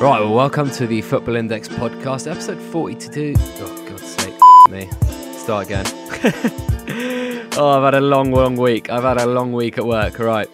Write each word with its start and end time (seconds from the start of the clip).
Right, 0.00 0.18
well, 0.18 0.32
welcome 0.32 0.70
to 0.70 0.86
the 0.86 1.02
Football 1.02 1.36
Index 1.36 1.68
podcast, 1.68 2.26
episode 2.26 2.58
42. 2.58 3.34
Oh, 3.36 3.86
God's 3.86 4.06
sake, 4.06 4.34
me. 4.70 4.88
Start 5.36 5.66
again. 5.66 5.84
oh, 7.58 7.76
I've 7.76 7.82
had 7.82 7.92
a 7.96 8.00
long, 8.00 8.30
long 8.30 8.56
week. 8.56 8.88
I've 8.88 9.02
had 9.02 9.18
a 9.18 9.26
long 9.26 9.52
week 9.52 9.76
at 9.76 9.84
work. 9.84 10.18
Right. 10.18 10.48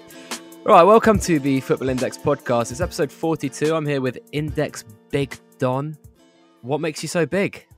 Right, 0.64 0.82
welcome 0.82 1.20
to 1.20 1.38
the 1.38 1.60
Football 1.60 1.90
Index 1.90 2.18
podcast. 2.18 2.72
It's 2.72 2.80
episode 2.80 3.12
42. 3.12 3.72
I'm 3.72 3.86
here 3.86 4.00
with 4.00 4.18
Index 4.32 4.82
Big 5.12 5.38
Don. 5.58 5.96
What 6.62 6.80
makes 6.80 7.00
you 7.04 7.08
so 7.08 7.24
big? 7.24 7.68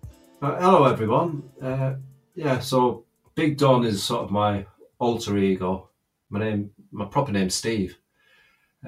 Uh, 0.41 0.59
hello, 0.59 0.85
everyone. 0.87 1.51
Uh, 1.61 1.97
yeah, 2.35 2.61
so 2.61 3.05
Big 3.35 3.59
Don 3.59 3.85
is 3.85 4.03
sort 4.03 4.25
of 4.25 4.31
my 4.31 4.65
alter 4.99 5.37
ego. 5.37 5.91
My 6.31 6.39
name, 6.39 6.71
my 6.93 7.05
proper 7.05 7.31
name's 7.31 7.57
Steve. 7.57 7.99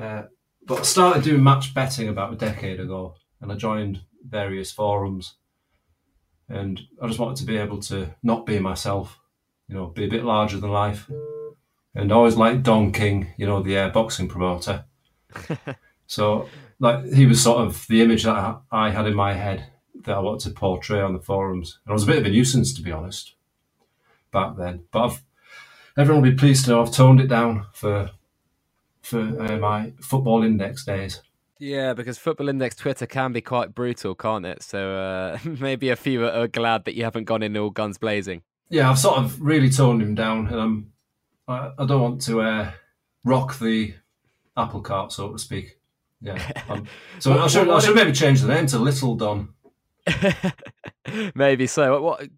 Uh, 0.01 0.23
but 0.70 0.79
I 0.79 0.83
started 0.83 1.24
doing 1.24 1.42
match 1.42 1.74
betting 1.74 2.09
about 2.09 2.33
a 2.33 2.37
decade 2.37 2.78
ago, 2.78 3.16
and 3.41 3.51
I 3.51 3.56
joined 3.56 4.02
various 4.24 4.70
forums. 4.70 5.34
And 6.48 6.80
I 7.02 7.09
just 7.09 7.19
wanted 7.19 7.38
to 7.38 7.45
be 7.45 7.56
able 7.56 7.80
to 7.80 8.15
not 8.23 8.47
be 8.47 8.61
myself, 8.61 9.19
you 9.66 9.75
know, 9.75 9.87
be 9.87 10.05
a 10.05 10.09
bit 10.09 10.23
larger 10.23 10.59
than 10.59 10.70
life. 10.70 11.11
And 11.97 12.12
I 12.12 12.14
always 12.14 12.37
liked 12.37 12.62
Don 12.62 12.92
King, 12.92 13.33
you 13.37 13.48
know, 13.48 13.61
the 13.61 13.78
uh, 13.78 13.88
boxing 13.88 14.28
promoter. 14.28 14.84
so, 16.06 16.48
like, 16.78 17.05
he 17.05 17.27
was 17.27 17.42
sort 17.42 17.66
of 17.66 17.84
the 17.89 18.02
image 18.02 18.23
that 18.23 18.61
I- 18.70 18.91
had 18.91 19.09
in 19.09 19.14
my 19.14 19.33
head 19.33 19.73
that 20.05 20.14
I 20.14 20.20
wanted 20.20 20.50
to 20.50 20.55
portray 20.55 21.00
on 21.00 21.14
the 21.14 21.19
forums. 21.19 21.80
And 21.84 21.91
I 21.91 21.95
was 21.95 22.05
a 22.05 22.06
bit 22.06 22.19
of 22.19 22.27
a 22.27 22.30
nuisance, 22.30 22.73
to 22.75 22.83
be 22.83 22.92
honest, 22.92 23.34
back 24.30 24.56
then. 24.56 24.84
But 24.92 25.05
I've, 25.05 25.23
everyone 25.98 26.23
will 26.23 26.30
be 26.30 26.37
pleased 26.37 26.66
to 26.66 26.70
know 26.70 26.83
I've 26.83 26.92
toned 26.92 27.20
it 27.20 27.27
down 27.27 27.67
for 27.73 28.12
for 29.03 29.20
uh, 29.20 29.56
my 29.59 29.93
football 30.01 30.43
index 30.43 30.84
days. 30.84 31.20
Yeah, 31.61 31.93
because 31.93 32.17
Football 32.17 32.48
Index 32.48 32.75
Twitter 32.75 33.07
can 33.07 33.34
be 33.34 33.42
quite 33.42 33.75
brutal, 33.75 34.15
can't 34.15 34.47
it? 34.47 34.62
So 34.62 34.95
uh, 34.97 35.39
maybe 35.45 35.91
a 35.91 35.97
few 35.97 36.27
are 36.27 36.48
glad 36.48 36.87
that 36.87 36.95
you 36.95 37.05
haven't 37.05 37.25
gone 37.25 37.42
in 37.42 37.57
all 37.57 37.69
guns 37.69 37.98
blazing. 37.98 38.42
Yeah, 38.70 38.89
I've 38.89 38.98
sort 38.98 39.19
of 39.19 39.41
really 39.42 39.69
toned 39.69 40.01
him 40.01 40.15
down, 40.15 40.47
and 40.47 40.61
I'm, 40.61 40.92
I, 41.47 41.73
I 41.79 41.84
don't 41.84 42.01
want 42.01 42.23
to 42.23 42.41
uh, 42.41 42.70
rock 43.25 43.59
the 43.59 43.95
apple 44.57 44.81
cart, 44.81 45.12
so 45.12 45.33
to 45.33 45.39
speak. 45.39 45.79
Yeah, 46.23 46.62
um, 46.69 46.87
so 47.19 47.39
I 47.39 47.47
should, 47.47 47.69
I 47.69 47.79
should 47.81 47.95
maybe 47.95 48.12
change 48.12 48.41
the 48.41 48.48
name 48.48 48.67
to 48.69 48.79
Little 48.79 49.14
Don. 49.17 49.51
Maybe 51.35 51.67
so. 51.67 51.92
What, 51.92 52.03
what? 52.03 52.29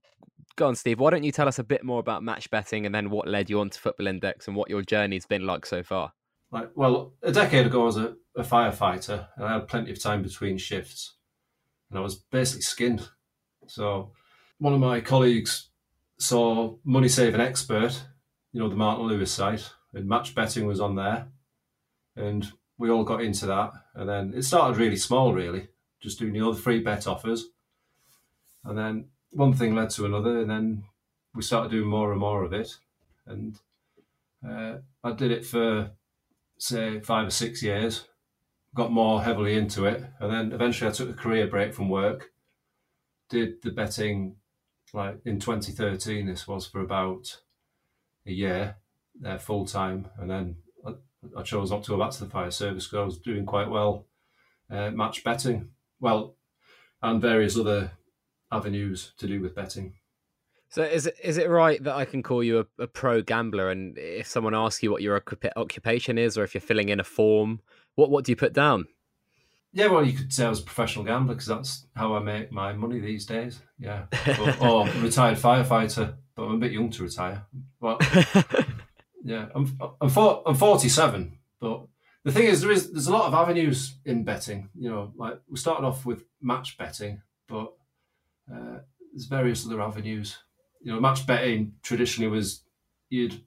Go 0.56 0.68
on, 0.68 0.74
Steve. 0.74 1.00
Why 1.00 1.10
don't 1.10 1.24
you 1.24 1.32
tell 1.32 1.48
us 1.48 1.58
a 1.58 1.64
bit 1.64 1.84
more 1.84 2.00
about 2.00 2.22
match 2.22 2.50
betting 2.50 2.86
and 2.86 2.94
then 2.94 3.10
what 3.10 3.26
led 3.26 3.48
you 3.48 3.60
on 3.60 3.70
to 3.70 3.78
Football 3.78 4.06
Index 4.06 4.46
and 4.46 4.56
what 4.56 4.68
your 4.68 4.82
journey's 4.82 5.26
been 5.26 5.46
like 5.46 5.64
so 5.64 5.82
far? 5.82 6.12
Like, 6.52 6.70
well, 6.74 7.14
a 7.22 7.32
decade 7.32 7.66
ago, 7.66 7.82
I 7.82 7.86
was 7.86 7.96
a, 7.96 8.14
a 8.36 8.42
firefighter, 8.42 9.26
and 9.36 9.46
I 9.46 9.54
had 9.54 9.68
plenty 9.68 9.90
of 9.90 10.00
time 10.00 10.22
between 10.22 10.58
shifts, 10.58 11.14
and 11.88 11.98
I 11.98 12.02
was 12.02 12.14
basically 12.14 12.62
skinned. 12.62 13.08
So, 13.66 14.12
one 14.58 14.74
of 14.74 14.80
my 14.80 15.00
colleagues 15.00 15.70
saw 16.18 16.76
Money 16.84 17.08
Saving 17.08 17.40
Expert, 17.40 18.02
you 18.52 18.60
know, 18.60 18.68
the 18.68 18.76
Martin 18.76 19.06
Lewis 19.06 19.32
site, 19.32 19.70
and 19.94 20.06
match 20.06 20.34
betting 20.34 20.66
was 20.66 20.78
on 20.78 20.94
there, 20.94 21.28
and 22.16 22.52
we 22.76 22.90
all 22.90 23.04
got 23.04 23.22
into 23.22 23.46
that. 23.46 23.72
And 23.94 24.06
then 24.06 24.34
it 24.36 24.42
started 24.42 24.76
really 24.76 24.96
small, 24.96 25.32
really, 25.32 25.68
just 26.00 26.18
doing 26.18 26.34
the 26.34 26.46
other 26.46 26.58
free 26.58 26.80
bet 26.80 27.06
offers, 27.06 27.46
and 28.62 28.76
then 28.76 29.06
one 29.30 29.54
thing 29.54 29.74
led 29.74 29.88
to 29.90 30.04
another, 30.04 30.40
and 30.40 30.50
then 30.50 30.84
we 31.34 31.40
started 31.40 31.70
doing 31.70 31.88
more 31.88 32.12
and 32.12 32.20
more 32.20 32.44
of 32.44 32.52
it, 32.52 32.76
and 33.24 33.58
uh, 34.46 34.74
I 35.02 35.12
did 35.12 35.30
it 35.30 35.46
for 35.46 35.90
say 36.62 37.00
five 37.00 37.26
or 37.26 37.30
six 37.30 37.62
years, 37.62 38.08
got 38.74 38.92
more 38.92 39.22
heavily 39.22 39.56
into 39.56 39.84
it, 39.86 40.04
and 40.20 40.32
then 40.32 40.52
eventually 40.52 40.88
I 40.88 40.92
took 40.92 41.10
a 41.10 41.14
career 41.14 41.46
break 41.46 41.74
from 41.74 41.88
work. 41.88 42.30
Did 43.28 43.62
the 43.62 43.70
betting 43.70 44.36
like 44.92 45.20
in 45.24 45.40
2013. 45.40 46.26
This 46.26 46.46
was 46.46 46.66
for 46.66 46.80
about 46.80 47.40
a 48.26 48.32
year, 48.32 48.76
uh, 49.24 49.38
full 49.38 49.66
time, 49.66 50.08
and 50.18 50.30
then 50.30 50.56
I, 50.86 50.92
I 51.38 51.42
chose 51.42 51.70
not 51.70 51.84
to 51.84 51.92
go 51.92 51.98
back 51.98 52.10
to 52.12 52.24
the 52.24 52.30
fire 52.30 52.50
service 52.50 52.86
because 52.86 52.98
I 52.98 53.04
was 53.04 53.18
doing 53.18 53.46
quite 53.46 53.70
well 53.70 54.06
uh, 54.70 54.90
match 54.90 55.24
betting, 55.24 55.70
well, 56.00 56.36
and 57.02 57.20
various 57.20 57.56
other 57.56 57.92
avenues 58.50 59.12
to 59.18 59.26
do 59.26 59.40
with 59.40 59.54
betting. 59.54 59.94
So 60.72 60.82
is 60.82 61.06
it 61.06 61.16
is 61.22 61.36
it 61.36 61.50
right 61.50 61.84
that 61.84 61.94
I 61.94 62.06
can 62.06 62.22
call 62.22 62.42
you 62.42 62.60
a, 62.60 62.82
a 62.84 62.86
pro 62.86 63.20
gambler? 63.20 63.70
And 63.70 63.98
if 63.98 64.26
someone 64.26 64.54
asks 64.54 64.82
you 64.82 64.90
what 64.90 65.02
your 65.02 65.20
occupa- 65.20 65.52
occupation 65.54 66.16
is, 66.16 66.38
or 66.38 66.44
if 66.44 66.54
you're 66.54 66.62
filling 66.62 66.88
in 66.88 66.98
a 66.98 67.04
form, 67.04 67.60
what 67.94 68.10
what 68.10 68.24
do 68.24 68.32
you 68.32 68.36
put 68.36 68.54
down? 68.54 68.86
Yeah, 69.74 69.88
well, 69.88 70.02
you 70.02 70.14
could 70.14 70.32
say 70.32 70.46
I 70.46 70.48
was 70.48 70.60
a 70.60 70.64
professional 70.64 71.04
gambler 71.04 71.34
because 71.34 71.46
that's 71.46 71.86
how 71.94 72.14
I 72.14 72.20
make 72.20 72.52
my 72.52 72.72
money 72.72 73.00
these 73.00 73.26
days. 73.26 73.60
Yeah, 73.78 74.04
or, 74.40 74.66
or 74.66 74.88
retired 75.02 75.36
firefighter, 75.36 76.14
but 76.34 76.44
I'm 76.44 76.54
a 76.54 76.58
bit 76.58 76.72
young 76.72 76.88
to 76.88 77.02
retire. 77.02 77.44
Well, 77.78 77.98
yeah, 79.24 79.48
I'm 79.54 79.78
I'm, 80.00 80.08
four, 80.08 80.42
I'm 80.46 80.54
47, 80.54 81.36
but 81.60 81.86
the 82.24 82.32
thing 82.32 82.44
is, 82.44 82.62
there 82.62 82.70
is 82.70 82.90
there's 82.90 83.08
a 83.08 83.12
lot 83.12 83.26
of 83.26 83.34
avenues 83.34 83.96
in 84.06 84.24
betting. 84.24 84.70
You 84.74 84.88
know, 84.88 85.12
like 85.16 85.38
we 85.50 85.58
started 85.58 85.86
off 85.86 86.06
with 86.06 86.24
match 86.40 86.78
betting, 86.78 87.20
but 87.46 87.74
uh, 88.50 88.78
there's 89.12 89.26
various 89.26 89.66
other 89.66 89.82
avenues. 89.82 90.38
You 90.82 90.92
know, 90.92 91.00
match 91.00 91.26
betting 91.26 91.74
traditionally 91.82 92.30
was 92.30 92.62
you'd 93.08 93.40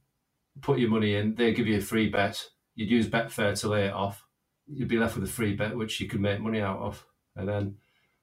put 0.61 0.79
your 0.79 0.89
money 0.89 1.15
in, 1.15 1.35
They'd 1.35 1.55
give 1.55 1.67
you 1.67 1.77
a 1.77 1.81
free 1.81 2.09
bet, 2.09 2.47
you'd 2.75 2.89
use 2.91 3.07
Betfair 3.07 3.59
to 3.59 3.69
lay 3.69 3.87
it 3.87 3.93
off, 3.93 4.25
you'd 4.67 4.87
be 4.87 4.97
left 4.97 5.15
with 5.15 5.29
a 5.29 5.31
free 5.31 5.53
bet 5.53 5.75
which 5.75 5.99
you 5.99 6.07
could 6.07 6.21
make 6.21 6.39
money 6.39 6.61
out 6.61 6.79
of, 6.79 7.05
and 7.35 7.47
then 7.47 7.75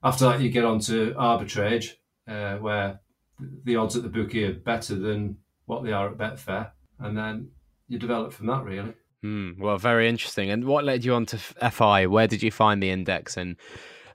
after 0.03 0.25
that 0.27 0.41
you 0.41 0.51
get 0.51 0.65
on 0.65 0.81
to 0.81 1.15
arbitrage, 1.15 1.95
uh, 2.29 2.57
where 2.57 3.01
the 3.65 3.77
odds 3.77 3.97
at 3.97 4.03
the 4.03 4.09
bookie 4.09 4.45
are 4.45 4.53
better 4.55 4.95
than 4.95 5.37
what 5.67 5.85
they 5.85 5.93
are 5.93 6.09
at 6.09 6.19
Betfair, 6.19 6.71
and 6.99 7.17
then 7.17 7.51
you 7.89 7.99
develop 7.99 8.33
from 8.33 8.47
that 8.47 8.65
really. 8.65 8.95
Hmm, 9.23 9.53
well, 9.61 9.79
very 9.79 10.09
interesting. 10.09 10.51
And 10.51 10.65
what 10.65 10.85
led 10.85 11.05
you 11.05 11.15
on 11.15 11.27
to 11.27 11.39
FI? 11.39 12.07
Where 12.07 12.27
did 12.27 12.43
you 12.43 12.51
find 12.51 12.83
the 12.83 12.91
index, 12.91 13.37
and 13.37 13.57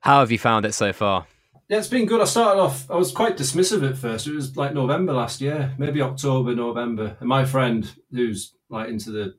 how 0.02 0.20
have 0.20 0.32
you 0.32 0.40
found 0.40 0.66
it 0.66 0.74
so 0.74 0.92
far? 0.92 1.28
Yeah, 1.70 1.80
it's 1.80 1.90
been 1.90 2.06
good. 2.06 2.22
I 2.22 2.26
started 2.26 2.62
off, 2.62 2.90
I 2.90 2.96
was 2.96 3.12
quite 3.12 3.36
dismissive 3.36 3.88
at 3.88 3.98
first. 3.98 4.26
It 4.26 4.34
was 4.34 4.56
like 4.56 4.74
November 4.74 5.12
last 5.12 5.42
year, 5.42 5.74
maybe 5.78 6.02
October, 6.02 6.56
November. 6.56 7.18
And 7.20 7.28
my 7.28 7.44
friend, 7.44 7.92
who's 8.10 8.56
like 8.70 8.88
into 8.88 9.12
the 9.12 9.36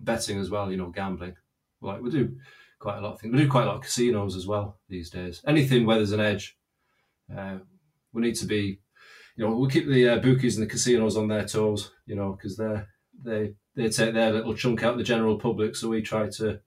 betting 0.00 0.38
as 0.38 0.48
well, 0.48 0.70
you 0.70 0.78
know, 0.78 0.88
gambling, 0.88 1.36
like 1.82 2.00
we 2.00 2.10
do 2.10 2.34
quite 2.78 2.96
a 2.96 3.00
lot 3.02 3.12
of 3.12 3.20
things. 3.20 3.34
We 3.34 3.42
do 3.42 3.50
quite 3.50 3.64
a 3.64 3.66
lot 3.66 3.76
of 3.76 3.82
casinos 3.82 4.36
as 4.36 4.46
well 4.46 4.78
these 4.88 5.10
days. 5.10 5.42
Anything 5.46 5.84
where 5.84 5.98
there's 5.98 6.12
an 6.12 6.20
edge, 6.20 6.56
uh, 7.36 7.58
we 8.14 8.22
need 8.22 8.36
to 8.36 8.46
be, 8.46 8.80
you 9.36 9.46
know, 9.46 9.54
we 9.54 9.68
keep 9.68 9.86
the 9.86 10.08
uh, 10.08 10.18
bookies 10.18 10.56
and 10.56 10.66
the 10.66 10.70
casinos 10.70 11.18
on 11.18 11.28
their 11.28 11.44
toes, 11.44 11.92
you 12.06 12.16
know, 12.16 12.32
because 12.32 12.56
they're 12.56 12.88
they 13.22 13.54
they 13.74 13.90
take 13.90 14.14
their 14.14 14.32
little 14.32 14.54
chunk 14.54 14.82
out 14.82 14.92
of 14.92 14.98
the 14.98 15.04
general 15.04 15.38
public, 15.38 15.76
so 15.76 15.90
we 15.90 16.00
try 16.00 16.26
to 16.38 16.58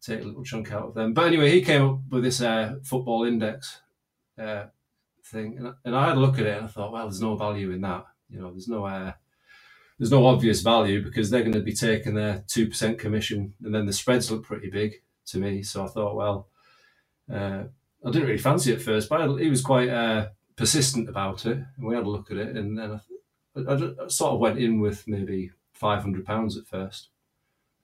take 0.00 0.22
a 0.22 0.24
little 0.24 0.44
chunk 0.44 0.72
out 0.72 0.88
of 0.88 0.94
them. 0.94 1.12
But 1.12 1.26
anyway, 1.26 1.50
he 1.50 1.60
came 1.60 1.82
up 1.84 1.98
with 2.08 2.24
this 2.24 2.40
uh, 2.40 2.76
football 2.84 3.24
index 3.24 3.82
uh, 4.38 4.64
thing, 5.24 5.56
and, 5.58 5.74
and 5.84 5.96
I 5.96 6.08
had 6.08 6.16
a 6.16 6.20
look 6.20 6.38
at 6.38 6.46
it 6.46 6.56
and 6.56 6.66
I 6.66 6.68
thought, 6.68 6.92
well, 6.92 7.04
there's 7.04 7.20
no 7.20 7.36
value 7.36 7.70
in 7.70 7.80
that. 7.82 8.04
You 8.28 8.40
know, 8.40 8.50
there's 8.50 8.68
no 8.68 8.84
uh, 8.84 9.12
there's 9.98 10.10
no 10.10 10.26
obvious 10.26 10.60
value 10.62 11.02
because 11.02 11.30
they're 11.30 11.42
going 11.42 11.52
to 11.52 11.60
be 11.60 11.72
taking 11.74 12.14
their 12.14 12.44
two 12.48 12.66
percent 12.68 12.98
commission, 12.98 13.54
and 13.62 13.74
then 13.74 13.86
the 13.86 13.92
spreads 13.92 14.30
look 14.30 14.44
pretty 14.44 14.70
big 14.70 15.02
to 15.26 15.38
me. 15.38 15.62
So 15.62 15.84
I 15.84 15.88
thought, 15.88 16.16
well, 16.16 16.48
uh, 17.32 17.64
I 18.04 18.10
didn't 18.10 18.26
really 18.26 18.38
fancy 18.38 18.72
it 18.72 18.82
first, 18.82 19.08
but 19.08 19.20
I, 19.20 19.26
he 19.38 19.48
was 19.50 19.62
quite 19.62 19.88
uh, 19.88 20.28
persistent 20.56 21.08
about 21.08 21.46
it, 21.46 21.58
and 21.76 21.86
we 21.86 21.94
had 21.94 22.04
a 22.04 22.10
look 22.10 22.30
at 22.30 22.36
it, 22.36 22.56
and 22.56 22.78
then 22.78 23.00
I, 23.56 23.60
I, 23.60 24.04
I 24.04 24.08
sort 24.08 24.34
of 24.34 24.40
went 24.40 24.58
in 24.58 24.80
with 24.80 25.06
maybe 25.06 25.52
five 25.72 26.02
hundred 26.02 26.26
pounds 26.26 26.56
at 26.56 26.66
first. 26.66 27.08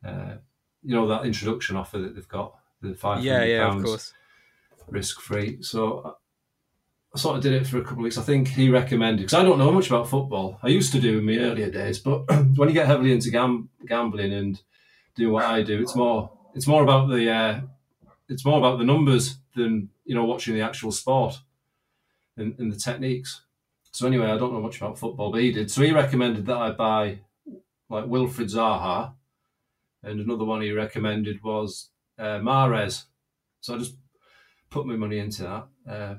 Uh, 0.04 0.34
you 0.82 0.94
know 0.94 1.06
that 1.08 1.26
introduction 1.26 1.76
offer 1.76 1.98
that 1.98 2.14
they've 2.14 2.28
got, 2.28 2.56
the 2.82 2.94
five 2.94 3.18
hundred 3.18 3.28
Yeah, 3.30 3.44
yeah, 3.44 3.66
of 3.66 3.72
pounds 3.72 3.84
course. 3.84 4.12
risk 4.88 5.20
free. 5.20 5.62
So 5.62 6.16
I- 7.14 7.18
sort 7.18 7.36
of 7.36 7.42
did 7.42 7.52
it 7.52 7.66
for 7.66 7.78
a 7.78 7.82
couple 7.82 7.98
of 7.98 8.04
weeks. 8.04 8.18
I 8.18 8.22
think 8.22 8.48
he 8.48 8.68
recommended 8.70 9.22
because 9.22 9.34
I 9.34 9.42
don't 9.42 9.58
know 9.58 9.72
much 9.72 9.88
about 9.88 10.08
football. 10.08 10.58
I 10.62 10.68
used 10.68 10.92
to 10.92 11.00
do 11.00 11.18
in 11.18 11.26
my 11.26 11.36
earlier 11.38 11.70
days, 11.70 11.98
but 11.98 12.18
when 12.56 12.68
you 12.68 12.74
get 12.74 12.86
heavily 12.86 13.12
into 13.12 13.30
gam- 13.30 13.68
gambling 13.86 14.32
and 14.32 14.60
do 15.16 15.30
what 15.30 15.44
I 15.44 15.62
do, 15.62 15.80
it's 15.80 15.96
more 15.96 16.30
it's 16.54 16.66
more 16.66 16.82
about 16.82 17.08
the 17.08 17.30
uh, 17.30 17.60
it's 18.28 18.44
more 18.44 18.58
about 18.58 18.78
the 18.78 18.84
numbers 18.84 19.38
than 19.56 19.88
you 20.04 20.14
know 20.14 20.24
watching 20.24 20.54
the 20.54 20.60
actual 20.62 20.92
sport 20.92 21.40
and, 22.36 22.54
and 22.58 22.72
the 22.72 22.76
techniques. 22.76 23.42
So 23.92 24.06
anyway, 24.06 24.26
I 24.30 24.38
don't 24.38 24.52
know 24.52 24.60
much 24.60 24.76
about 24.80 24.98
football, 24.98 25.32
but 25.32 25.40
he 25.40 25.50
did. 25.50 25.70
So 25.70 25.82
he 25.82 25.90
recommended 25.92 26.46
that 26.46 26.56
I 26.56 26.70
buy 26.70 27.20
like 27.88 28.06
Wilfred 28.06 28.48
Zaha, 28.48 29.14
and 30.04 30.20
another 30.20 30.44
one 30.44 30.60
he 30.62 30.70
recommended 30.70 31.42
was 31.42 31.90
uh, 32.18 32.38
Mahrez. 32.38 33.04
So 33.60 33.74
I 33.74 33.78
just 33.78 33.96
put 34.70 34.86
my 34.86 34.94
money 34.94 35.18
into 35.18 35.42
that, 35.42 35.66
uh, 35.92 36.14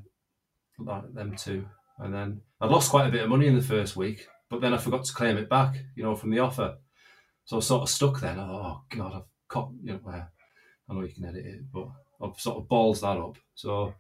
like 0.86 1.13
them 1.13 1.36
two, 1.36 1.66
and 2.00 2.13
then 2.13 2.42
I 2.60 2.68
lost 2.68 2.89
quite 2.89 3.07
a 3.07 3.12
bit 3.12 3.24
of 3.24 3.30
money 3.30 3.48
in 3.48 3.56
the 3.56 3.62
first 3.62 3.95
week, 3.95 4.28
but 4.50 4.62
then 4.62 4.74
I 4.74 4.78
forgot 4.78 5.06
to 5.06 5.13
claim 5.13 5.38
it 5.38 5.50
back, 5.50 5.75
you 5.95 6.04
know, 6.04 6.16
from 6.16 6.31
the 6.31 6.39
offer. 6.39 6.78
So 7.45 7.56
I 7.56 7.57
was 7.57 7.68
sort 7.68 7.83
of 7.83 7.89
stuck 7.89 8.19
then. 8.19 8.39
Oh 8.39 8.81
God, 8.89 9.13
I've 9.16 9.24
caught, 9.48 9.72
you 9.83 9.94
know, 9.94 10.00
uh, 10.10 10.24
I 10.89 10.94
know 10.94 11.01
you 11.01 11.13
can 11.13 11.25
edit 11.25 11.45
it, 11.45 11.72
but 11.72 11.88
I've 12.22 12.39
sort 12.39 12.57
of 12.57 12.68
balls 12.68 13.01
that 13.01 13.18
up. 13.18 13.38
So 13.56 13.94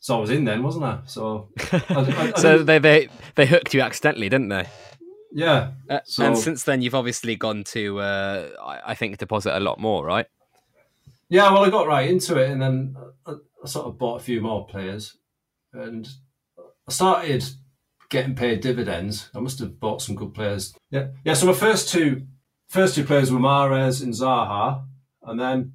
so 0.00 0.16
I 0.16 0.20
was 0.20 0.30
in 0.30 0.44
then, 0.44 0.62
wasn't 0.62 0.84
I? 0.84 1.00
So 1.06 1.50
I, 1.72 1.82
I, 1.90 2.32
I 2.36 2.40
so 2.40 2.62
they, 2.62 2.78
they 2.78 3.08
they 3.34 3.46
hooked 3.46 3.74
you 3.74 3.80
accidentally, 3.80 4.28
didn't 4.28 4.48
they? 4.48 4.66
Yeah. 5.32 5.72
Uh, 5.88 6.00
so, 6.04 6.24
and 6.24 6.38
since 6.38 6.64
then, 6.64 6.82
you've 6.82 6.94
obviously 6.94 7.36
gone 7.36 7.64
to, 7.64 8.00
uh, 8.00 8.48
I, 8.62 8.92
I, 8.92 8.94
think, 8.94 9.18
deposit 9.18 9.56
a 9.56 9.60
lot 9.60 9.78
more, 9.78 10.04
right? 10.04 10.26
Yeah, 11.28 11.52
well, 11.52 11.64
I 11.64 11.70
got 11.70 11.86
right 11.86 12.08
into 12.08 12.38
it, 12.38 12.50
and 12.50 12.62
then 12.62 12.96
I, 13.26 13.32
I, 13.62 13.66
sort 13.66 13.86
of 13.86 13.98
bought 13.98 14.20
a 14.20 14.24
few 14.24 14.40
more 14.40 14.66
players, 14.66 15.16
and 15.72 16.08
I 16.88 16.90
started 16.90 17.44
getting 18.08 18.34
paid 18.34 18.62
dividends. 18.62 19.28
I 19.34 19.40
must 19.40 19.58
have 19.58 19.78
bought 19.78 20.00
some 20.00 20.14
good 20.14 20.32
players. 20.32 20.74
Yeah, 20.90 21.08
yeah. 21.22 21.34
So 21.34 21.46
my 21.46 21.52
first 21.52 21.90
two, 21.90 22.26
first 22.68 22.94
two 22.94 23.04
players 23.04 23.30
were 23.30 23.38
Mahrez 23.38 24.02
and 24.02 24.14
Zaha, 24.14 24.84
and 25.22 25.38
then, 25.38 25.74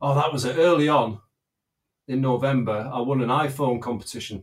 oh, 0.00 0.16
that 0.16 0.32
was 0.32 0.44
it. 0.44 0.56
Early 0.58 0.88
on, 0.88 1.20
in 2.08 2.20
November, 2.20 2.90
I 2.92 3.00
won 3.00 3.20
an 3.20 3.28
iPhone 3.28 3.80
competition. 3.80 4.42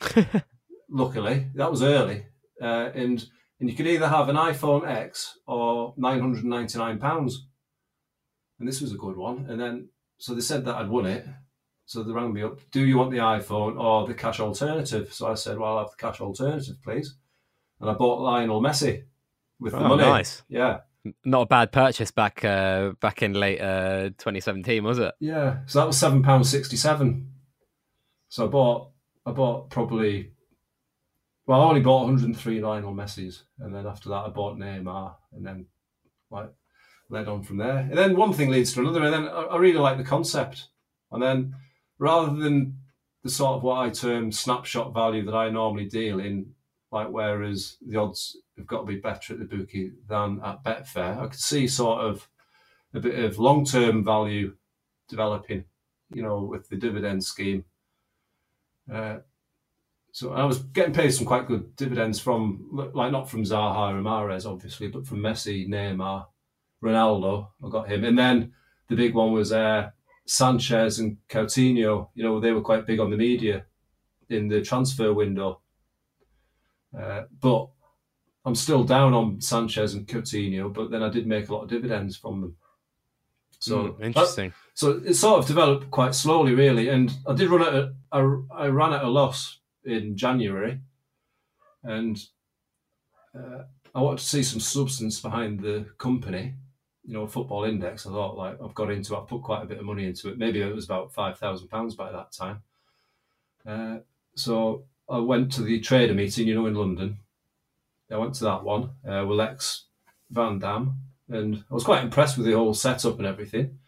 Luckily, 0.90 1.46
that 1.54 1.70
was 1.70 1.84
early, 1.84 2.26
uh, 2.60 2.90
and 2.92 3.24
and 3.60 3.70
you 3.70 3.76
could 3.76 3.86
either 3.86 4.08
have 4.08 4.28
an 4.28 4.36
iPhone 4.36 4.88
X 4.88 5.38
or 5.46 5.94
nine 5.96 6.18
hundred 6.18 6.44
ninety 6.44 6.78
nine 6.78 6.98
pounds. 6.98 7.46
And 8.58 8.66
this 8.66 8.80
was 8.80 8.92
a 8.92 8.96
good 8.96 9.16
one. 9.16 9.46
And 9.48 9.60
then 9.60 9.90
so 10.16 10.34
they 10.34 10.40
said 10.40 10.64
that 10.64 10.74
I'd 10.74 10.88
won 10.88 11.06
it. 11.06 11.24
So 11.88 12.02
they 12.02 12.12
rang 12.12 12.34
me 12.34 12.42
up. 12.42 12.60
Do 12.70 12.84
you 12.84 12.98
want 12.98 13.12
the 13.12 13.16
iPhone 13.16 13.80
or 13.80 14.06
the 14.06 14.12
cash 14.12 14.40
alternative? 14.40 15.10
So 15.10 15.26
I 15.26 15.32
said, 15.32 15.56
well, 15.56 15.78
I'll 15.78 15.84
have 15.84 15.90
the 15.90 15.96
cash 15.96 16.20
alternative, 16.20 16.76
please. 16.84 17.14
And 17.80 17.88
I 17.88 17.94
bought 17.94 18.20
Lionel 18.20 18.60
Messi 18.60 19.04
with 19.58 19.72
the 19.72 19.78
oh, 19.78 19.88
money. 19.88 20.02
Nice. 20.02 20.42
Yeah. 20.50 20.80
Not 21.24 21.42
a 21.42 21.46
bad 21.46 21.72
purchase 21.72 22.10
back 22.10 22.44
uh, 22.44 22.90
back 23.00 23.22
in 23.22 23.32
late 23.32 23.62
uh, 23.62 24.10
2017, 24.18 24.84
was 24.84 24.98
it? 24.98 25.14
Yeah. 25.18 25.60
So 25.64 25.78
that 25.78 25.86
was 25.86 25.96
seven 25.96 26.22
pounds 26.22 26.50
sixty 26.50 26.76
seven. 26.76 27.30
So 28.28 28.44
I 28.44 28.48
bought 28.48 28.90
I 29.24 29.30
bought 29.30 29.70
probably 29.70 30.32
well, 31.46 31.62
I 31.62 31.68
only 31.68 31.80
bought 31.80 32.02
103 32.02 32.60
Lionel 32.60 32.92
Messi's, 32.92 33.44
and 33.60 33.74
then 33.74 33.86
after 33.86 34.10
that, 34.10 34.26
I 34.26 34.28
bought 34.28 34.58
Neymar, 34.58 35.14
and 35.32 35.46
then 35.46 35.64
like 36.30 36.50
led 37.08 37.28
on 37.28 37.42
from 37.42 37.56
there. 37.56 37.78
And 37.78 37.96
then 37.96 38.14
one 38.14 38.34
thing 38.34 38.50
leads 38.50 38.74
to 38.74 38.80
another, 38.80 39.02
and 39.04 39.14
then 39.14 39.28
I, 39.28 39.44
I 39.44 39.56
really 39.56 39.78
like 39.78 39.96
the 39.96 40.04
concept. 40.04 40.68
And 41.10 41.22
then 41.22 41.54
rather 41.98 42.34
than 42.34 42.78
the 43.22 43.30
sort 43.30 43.56
of 43.56 43.62
what 43.62 43.78
I 43.78 43.90
term 43.90 44.30
snapshot 44.32 44.94
value 44.94 45.24
that 45.24 45.34
I 45.34 45.50
normally 45.50 45.86
deal 45.86 46.20
in, 46.20 46.52
like 46.90 47.08
whereas 47.08 47.76
the 47.86 47.98
odds 47.98 48.36
have 48.56 48.66
got 48.66 48.80
to 48.80 48.86
be 48.86 48.96
better 48.96 49.34
at 49.34 49.38
the 49.38 49.44
bookie 49.44 49.92
than 50.08 50.40
at 50.44 50.64
Betfair, 50.64 51.18
I 51.18 51.26
could 51.26 51.40
see 51.40 51.66
sort 51.66 52.00
of 52.00 52.28
a 52.94 53.00
bit 53.00 53.22
of 53.24 53.38
long 53.38 53.64
term 53.64 54.04
value 54.04 54.54
developing, 55.08 55.64
you 56.12 56.22
know, 56.22 56.40
with 56.40 56.68
the 56.68 56.76
dividend 56.76 57.24
scheme. 57.24 57.64
Uh, 58.90 59.18
so 60.12 60.32
I 60.32 60.44
was 60.44 60.58
getting 60.58 60.94
paid 60.94 61.10
some 61.10 61.26
quite 61.26 61.46
good 61.46 61.76
dividends 61.76 62.18
from, 62.18 62.90
like 62.94 63.12
not 63.12 63.28
from 63.28 63.44
Zaha 63.44 63.90
and 63.90 64.04
Mahrez, 64.04 64.50
obviously, 64.50 64.88
but 64.88 65.06
from 65.06 65.18
Messi, 65.18 65.68
Neymar, 65.68 66.26
Ronaldo. 66.82 67.48
I 67.64 67.68
got 67.68 67.90
him, 67.90 68.04
and 68.04 68.18
then 68.18 68.52
the 68.88 68.96
big 68.96 69.14
one 69.14 69.32
was 69.32 69.52
uh, 69.52 69.90
Sanchez 70.28 70.98
and 70.98 71.16
Coutinho. 71.28 72.08
You 72.14 72.22
know, 72.22 72.38
they 72.38 72.52
were 72.52 72.60
quite 72.60 72.86
big 72.86 73.00
on 73.00 73.10
the 73.10 73.16
media 73.16 73.64
in 74.28 74.46
the 74.48 74.60
transfer 74.60 75.12
window. 75.12 75.60
Uh, 76.96 77.22
but 77.40 77.68
I'm 78.44 78.54
still 78.54 78.84
down 78.84 79.14
on 79.14 79.40
Sanchez 79.40 79.94
and 79.94 80.06
Coutinho, 80.06 80.72
but 80.72 80.90
then 80.90 81.02
I 81.02 81.08
did 81.08 81.26
make 81.26 81.48
a 81.48 81.54
lot 81.54 81.62
of 81.62 81.70
dividends 81.70 82.16
from 82.16 82.40
them. 82.42 82.56
So 83.58 83.88
mm, 83.88 84.04
interesting. 84.04 84.50
That, 84.50 84.56
so 84.74 85.02
it 85.04 85.14
sort 85.14 85.40
of 85.40 85.46
developed 85.46 85.90
quite 85.90 86.14
slowly, 86.14 86.54
really, 86.54 86.88
and 86.88 87.12
I 87.26 87.34
did 87.34 87.50
run 87.50 87.62
at 87.62 87.74
a, 87.74 87.94
I, 88.12 88.64
I 88.64 88.66
ran 88.68 88.92
at 88.92 89.04
a 89.04 89.08
loss 89.08 89.58
in 89.84 90.16
January, 90.16 90.80
and 91.82 92.22
uh, 93.34 93.62
I 93.94 94.00
wanted 94.00 94.18
to 94.18 94.24
see 94.24 94.42
some 94.42 94.60
substance 94.60 95.20
behind 95.20 95.60
the 95.60 95.86
company. 95.96 96.54
You 97.08 97.14
know, 97.14 97.26
Football 97.26 97.64
Index. 97.64 98.06
I 98.06 98.10
thought 98.10 98.36
like 98.36 98.58
I've 98.62 98.74
got 98.74 98.90
into. 98.90 99.16
I've 99.16 99.26
put 99.26 99.42
quite 99.42 99.62
a 99.62 99.66
bit 99.66 99.78
of 99.78 99.86
money 99.86 100.04
into 100.04 100.28
it. 100.28 100.36
Maybe 100.36 100.60
it 100.60 100.74
was 100.74 100.84
about 100.84 101.14
five 101.14 101.38
thousand 101.38 101.68
pounds 101.68 101.94
by 101.94 102.12
that 102.12 102.32
time. 102.32 102.62
Uh, 103.66 103.98
so 104.34 104.84
I 105.08 105.18
went 105.18 105.50
to 105.52 105.62
the 105.62 105.80
trader 105.80 106.12
meeting. 106.12 106.46
You 106.46 106.54
know, 106.54 106.66
in 106.66 106.74
London. 106.74 107.18
I 108.10 108.16
went 108.16 108.34
to 108.36 108.44
that 108.44 108.62
one 108.62 108.90
uh, 109.06 109.24
with 109.26 109.38
Lex 109.38 109.84
Van 110.30 110.58
Dam, 110.58 110.98
and 111.28 111.64
I 111.70 111.74
was 111.74 111.84
quite 111.84 112.04
impressed 112.04 112.36
with 112.36 112.46
the 112.46 112.52
whole 112.52 112.74
setup 112.74 113.18
and 113.18 113.26
everything. 113.26 113.78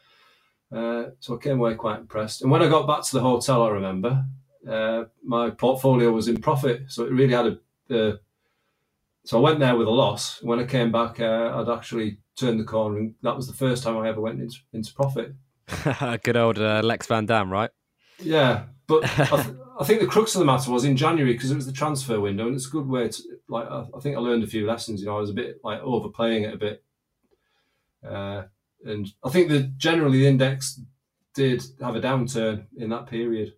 Uh, 0.75 1.11
so 1.21 1.37
I 1.37 1.43
came 1.43 1.59
away 1.59 1.75
quite 1.75 2.01
impressed. 2.01 2.43
And 2.43 2.51
when 2.51 2.63
I 2.63 2.69
got 2.69 2.87
back 2.87 3.03
to 3.05 3.13
the 3.13 3.23
hotel, 3.23 3.63
I 3.63 3.71
remember 3.71 4.25
uh, 4.69 5.05
my 5.25 5.51
portfolio 5.51 6.11
was 6.13 6.29
in 6.29 6.41
profit, 6.41 6.85
so 6.89 7.05
it 7.05 7.13
really 7.13 7.35
had 7.35 7.47
a. 7.47 8.11
Uh, 8.11 8.17
so 9.25 9.39
I 9.39 9.41
went 9.41 9.61
there 9.61 9.77
with 9.77 9.87
a 9.87 9.91
loss. 9.91 10.43
When 10.43 10.61
I 10.61 10.65
came 10.65 10.91
back, 10.91 11.21
uh, 11.21 11.53
I'd 11.55 11.69
actually 11.69 12.19
turned 12.41 12.59
the 12.59 12.65
corner, 12.65 12.99
and 12.99 13.15
that 13.23 13.37
was 13.37 13.47
the 13.47 13.55
first 13.55 13.83
time 13.83 13.99
I 13.99 14.09
ever 14.09 14.21
went 14.21 14.41
into, 14.41 14.57
into 14.73 14.93
profit. 14.95 15.35
Good 16.25 16.37
old 16.37 16.59
uh, 16.59 16.81
Lex 16.83 17.07
Van 17.07 17.27
Dam, 17.27 17.51
right? 17.51 17.71
Yeah, 18.19 18.65
but 18.87 19.05
I, 19.05 19.25
th- 19.43 19.57
I, 19.79 19.85
think 19.85 20.01
the 20.01 20.07
crux 20.07 20.35
of 20.35 20.41
the 20.41 20.45
matter 20.45 20.71
was 20.71 20.85
in 20.85 20.97
January 20.97 21.33
because 21.33 21.51
it 21.51 21.57
was 21.57 21.67
the 21.67 21.73
transfer 21.73 22.21
window, 22.21 22.47
and 22.47 22.57
it's 22.57 22.67
a 22.67 22.71
good 22.71 22.89
way 22.89 23.09
to 23.09 23.23
like. 23.49 23.69
I, 23.71 23.87
I, 23.97 24.01
think 24.01 24.17
I 24.17 24.21
learned 24.21 24.43
a 24.43 24.49
few 24.49 24.67
lessons. 24.67 25.01
You 25.01 25.07
know, 25.07 25.17
I 25.17 25.21
was 25.21 25.31
a 25.31 25.35
bit 25.35 25.61
like 25.63 25.81
overplaying 25.81 26.45
it 26.45 26.55
a 26.55 26.59
bit, 26.59 26.83
uh, 28.07 28.43
and 28.85 29.09
I 29.25 29.29
think 29.31 29.49
that 29.51 29.79
generally 29.79 30.19
the 30.19 30.27
index 30.27 30.81
did 31.35 31.63
have 31.81 31.95
a 31.95 32.01
downturn 32.01 32.67
in 32.77 32.91
that 32.91 33.07
period. 33.07 33.55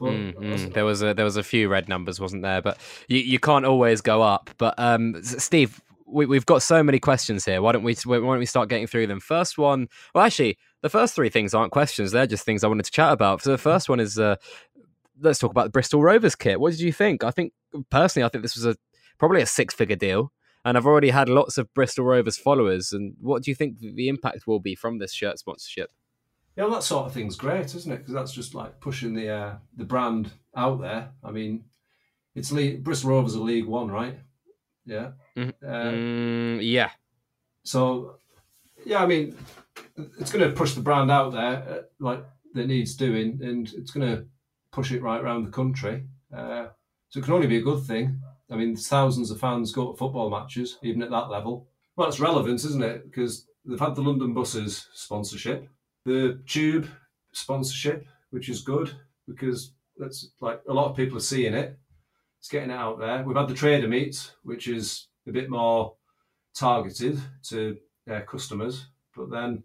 Mm-hmm. 0.00 0.72
There 0.72 0.84
was 0.84 1.02
a 1.02 1.14
there 1.14 1.24
was 1.24 1.36
a 1.36 1.42
few 1.42 1.68
red 1.68 1.88
numbers, 1.88 2.20
wasn't 2.20 2.42
there? 2.42 2.60
But 2.60 2.78
you, 3.08 3.18
you 3.18 3.38
can't 3.38 3.64
always 3.64 4.00
go 4.00 4.22
up. 4.22 4.50
But 4.58 4.74
um, 4.78 5.22
Steve, 5.22 5.80
we, 6.06 6.36
have 6.36 6.46
got 6.46 6.62
so 6.62 6.82
many 6.82 6.98
questions 6.98 7.44
here. 7.44 7.62
Why 7.62 7.72
don't 7.72 7.82
we 7.82 7.96
why 8.04 8.18
don't 8.18 8.38
we 8.38 8.46
start 8.46 8.68
getting 8.68 8.86
through 8.86 9.06
them? 9.06 9.20
First 9.20 9.58
one, 9.58 9.88
well, 10.14 10.24
actually, 10.24 10.58
the 10.82 10.90
first 10.90 11.14
three 11.14 11.28
things 11.28 11.54
aren't 11.54 11.72
questions; 11.72 12.12
they're 12.12 12.26
just 12.26 12.44
things 12.44 12.64
I 12.64 12.68
wanted 12.68 12.84
to 12.84 12.90
chat 12.90 13.12
about. 13.12 13.42
So 13.42 13.50
the 13.50 13.58
first 13.58 13.88
one 13.88 14.00
is, 14.00 14.18
uh, 14.18 14.36
let's 15.20 15.38
talk 15.38 15.50
about 15.50 15.64
the 15.64 15.70
Bristol 15.70 16.02
Rovers 16.02 16.34
kit. 16.34 16.60
What 16.60 16.72
did 16.72 16.80
you 16.80 16.92
think? 16.92 17.24
I 17.24 17.30
think 17.30 17.52
personally, 17.90 18.24
I 18.24 18.28
think 18.28 18.42
this 18.42 18.56
was 18.56 18.66
a 18.66 18.76
probably 19.18 19.42
a 19.42 19.46
six 19.46 19.74
figure 19.74 19.96
deal. 19.96 20.32
And 20.66 20.78
I've 20.78 20.86
already 20.86 21.10
had 21.10 21.28
lots 21.28 21.58
of 21.58 21.72
Bristol 21.74 22.06
Rovers 22.06 22.38
followers. 22.38 22.92
And 22.92 23.14
what 23.20 23.42
do 23.42 23.50
you 23.50 23.54
think 23.54 23.80
the 23.80 24.08
impact 24.08 24.46
will 24.46 24.60
be 24.60 24.74
from 24.74 24.98
this 24.98 25.12
shirt 25.12 25.38
sponsorship? 25.38 25.90
Yeah, 26.56 26.64
well, 26.64 26.74
that 26.74 26.84
sort 26.84 27.06
of 27.06 27.12
thing's 27.12 27.36
great, 27.36 27.74
isn't 27.74 27.92
it? 27.92 27.98
Because 27.98 28.14
that's 28.14 28.32
just 28.32 28.54
like 28.54 28.80
pushing 28.80 29.12
the 29.12 29.28
uh, 29.28 29.54
the 29.76 29.84
brand 29.84 30.30
out 30.56 30.80
there. 30.80 31.10
I 31.22 31.32
mean, 31.32 31.64
it's 32.34 32.52
league, 32.52 32.84
Bristol 32.84 33.10
Rovers 33.10 33.36
are 33.36 33.40
League 33.40 33.66
One, 33.66 33.90
right? 33.90 34.18
Yeah. 34.86 35.12
Mm-hmm. 35.36 35.66
Uh, 35.66 35.90
mm, 35.90 36.58
yeah. 36.62 36.90
So, 37.64 38.16
yeah, 38.84 39.02
I 39.02 39.06
mean, 39.06 39.36
it's 40.18 40.32
going 40.32 40.48
to 40.48 40.56
push 40.56 40.74
the 40.74 40.80
brand 40.80 41.10
out 41.10 41.32
there 41.32 41.64
uh, 41.68 41.82
like 41.98 42.24
that 42.54 42.66
needs 42.66 42.94
doing, 42.94 43.40
and 43.42 43.72
it's 43.74 43.90
going 43.90 44.06
to 44.06 44.24
push 44.70 44.92
it 44.92 45.02
right 45.02 45.20
around 45.20 45.44
the 45.44 45.50
country. 45.50 46.04
Uh, 46.32 46.66
so 47.08 47.20
it 47.20 47.24
can 47.24 47.34
only 47.34 47.46
be 47.46 47.58
a 47.58 47.62
good 47.62 47.84
thing. 47.84 48.20
I 48.50 48.56
mean, 48.56 48.76
thousands 48.76 49.30
of 49.30 49.40
fans 49.40 49.72
go 49.72 49.92
to 49.92 49.96
football 49.96 50.30
matches, 50.30 50.78
even 50.82 51.02
at 51.02 51.10
that 51.10 51.30
level. 51.30 51.68
Well, 51.96 52.08
it's 52.08 52.20
relevant, 52.20 52.64
isn't 52.64 52.82
it? 52.82 53.04
Because 53.04 53.46
they've 53.64 53.80
had 53.80 53.94
the 53.94 54.02
London 54.02 54.34
Buses 54.34 54.88
sponsorship 54.92 55.68
the 56.04 56.40
tube 56.46 56.88
sponsorship, 57.32 58.06
which 58.30 58.48
is 58.48 58.62
good 58.62 58.92
because 59.26 59.72
that's 59.96 60.30
like 60.40 60.60
a 60.68 60.72
lot 60.72 60.90
of 60.90 60.96
people 60.96 61.16
are 61.16 61.20
seeing 61.20 61.54
it. 61.54 61.78
It's 62.38 62.48
getting 62.48 62.70
it 62.70 62.74
out 62.74 62.98
there. 62.98 63.22
We've 63.22 63.36
had 63.36 63.48
the 63.48 63.54
trader 63.54 63.88
meets, 63.88 64.32
which 64.42 64.68
is 64.68 65.08
a 65.26 65.32
bit 65.32 65.50
more 65.50 65.94
targeted 66.54 67.20
to 67.42 67.76
their 68.06 68.22
customers, 68.22 68.86
but 69.16 69.30
then 69.30 69.62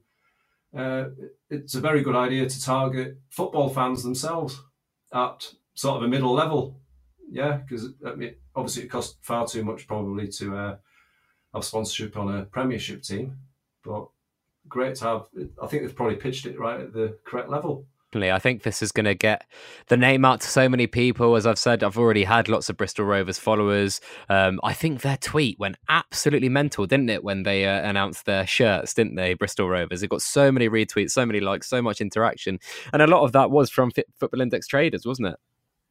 uh, 0.75 1.05
it's 1.49 1.75
a 1.75 1.81
very 1.81 2.01
good 2.01 2.15
idea 2.15 2.47
to 2.47 2.63
target 2.63 3.17
football 3.29 3.69
fans 3.69 4.03
themselves 4.03 4.61
at 5.13 5.53
sort 5.73 5.97
of 5.97 6.03
a 6.03 6.07
middle 6.07 6.33
level. 6.33 6.79
Yeah, 7.31 7.57
because 7.57 7.89
I 8.05 8.15
mean, 8.15 8.35
obviously 8.55 8.83
it 8.83 8.89
costs 8.89 9.17
far 9.21 9.47
too 9.47 9.63
much 9.63 9.87
probably 9.87 10.27
to 10.29 10.57
uh, 10.57 10.75
have 11.53 11.63
sponsorship 11.63 12.17
on 12.17 12.35
a 12.35 12.45
Premiership 12.45 13.03
team, 13.03 13.37
but 13.83 14.07
great 14.67 14.95
to 14.95 15.05
have. 15.05 15.27
I 15.61 15.67
think 15.67 15.83
they've 15.83 15.95
probably 15.95 16.15
pitched 16.15 16.45
it 16.45 16.59
right 16.59 16.79
at 16.79 16.93
the 16.93 17.17
correct 17.25 17.49
level. 17.49 17.85
I 18.15 18.39
think 18.39 18.63
this 18.63 18.81
is 18.81 18.91
going 18.91 19.05
to 19.05 19.13
get 19.13 19.45
the 19.87 19.97
name 19.97 20.25
out 20.25 20.41
to 20.41 20.47
so 20.47 20.67
many 20.67 20.87
people. 20.87 21.35
As 21.35 21.45
I've 21.45 21.59
said, 21.59 21.83
I've 21.83 21.97
already 21.97 22.23
had 22.23 22.49
lots 22.49 22.69
of 22.69 22.77
Bristol 22.77 23.05
Rovers 23.05 23.37
followers. 23.37 24.01
Um, 24.29 24.59
I 24.63 24.73
think 24.73 25.01
their 25.01 25.17
tweet 25.17 25.59
went 25.59 25.77
absolutely 25.89 26.49
mental, 26.49 26.85
didn't 26.87 27.09
it, 27.09 27.23
when 27.23 27.43
they 27.43 27.65
uh, 27.65 27.87
announced 27.87 28.25
their 28.25 28.47
shirts, 28.47 28.93
didn't 28.93 29.15
they, 29.15 29.35
Bristol 29.35 29.69
Rovers? 29.69 30.01
It 30.01 30.09
got 30.09 30.23
so 30.23 30.51
many 30.51 30.67
retweets, 30.67 31.11
so 31.11 31.25
many 31.25 31.39
likes, 31.39 31.69
so 31.69 31.81
much 31.81 32.01
interaction. 32.01 32.59
And 32.91 33.01
a 33.01 33.07
lot 33.07 33.23
of 33.23 33.31
that 33.33 33.51
was 33.51 33.69
from 33.69 33.91
Football 34.19 34.41
Index 34.41 34.67
traders, 34.67 35.05
wasn't 35.05 35.29
it? 35.29 35.39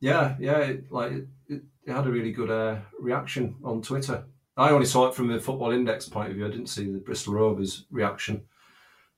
Yeah, 0.00 0.34
yeah. 0.40 0.58
It, 0.58 0.90
like 0.90 1.12
it, 1.12 1.28
it, 1.48 1.62
had 1.87 2.06
a 2.06 2.10
really 2.10 2.32
good 2.32 2.50
uh, 2.50 2.76
reaction 2.98 3.56
on 3.64 3.80
Twitter. 3.80 4.25
I 4.56 4.70
only 4.70 4.87
saw 4.87 5.06
it 5.06 5.14
from 5.14 5.28
the 5.28 5.38
Football 5.38 5.70
Index 5.70 6.08
point 6.08 6.30
of 6.30 6.37
view. 6.37 6.46
I 6.46 6.50
didn't 6.50 6.66
see 6.66 6.90
the 6.90 6.98
Bristol 6.98 7.34
Rovers 7.34 7.87
reaction 7.90 8.42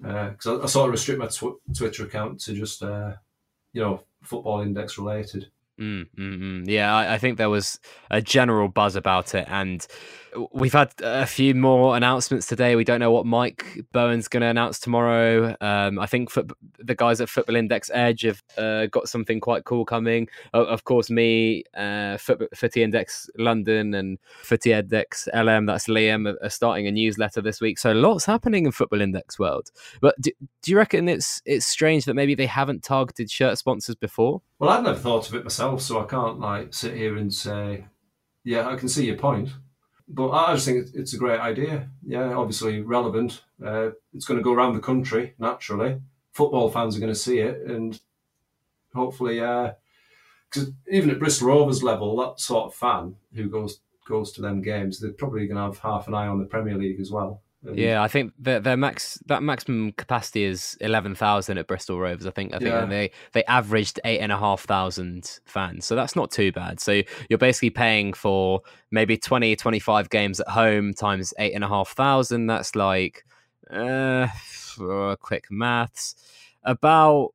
because 0.01 0.47
uh, 0.47 0.59
I, 0.59 0.63
I, 0.63 0.67
sort 0.67 0.89
of 0.89 0.93
restrict 0.93 1.21
my 1.21 1.27
tw- 1.27 1.61
Twitter 1.77 2.05
account 2.05 2.41
to 2.41 2.55
just 2.55 2.83
uh, 2.83 3.15
you 3.73 3.83
know, 3.83 4.03
football 4.23 4.61
index 4.61 4.99
related. 4.99 5.51
Mm, 5.81 6.09
mm, 6.15 6.39
mm. 6.39 6.65
Yeah, 6.67 6.95
I, 6.95 7.15
I, 7.15 7.19
think 7.19 7.39
there 7.39 7.49
was 7.49 7.81
a 8.11 8.21
general 8.21 8.69
buzz 8.69 8.97
about 8.97 9.35
it, 9.35 9.47
and 9.49 9.87
we've 10.53 10.75
had 10.75 10.93
a 11.03 11.25
few 11.25 11.55
more 11.55 11.97
announcements 11.97 12.47
today. 12.47 12.77
We 12.77 12.85
don't 12.85 13.01
know 13.01 13.11
what 13.11 13.25
Mike 13.25 13.87
Bowen's 13.91 14.29
going 14.29 14.43
to 14.43 14.49
announce 14.49 14.79
tomorrow. 14.79 15.57
Um, 15.63 15.99
I 15.99 16.05
think 16.05 16.31
foot, 16.31 16.53
the 16.79 16.95
guys 16.95 17.23
at 17.23 17.31
Football 17.31 17.57
Index 17.57 17.91
Edge 17.95 18.23
have 18.23 18.43
uh, 18.59 18.87
got 18.87 19.09
something 19.09 19.41
quite 19.41 19.65
cool 19.65 19.87
coming. 19.87 20.29
of 20.53 20.85
course, 20.85 21.09
me, 21.09 21.65
uh, 21.75 22.19
Foot, 22.19 22.47
Footy 22.55 22.83
Index 22.83 23.31
London, 23.39 23.95
and 23.95 24.19
Footy 24.43 24.73
Index 24.73 25.31
LM. 25.33 25.65
That's 25.65 25.87
Liam 25.87 26.35
are 26.43 26.51
starting 26.51 26.89
a 26.89 26.93
newsletter 26.93 27.41
this 27.41 27.63
week. 27.63 27.79
So 27.79 27.93
lots 27.93 28.27
happening 28.27 28.67
in 28.67 28.73
Football 28.73 29.01
Index 29.01 29.39
world. 29.39 29.71
But 30.03 30.21
do, 30.21 30.31
do 30.61 30.71
you 30.73 30.77
reckon 30.77 31.09
it's 31.09 31.41
it's 31.47 31.65
strange 31.65 32.05
that 32.05 32.15
maybe 32.15 32.35
they 32.35 32.45
haven't 32.45 32.85
targeted 32.85 33.31
shirt 33.31 33.57
sponsors 33.57 33.97
before? 33.97 34.43
Well, 34.61 34.69
I've 34.69 34.85
never 34.85 34.99
thought 34.99 35.27
of 35.27 35.35
it 35.35 35.45
myself, 35.45 35.81
so 35.81 36.01
I 36.01 36.05
can't 36.05 36.39
like 36.39 36.75
sit 36.75 36.95
here 36.95 37.17
and 37.17 37.33
say, 37.33 37.87
yeah, 38.45 38.69
I 38.69 38.77
can 38.77 38.91
see 38.91 39.07
your 39.07 39.17
point. 39.17 39.49
But 40.07 40.33
I 40.33 40.53
just 40.53 40.67
think 40.67 40.89
it's 40.93 41.15
a 41.15 41.19
great 41.19 41.41
idea. 41.41 41.89
Yeah, 42.07 42.35
obviously 42.35 42.83
relevant. 42.83 43.43
Uh, 43.65 43.93
it's 44.13 44.27
going 44.27 44.39
to 44.39 44.45
go 44.45 44.53
around 44.53 44.75
the 44.75 44.81
country 44.81 45.33
naturally. 45.39 46.03
Football 46.33 46.71
fans 46.71 46.95
are 46.95 47.01
going 47.01 47.13
to 47.13 47.19
see 47.19 47.39
it, 47.39 47.63
and 47.67 47.99
hopefully, 48.95 49.37
because 49.37 50.69
uh, 50.69 50.73
even 50.91 51.09
at 51.09 51.19
Bristol 51.19 51.49
Rovers 51.49 51.83
level, 51.83 52.15
that 52.19 52.39
sort 52.39 52.67
of 52.67 52.75
fan 52.75 53.17
who 53.35 53.49
goes 53.49 53.81
goes 54.07 54.31
to 54.33 54.43
them 54.43 54.61
games, 54.61 55.01
they're 55.01 55.13
probably 55.13 55.47
going 55.47 55.57
to 55.57 55.63
have 55.63 55.79
half 55.79 56.07
an 56.07 56.15
eye 56.15 56.27
on 56.27 56.39
the 56.39 56.45
Premier 56.45 56.77
League 56.77 57.01
as 57.01 57.11
well. 57.11 57.41
Um, 57.67 57.75
yeah, 57.77 58.03
I 58.03 58.09
think 58.09 58.33
their 58.39 58.59
their 58.59 58.77
max 58.77 59.19
that 59.27 59.43
maximum 59.43 59.93
capacity 59.93 60.45
is 60.45 60.79
eleven 60.81 61.15
thousand 61.15 61.59
at 61.59 61.67
Bristol 61.67 62.01
Rovers. 62.01 62.27
I 62.27 62.31
think 62.31 62.55
I 62.55 62.59
think 62.59 62.71
yeah. 62.71 62.87
they 62.87 63.11
they 63.33 63.45
averaged 63.45 64.01
eight 64.05 64.21
and 64.21 64.33
a 64.33 64.39
half 64.39 64.63
thousand 64.63 65.41
fans, 65.45 65.85
so 65.85 65.95
that's 65.95 66.17
not 66.17 66.31
too 66.31 66.53
bad. 66.53 66.81
So 66.81 67.03
you're 67.29 67.39
basically 67.39 67.71
paying 67.71 68.15
for 68.15 68.63
maybe 68.91 69.19
20, 69.19 69.57
25 69.57 70.09
games 70.09 70.41
at 70.41 70.49
home 70.49 70.95
times 70.95 71.35
eight 71.39 71.53
and 71.53 71.63
a 71.63 71.69
half 71.69 71.91
thousand. 71.91 72.47
That's 72.47 72.75
like 72.75 73.27
uh, 73.71 74.29
quick 75.21 75.45
maths, 75.51 76.15
about 76.65 77.35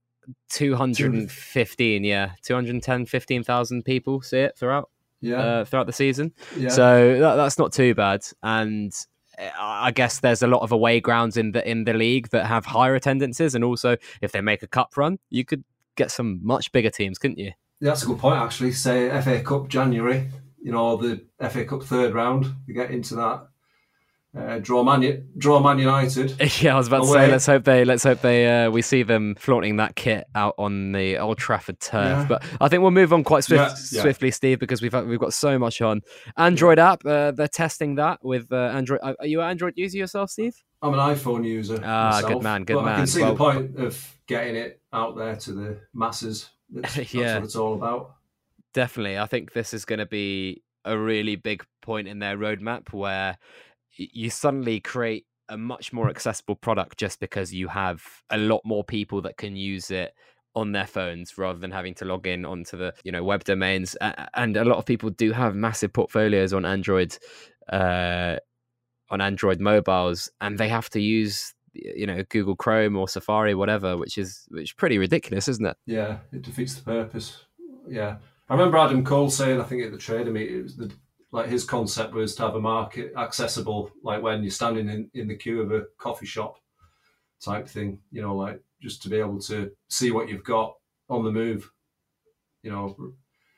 215 0.50 2.04
yeah 2.04 2.32
210 2.42 3.06
15,000 3.06 3.84
people 3.84 4.22
see 4.24 4.40
it 4.40 4.58
throughout 4.58 4.90
yeah 5.22 5.38
uh, 5.38 5.66
throughout 5.66 5.86
the 5.86 5.94
season 5.94 6.34
yeah. 6.58 6.70
so 6.70 7.20
that, 7.20 7.36
that's 7.36 7.60
not 7.60 7.72
too 7.72 7.94
bad 7.94 8.24
and 8.42 8.92
I 9.38 9.92
guess 9.92 10.20
there's 10.20 10.42
a 10.42 10.48
lot 10.48 10.62
of 10.62 10.72
away 10.72 11.00
grounds 11.00 11.38
in 11.38 11.52
the 11.52 11.68
in 11.68 11.84
the 11.84 11.94
league 11.94 12.30
that 12.30 12.46
have 12.46 12.66
higher 12.66 12.96
attendances, 12.96 13.56
and 13.56 13.64
also 13.64 13.98
if 14.22 14.32
they 14.32 14.42
make 14.42 14.64
a 14.64 14.68
cup 14.68 14.98
run, 14.98 15.20
you 15.30 15.46
could 15.46 15.64
get 15.96 16.12
some 16.12 16.40
much 16.44 16.72
bigger 16.72 16.90
teams, 16.90 17.18
couldn't 17.18 17.40
you? 17.40 17.52
Yeah, 17.80 17.90
that's 17.92 18.04
a 18.04 18.08
good 18.08 18.20
point. 18.20 18.38
Actually, 18.40 18.72
say 18.72 19.10
FA 19.22 19.42
Cup 19.42 19.68
January, 19.68 20.30
you 20.62 20.72
know, 20.72 20.98
the 20.98 21.26
FA 21.50 21.66
Cup 21.66 21.84
third 21.84 22.14
round, 22.14 22.48
you 22.68 22.74
get 22.74 22.92
into 22.92 23.16
that 23.16 23.48
uh, 24.36 24.60
draw 24.60 24.84
Man, 24.84 25.28
draw 25.38 25.60
Man 25.60 25.80
United. 25.80 26.36
Yeah, 26.62 26.76
I 26.76 26.78
was 26.78 26.88
about 26.88 27.08
away. 27.08 27.08
to 27.08 27.26
say. 27.26 27.32
Let's 27.32 27.46
hope 27.46 27.64
they. 27.64 27.86
Let's 27.86 28.04
hope 28.04 28.22
they. 28.22 28.66
Uh, 28.66 28.70
we 28.72 28.82
see 28.82 29.04
them 29.04 29.36
flaunting 29.36 29.78
that 29.78 29.96
kit 29.96 30.26
out 30.36 30.56
on 30.58 30.92
the 30.92 31.18
Old 31.18 31.38
Trafford 31.38 31.80
turf. 31.80 32.04
Yeah. 32.04 32.26
But 32.28 32.44
I 32.60 32.68
think 32.68 32.82
we'll 32.82 32.92
move 32.92 33.14
on 33.14 33.24
quite 33.24 33.44
swift, 33.44 33.62
yeah, 33.62 33.98
yeah. 33.98 34.02
swiftly, 34.02 34.32
Steve, 34.32 34.60
because 34.60 34.82
we've 34.82 34.94
we've 35.06 35.20
got 35.20 35.34
so 35.34 35.58
much 35.60 35.82
on. 35.82 36.02
Android 36.38 36.80
app. 36.80 37.06
Uh, 37.06 37.32
they're 37.32 37.48
testing 37.48 37.96
that 37.96 38.20
with 38.24 38.52
uh, 38.52 38.56
Android. 38.56 39.00
Are 39.02 39.26
you 39.26 39.42
an 39.42 39.50
Android 39.50 39.74
user 39.76 39.98
yourself, 39.98 40.32
Steve? 40.32 40.56
I'm 40.82 40.94
an 40.94 41.00
iPhone 41.00 41.46
user. 41.46 41.80
Ah, 41.84 42.12
myself, 42.12 42.34
good 42.34 42.44
man, 42.44 42.64
good 42.64 42.84
man. 42.84 42.94
I 42.94 42.98
can 42.98 43.08
see 43.08 43.22
well, 43.22 43.32
the 43.32 43.38
point 43.38 43.80
of 43.80 44.18
getting 44.28 44.56
it 44.56 44.82
out 44.94 45.18
there 45.18 45.36
to 45.36 45.52
the 45.52 45.80
masses. 45.94 46.50
That's, 46.70 46.96
that's 46.96 47.14
yeah. 47.14 47.36
what 47.36 47.46
it's 47.46 47.56
all 47.56 47.74
about. 47.74 48.16
Definitely, 48.74 49.18
I 49.18 49.26
think 49.26 49.54
this 49.54 49.74
is 49.74 49.86
going 49.86 50.00
to 50.00 50.06
be 50.06 50.64
a 50.84 50.98
really 50.98 51.36
big 51.36 51.66
point 51.82 52.08
in 52.08 52.20
their 52.20 52.38
roadmap 52.38 52.94
where 52.94 53.38
you 53.98 54.30
suddenly 54.30 54.80
create 54.80 55.26
a 55.50 55.58
much 55.58 55.94
more 55.94 56.10
accessible 56.10 56.56
product 56.56 56.98
just 56.98 57.20
because 57.20 57.54
you 57.54 57.68
have 57.68 58.04
a 58.30 58.38
lot 58.38 58.62
more 58.66 58.84
people 58.84 59.22
that 59.22 59.38
can 59.38 59.56
use 59.56 59.92
it 59.92 60.14
on 60.56 60.72
their 60.72 60.88
phones 60.88 61.38
rather 61.38 61.60
than 61.60 61.72
having 61.72 61.94
to 61.94 62.06
log 62.06 62.26
in 62.26 62.46
onto 62.46 62.78
the 62.78 62.94
you 63.04 63.12
know 63.12 63.24
web 63.24 63.44
domains 63.44 63.96
and 64.34 64.56
a 64.58 64.64
lot 64.64 64.78
of 64.78 64.86
people 64.86 65.10
do 65.10 65.32
have 65.34 65.54
massive 65.54 65.92
portfolios 65.92 66.54
on 66.54 66.66
android 66.66 67.16
uh, 67.72 68.38
on 69.10 69.22
android 69.22 69.60
mobiles 69.60 70.32
and 70.40 70.58
they 70.58 70.70
have 70.70 70.90
to 70.90 71.02
use 71.02 71.54
you 71.74 72.08
know 72.08 72.24
google 72.30 72.56
chrome 72.56 72.96
or 72.96 73.08
safari 73.08 73.54
whatever 73.54 73.98
which 73.98 74.18
is 74.18 74.46
which 74.50 74.70
is 74.70 74.74
pretty 74.74 74.98
ridiculous 74.98 75.48
isn't 75.50 75.66
it? 75.66 75.78
Yeah 75.86 76.20
it 76.32 76.42
defeats 76.42 76.76
the 76.76 76.84
purpose. 76.84 77.44
Yeah. 77.88 78.18
I 78.50 78.54
remember 78.54 78.78
adam 78.78 79.04
cole 79.04 79.30
saying 79.30 79.60
i 79.60 79.64
think 79.64 79.84
at 79.84 79.92
the 79.92 79.98
trader 79.98 80.32
meet 80.32 80.50
it 80.50 80.64
was 80.64 80.78
the 80.78 80.92
like 81.36 81.50
his 81.50 81.66
concept 81.66 82.14
was 82.14 82.34
to 82.34 82.44
have 82.44 82.56
a 82.56 82.62
market 82.62 83.12
accessible, 83.18 83.92
like 84.04 84.24
when 84.24 84.42
you're 84.42 84.50
standing 84.50 84.88
in, 84.88 85.12
in 85.14 85.28
the 85.28 85.36
queue 85.36 85.62
of 85.62 85.70
a 85.74 85.84
coffee 85.98 86.26
shop 86.26 86.56
type 87.44 87.68
thing, 87.68 88.00
you 88.10 88.22
know, 88.22 88.34
like 88.34 88.64
just 88.82 89.04
to 89.04 89.10
be 89.10 89.18
able 89.18 89.42
to 89.42 89.70
see 89.90 90.12
what 90.12 90.30
you've 90.30 90.46
got 90.46 90.76
on 91.10 91.26
the 91.26 91.32
move, 91.32 91.70
you 92.64 92.72
know. 92.72 92.96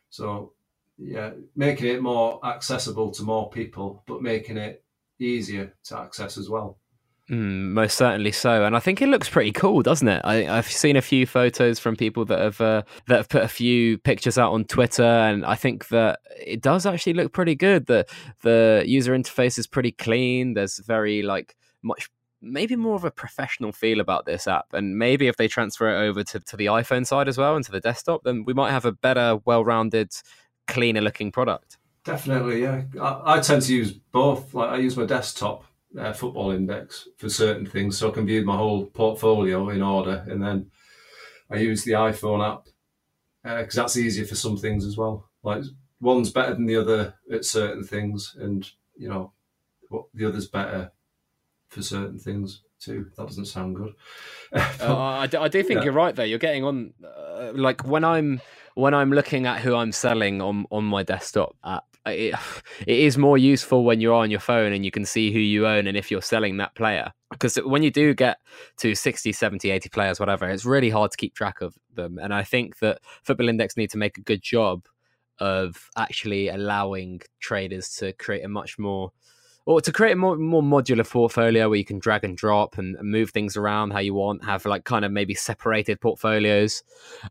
So, 0.10 0.54
yeah, 0.98 1.34
making 1.56 1.86
it 1.90 2.02
more 2.02 2.44
accessible 2.44 3.12
to 3.12 3.22
more 3.22 3.52
people, 3.52 4.04
but 4.08 4.24
making 4.24 4.58
it 4.58 4.84
easier 5.20 5.72
to 5.84 6.00
access 6.00 6.36
as 6.40 6.50
well. 6.50 6.80
Mm, 7.30 7.72
most 7.72 7.98
certainly 7.98 8.32
so, 8.32 8.64
and 8.64 8.74
I 8.74 8.80
think 8.80 9.02
it 9.02 9.10
looks 9.10 9.28
pretty 9.28 9.52
cool, 9.52 9.82
doesn't 9.82 10.08
it? 10.08 10.22
I, 10.24 10.44
have 10.44 10.72
seen 10.72 10.96
a 10.96 11.02
few 11.02 11.26
photos 11.26 11.78
from 11.78 11.98
people 11.98 12.24
that 12.24 12.40
have 12.40 12.62
uh, 12.62 12.84
that 13.08 13.18
have 13.18 13.28
put 13.28 13.44
a 13.44 13.50
few 13.50 13.98
pictures 13.98 14.38
out 14.38 14.54
on 14.54 14.64
Twitter, 14.64 15.04
and 15.04 15.46
I 15.46 15.56
think 15.56 15.90
that 15.90 16.20
it 16.40 16.62
does 16.62 16.86
actually 16.86 17.16
look 17.16 17.34
pretty 17.34 17.54
good. 17.54 17.88
The 17.88 18.06
the 18.44 18.84
user 18.86 19.14
interface 19.14 19.60
is 19.60 19.68
pretty 19.68 19.92
clean. 19.92 20.54
There's 20.54 20.78
very 20.80 21.22
like 21.22 21.58
much 21.82 22.10
maybe 22.42 22.78
more 22.78 22.96
of 22.96 23.04
a 23.04 23.12
professional 23.12 23.74
feel 23.74 24.00
about 24.00 24.26
this 24.26 24.48
app, 24.48 24.68
and 24.72 24.98
maybe 24.98 25.28
if 25.28 25.36
they 25.36 25.50
transfer 25.50 25.90
it 25.90 26.08
over 26.08 26.24
to, 26.24 26.40
to 26.40 26.56
the 26.56 26.68
iPhone 26.68 27.06
side 27.06 27.28
as 27.28 27.38
well 27.38 27.58
and 27.58 27.66
to 27.66 27.72
the 27.74 27.82
desktop, 27.82 28.24
then 28.24 28.46
we 28.46 28.54
might 28.54 28.72
have 28.72 28.86
a 28.86 28.94
better, 28.94 29.40
well-rounded, 29.44 30.14
cleaner 30.68 31.02
looking 31.02 31.34
product. 31.34 31.78
Definitely, 32.06 32.62
yeah. 32.62 32.84
I, 33.02 33.36
I 33.36 33.40
tend 33.42 33.64
to 33.64 33.74
use 33.74 33.92
both. 33.92 34.54
Like 34.54 34.70
I 34.70 34.78
use 34.78 34.96
my 34.96 35.06
desktop 35.06 35.66
uh, 35.98 36.14
football 36.14 36.52
index 36.52 37.08
for 37.18 37.30
certain 37.30 37.66
things, 37.66 37.98
so 37.98 38.10
I 38.10 38.14
can 38.14 38.26
view 38.26 38.46
my 38.46 38.56
whole 38.56 38.86
portfolio 38.86 39.70
in 39.70 39.82
order, 39.82 40.26
and 40.28 40.42
then 40.42 40.72
I 41.50 41.58
use 41.58 41.84
the 41.84 41.94
iPhone 41.94 42.46
app 42.46 42.68
because 43.44 43.78
uh, 43.78 43.84
that's 43.84 43.98
easier 43.98 44.26
for 44.26 44.36
some 44.36 44.58
things 44.58 44.86
as 44.86 44.98
well. 44.98 45.30
Like 45.44 45.64
one's 46.00 46.32
better 46.32 46.54
than 46.54 46.66
the 46.66 46.76
other 46.78 47.16
at 47.32 47.46
certain 47.46 47.84
things, 47.84 48.36
and 48.40 48.70
you 48.96 49.10
know, 49.10 49.32
what 49.90 50.06
the 50.14 50.26
other's 50.26 50.48
better 50.48 50.92
for 51.70 51.82
certain 51.82 52.20
things 52.20 52.62
too. 52.80 53.08
That 53.18 53.28
doesn't 53.28 53.46
sound 53.46 53.76
good. 53.76 53.94
uh, 54.54 54.98
I, 54.98 55.28
do, 55.28 55.40
I 55.40 55.48
do 55.48 55.64
think 55.64 55.80
yeah. 55.80 55.86
you're 55.86 55.94
right 55.94 56.16
there. 56.16 56.26
You're 56.26 56.40
getting 56.40 56.64
on, 56.64 56.94
uh, 57.04 57.52
like 57.54 57.86
when 57.86 58.04
I'm 58.04 58.42
when 58.76 58.94
I'm 58.94 59.12
looking 59.12 59.48
at 59.48 59.62
who 59.62 59.76
I'm 59.76 59.92
selling 59.92 60.42
on 60.42 60.66
on 60.72 60.84
my 60.84 61.04
desktop 61.04 61.56
app, 61.64 61.86
it, 62.12 62.36
it 62.88 63.00
is 63.00 63.18
more 63.18 63.38
useful 63.38 63.84
when 63.84 64.02
you're 64.02 64.14
on 64.14 64.32
your 64.32 64.40
phone 64.40 64.74
and 64.74 64.86
you 64.86 64.92
can 64.92 65.06
see 65.06 65.32
who 65.32 65.40
you 65.40 65.68
own 65.68 65.88
and 65.88 65.98
if 65.98 66.12
you're 66.12 66.22
selling 66.22 66.58
that 66.58 66.76
player. 66.76 67.12
Because 67.32 67.58
when 67.58 67.84
you 67.84 67.92
do 67.92 68.14
get 68.14 68.38
to 68.78 68.96
60, 68.96 69.32
70, 69.32 69.70
80 69.70 69.90
players, 69.90 70.20
whatever, 70.20 70.50
it's 70.50 70.66
really 70.66 70.90
hard 70.90 71.12
to 71.12 71.18
keep 71.18 71.36
track 71.36 71.62
of 71.62 71.76
them. 71.94 72.18
And 72.18 72.34
I 72.34 72.44
think 72.44 72.80
that 72.80 73.00
Football 73.24 73.50
Index 73.50 73.76
need 73.76 73.92
to 73.92 73.98
make 73.98 74.18
a 74.18 74.22
good 74.22 74.42
job 74.42 74.86
of 75.40 75.90
actually 75.98 76.50
allowing 76.50 77.22
traders 77.40 77.90
to 77.96 78.14
create 78.14 78.44
a 78.44 78.48
much 78.48 78.80
more 78.80 79.12
or 79.68 79.82
to 79.82 79.92
create 79.92 80.14
a 80.14 80.16
more, 80.16 80.38
more 80.38 80.64
modular 80.64 81.08
portfolio 81.08 81.68
where 81.68 81.78
you 81.78 81.84
can 81.84 82.00
drag 82.00 82.24
and 82.24 82.38
drop 82.38 82.78
and, 82.78 82.98
move 83.02 83.32
things 83.32 83.58
around 83.58 83.92
how 83.92 84.00
you 84.00 84.14
want, 84.14 84.44
have 84.46 84.66
like 84.66 84.86
kind 84.86 85.04
of 85.04 85.12
maybe 85.12 85.34
separated 85.34 86.00
portfolios. 86.00 86.84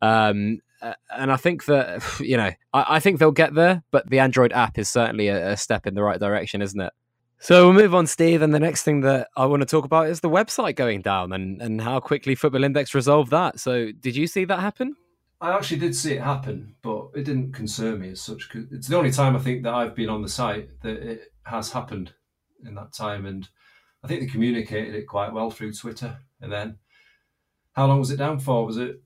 Um, 0.03 0.59
uh, 0.61 0.66
Uh, 0.83 0.95
and 1.11 1.33
I 1.33 1.37
think 1.37 1.65
that 1.67 2.03
you 2.21 2.37
know, 2.37 2.51
I, 2.73 2.85
I, 2.97 3.01
think 3.01 3.19
they'll 3.19 3.31
get 3.31 3.55
there. 3.55 3.83
But 3.91 4.09
the 4.11 4.19
Android 4.19 4.53
app 4.53 4.79
is 4.79 4.89
certainly 4.89 5.29
a, 5.29 5.53
a, 5.53 5.57
step 5.57 5.87
in 5.87 5.95
the 5.95 6.03
right 6.03 6.21
direction, 6.21 6.63
isn't 6.63 6.81
it? 6.81 6.93
So 7.39 7.67
we'll 7.67 7.75
move 7.75 7.95
on, 7.95 8.07
Steve. 8.07 8.43
And 8.43 8.55
the 8.55 8.61
next 8.61 8.83
thing 8.83 9.03
that 9.03 9.29
I 9.37 9.47
want 9.47 9.61
to 9.61 9.67
talk 9.67 9.85
about 9.85 10.09
is 10.09 10.21
the 10.21 10.31
website 10.31 10.77
going 10.77 11.03
down 11.03 11.33
and 11.33 11.61
and 11.61 11.81
how 11.81 12.01
quickly 12.01 12.35
Football 12.35 12.65
Index 12.65 12.95
resolved 12.95 13.31
that. 13.31 13.61
So 13.61 13.93
did 13.93 14.17
you 14.17 14.27
see 14.27 14.45
that 14.45 14.61
happen? 14.61 14.97
I 15.41 15.55
actually 15.55 15.81
did 15.81 15.95
see 15.95 16.15
it 16.15 16.23
happen, 16.23 16.75
but 16.83 17.09
it 17.15 17.25
didn't 17.25 17.53
concern 17.53 18.01
me 18.01 18.11
as 18.11 18.21
such. 18.21 18.49
Cause 18.49 18.65
it's 18.71 18.89
the 18.89 18.97
only 18.97 19.11
time 19.11 19.37
I 19.37 19.39
think 19.39 19.65
that 19.65 19.75
I've 19.75 19.95
been 19.95 20.09
on 20.09 20.23
the 20.23 20.29
site 20.29 20.69
that 20.83 20.97
it 20.97 21.33
has 21.45 21.73
happened 21.73 22.15
in 22.65 22.75
that 22.77 22.95
time, 22.95 23.27
and 23.27 23.47
I 24.03 24.09
think 24.09 24.21
they 24.21 24.27
communicated 24.27 24.95
it 24.95 25.07
quite 25.07 25.33
well 25.33 25.51
through 25.51 25.75
Twitter. 25.75 26.19
And 26.41 26.51
then, 26.51 26.79
how 27.73 27.87
long 27.87 27.99
was 27.99 28.11
it 28.11 28.17
down 28.17 28.39
for? 28.39 28.65
Was 28.65 28.79
it 28.79 29.03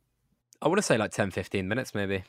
I 0.62 0.68
want 0.68 0.78
to 0.78 0.82
say 0.82 0.98
like 0.98 1.10
10, 1.12 1.30
15 1.30 1.66
minutes, 1.66 1.94
maybe. 1.94 2.24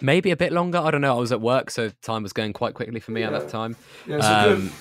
Maybe 0.00 0.30
a 0.30 0.36
bit 0.36 0.52
longer. 0.52 0.78
I 0.78 0.90
don't 0.90 1.00
know. 1.00 1.16
I 1.16 1.20
was 1.20 1.32
at 1.32 1.40
work, 1.40 1.70
so 1.70 1.90
time 2.02 2.22
was 2.22 2.32
going 2.32 2.52
quite 2.52 2.74
quickly 2.74 3.00
for 3.00 3.12
me 3.12 3.20
yeah. 3.20 3.28
at 3.28 3.32
that 3.32 3.48
time. 3.48 3.76
Yeah, 4.06 4.20
so 4.20 4.54
um, 4.54 4.72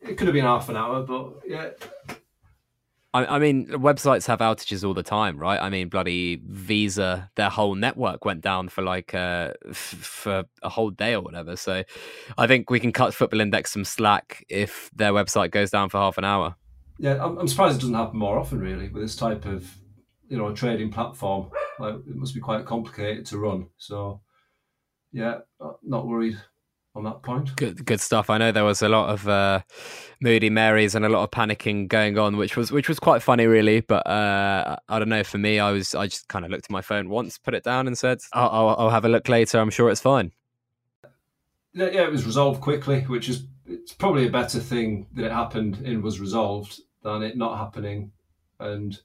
it 0.00 0.16
could 0.16 0.26
have 0.26 0.34
been 0.34 0.44
half 0.44 0.68
an 0.68 0.76
hour, 0.76 1.02
but 1.02 1.40
yeah. 1.46 1.70
I, 3.14 3.36
I 3.36 3.38
mean, 3.38 3.66
websites 3.68 4.26
have 4.26 4.38
outages 4.40 4.84
all 4.84 4.94
the 4.94 5.02
time, 5.02 5.36
right? 5.36 5.60
I 5.60 5.68
mean, 5.68 5.88
bloody 5.88 6.40
Visa, 6.44 7.30
their 7.36 7.50
whole 7.50 7.74
network 7.74 8.24
went 8.24 8.40
down 8.40 8.68
for 8.68 8.82
like 8.82 9.14
uh, 9.14 9.52
f- 9.68 9.76
for 9.76 10.44
a 10.62 10.68
whole 10.68 10.90
day 10.90 11.14
or 11.14 11.20
whatever. 11.20 11.56
So, 11.56 11.84
I 12.38 12.46
think 12.46 12.70
we 12.70 12.80
can 12.80 12.90
cut 12.90 13.14
Football 13.14 13.40
Index 13.40 13.72
some 13.72 13.84
slack 13.84 14.44
if 14.48 14.90
their 14.94 15.12
website 15.12 15.50
goes 15.50 15.70
down 15.70 15.88
for 15.88 15.98
half 15.98 16.18
an 16.18 16.24
hour. 16.24 16.56
Yeah, 16.98 17.22
I'm, 17.22 17.38
I'm 17.38 17.48
surprised 17.48 17.76
it 17.76 17.80
doesn't 17.80 17.94
happen 17.94 18.18
more 18.18 18.38
often, 18.38 18.60
really, 18.60 18.88
with 18.88 19.02
this 19.02 19.16
type 19.16 19.44
of 19.44 19.72
you 20.32 20.38
know 20.38 20.48
a 20.48 20.54
trading 20.54 20.90
platform. 20.90 21.50
Like, 21.78 21.94
it 21.94 22.16
must 22.16 22.34
be 22.34 22.40
quite 22.40 22.64
complicated 22.64 23.26
to 23.26 23.38
run. 23.38 23.66
So, 23.76 24.22
yeah, 25.12 25.40
not 25.82 26.06
worried 26.06 26.40
on 26.94 27.04
that 27.04 27.22
point. 27.22 27.54
Good, 27.56 27.84
good 27.84 28.00
stuff. 28.00 28.30
I 28.30 28.38
know 28.38 28.50
there 28.50 28.64
was 28.64 28.80
a 28.80 28.88
lot 28.88 29.10
of 29.10 29.28
uh, 29.28 29.60
moody 30.22 30.48
Marys 30.48 30.94
and 30.94 31.04
a 31.04 31.10
lot 31.10 31.22
of 31.22 31.30
panicking 31.32 31.86
going 31.86 32.16
on, 32.16 32.38
which 32.38 32.56
was 32.56 32.72
which 32.72 32.88
was 32.88 32.98
quite 32.98 33.22
funny, 33.22 33.44
really. 33.44 33.80
But 33.80 34.06
uh, 34.06 34.76
I 34.88 34.98
don't 34.98 35.10
know. 35.10 35.22
For 35.22 35.36
me, 35.36 35.58
I 35.58 35.70
was 35.70 35.94
I 35.94 36.06
just 36.06 36.28
kind 36.28 36.46
of 36.46 36.50
looked 36.50 36.64
at 36.64 36.70
my 36.70 36.80
phone 36.80 37.10
once, 37.10 37.36
put 37.36 37.52
it 37.52 37.62
down, 37.64 37.86
and 37.86 37.98
said, 37.98 38.20
"I'll, 38.32 38.48
I'll, 38.48 38.76
I'll 38.78 38.90
have 38.90 39.04
a 39.04 39.10
look 39.10 39.28
later. 39.28 39.60
I'm 39.60 39.70
sure 39.70 39.90
it's 39.90 40.00
fine." 40.00 40.32
Yeah, 41.74 41.90
yeah, 41.92 42.02
it 42.04 42.10
was 42.10 42.24
resolved 42.24 42.62
quickly, 42.62 43.02
which 43.02 43.28
is 43.28 43.44
it's 43.66 43.92
probably 43.92 44.26
a 44.26 44.30
better 44.30 44.60
thing 44.60 45.08
that 45.12 45.26
it 45.26 45.32
happened 45.32 45.76
and 45.84 46.02
was 46.02 46.20
resolved 46.20 46.80
than 47.02 47.22
it 47.22 47.36
not 47.36 47.58
happening, 47.58 48.12
and 48.60 48.98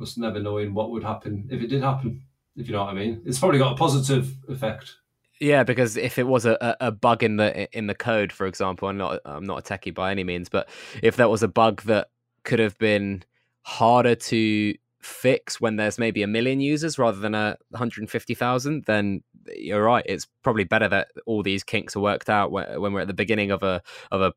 us 0.00 0.16
never 0.16 0.40
knowing 0.40 0.74
what 0.74 0.90
would 0.90 1.02
happen 1.02 1.48
if 1.50 1.62
it 1.62 1.68
did 1.68 1.82
happen. 1.82 2.22
If 2.56 2.66
you 2.66 2.72
know 2.72 2.84
what 2.84 2.90
I 2.90 2.94
mean, 2.94 3.22
it's 3.24 3.38
probably 3.38 3.58
got 3.58 3.72
a 3.72 3.76
positive 3.76 4.36
effect 4.48 4.96
yeah, 5.40 5.64
because 5.64 5.96
if 5.96 6.18
it 6.18 6.26
was 6.26 6.44
a, 6.44 6.76
a 6.80 6.92
bug 6.92 7.22
in 7.22 7.36
the 7.36 7.66
in 7.76 7.86
the 7.86 7.94
code, 7.94 8.30
for 8.30 8.46
example, 8.46 8.88
I'm 8.88 8.98
not 8.98 9.20
I'm 9.24 9.44
not 9.44 9.58
a 9.58 9.62
techie 9.62 9.94
by 9.94 10.10
any 10.10 10.22
means, 10.22 10.50
but 10.50 10.68
if 11.02 11.16
that 11.16 11.30
was 11.30 11.42
a 11.42 11.48
bug 11.48 11.82
that 11.82 12.08
could 12.44 12.58
have 12.58 12.76
been 12.78 13.24
harder 13.62 14.14
to 14.14 14.74
fix 15.00 15.58
when 15.58 15.76
there's 15.76 15.98
maybe 15.98 16.22
a 16.22 16.26
million 16.26 16.60
users 16.60 16.98
rather 16.98 17.18
than 17.18 17.34
a 17.34 17.56
150,000, 17.70 18.84
then 18.86 19.22
you're 19.56 19.82
right. 19.82 20.04
It's 20.06 20.26
probably 20.42 20.64
better 20.64 20.88
that 20.88 21.08
all 21.24 21.42
these 21.42 21.64
kinks 21.64 21.96
are 21.96 22.00
worked 22.00 22.28
out 22.28 22.52
when, 22.52 22.92
we're 22.92 23.00
at 23.00 23.06
the 23.06 23.14
beginning 23.14 23.50
of 23.50 23.62
a 23.62 23.82
of 24.10 24.20
a 24.20 24.34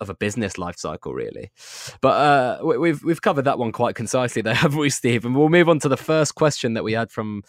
of 0.00 0.08
a 0.08 0.14
business 0.14 0.58
life 0.58 0.78
cycle, 0.78 1.12
really. 1.12 1.50
But 2.00 2.08
uh, 2.08 2.78
we've 2.78 3.02
we've 3.04 3.22
covered 3.22 3.44
that 3.44 3.58
one 3.58 3.72
quite 3.72 3.94
concisely, 3.94 4.42
there, 4.42 4.54
haven't 4.64 4.78
we, 4.78 4.90
Steve? 4.90 5.24
And 5.24 5.36
we'll 5.36 5.48
move 5.48 5.68
on 5.68 5.78
to 5.80 5.88
the 5.88 5.96
first 5.96 6.34
question 6.34 6.74
that 6.74 6.84
we 6.84 6.92
had 6.92 7.10
from 7.10 7.42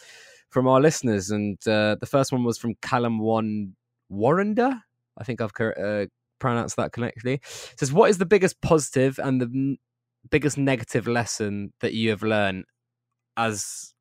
from 0.50 0.68
our 0.68 0.82
listeners, 0.82 1.32
and 1.32 1.58
uh, 1.68 1.96
the 2.00 2.06
first 2.06 2.32
one 2.32 2.44
was 2.44 2.58
from 2.58 2.76
Callum 2.82 3.20
One 3.20 3.76
Warrender. 4.12 4.82
I 5.18 5.24
think 5.24 5.42
I've 5.42 5.52
uh, 5.60 6.06
pronounced 6.40 6.76
that 6.76 6.92
correctly. 6.92 7.36
It 7.36 7.80
says, 7.80 7.94
"What 7.94 8.10
is 8.10 8.18
the 8.18 8.26
biggest 8.26 8.62
positive 8.62 9.20
and 9.20 9.42
the 9.42 9.46
n- 9.46 9.78
biggest 10.30 10.58
negative 10.58 11.08
lesson 11.08 11.74
that 11.80 11.94
you 11.94 12.10
have 12.10 12.24
learned 12.24 12.66
as 13.38 13.94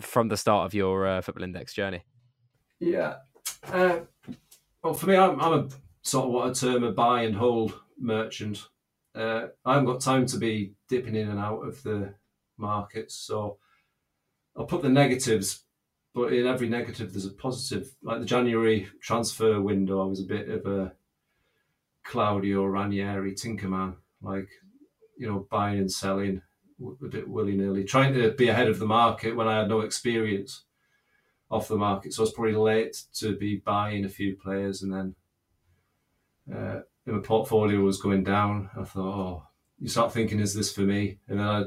from 0.00 0.28
the 0.28 0.36
start 0.36 0.66
of 0.66 0.74
your 0.74 1.06
uh, 1.06 1.20
Football 1.20 1.44
Index 1.44 1.72
journey?" 1.72 2.04
Yeah, 2.80 3.16
uh, 3.72 4.00
well, 4.82 4.94
for 4.94 5.06
me, 5.06 5.16
I'm, 5.16 5.40
I'm, 5.40 5.52
a 5.52 5.68
sort 6.04 6.26
of 6.26 6.32
what 6.32 6.48
I 6.48 6.52
term 6.52 6.84
a 6.84 6.92
buy 6.92 7.22
and 7.22 7.34
hold 7.34 7.80
merchant. 7.98 8.68
Uh, 9.14 9.46
I 9.64 9.74
haven't 9.74 9.86
got 9.86 10.00
time 10.00 10.26
to 10.26 10.38
be 10.38 10.74
dipping 10.88 11.16
in 11.16 11.28
and 11.28 11.40
out 11.40 11.66
of 11.66 11.82
the 11.82 12.14
markets, 12.56 13.14
so 13.14 13.58
I'll 14.56 14.66
put 14.66 14.82
the 14.82 14.88
negatives, 14.88 15.64
but 16.14 16.32
in 16.32 16.46
every 16.46 16.68
negative 16.68 17.12
there's 17.12 17.26
a 17.26 17.30
positive. 17.30 17.90
Like 18.02 18.20
the 18.20 18.26
January 18.26 18.88
transfer 19.00 19.60
window, 19.60 20.02
I 20.02 20.06
was 20.06 20.20
a 20.20 20.24
bit 20.24 20.48
of 20.48 20.66
a 20.66 20.92
Claudio 22.04 22.64
Ranieri 22.66 23.32
Tinkerman, 23.32 23.96
like 24.20 24.48
you 25.16 25.26
know, 25.26 25.46
buying 25.50 25.78
and 25.78 25.90
selling 25.90 26.42
a 27.02 27.06
bit 27.06 27.28
willy 27.28 27.56
nilly, 27.56 27.84
trying 27.84 28.12
to 28.14 28.32
be 28.32 28.48
ahead 28.48 28.68
of 28.68 28.78
the 28.78 28.86
market 28.86 29.34
when 29.34 29.48
I 29.48 29.58
had 29.58 29.68
no 29.68 29.80
experience 29.80 30.64
off 31.50 31.68
the 31.68 31.76
market. 31.76 32.12
So 32.12 32.22
I 32.22 32.24
was 32.24 32.32
probably 32.32 32.56
late 32.56 33.04
to 33.14 33.36
be 33.36 33.62
buying 33.64 34.04
a 34.04 34.08
few 34.08 34.36
players, 34.36 34.82
and 34.82 34.92
then 34.92 35.14
uh, 36.52 36.80
my 37.06 37.18
portfolio 37.18 37.80
was 37.80 38.00
going 38.00 38.24
down. 38.24 38.70
I 38.76 38.84
thought, 38.84 39.00
oh, 39.02 39.42
you 39.78 39.88
start 39.88 40.12
thinking, 40.12 40.40
is 40.40 40.54
this 40.54 40.72
for 40.72 40.82
me? 40.82 41.18
And 41.28 41.38
then 41.38 41.46
I. 41.46 41.64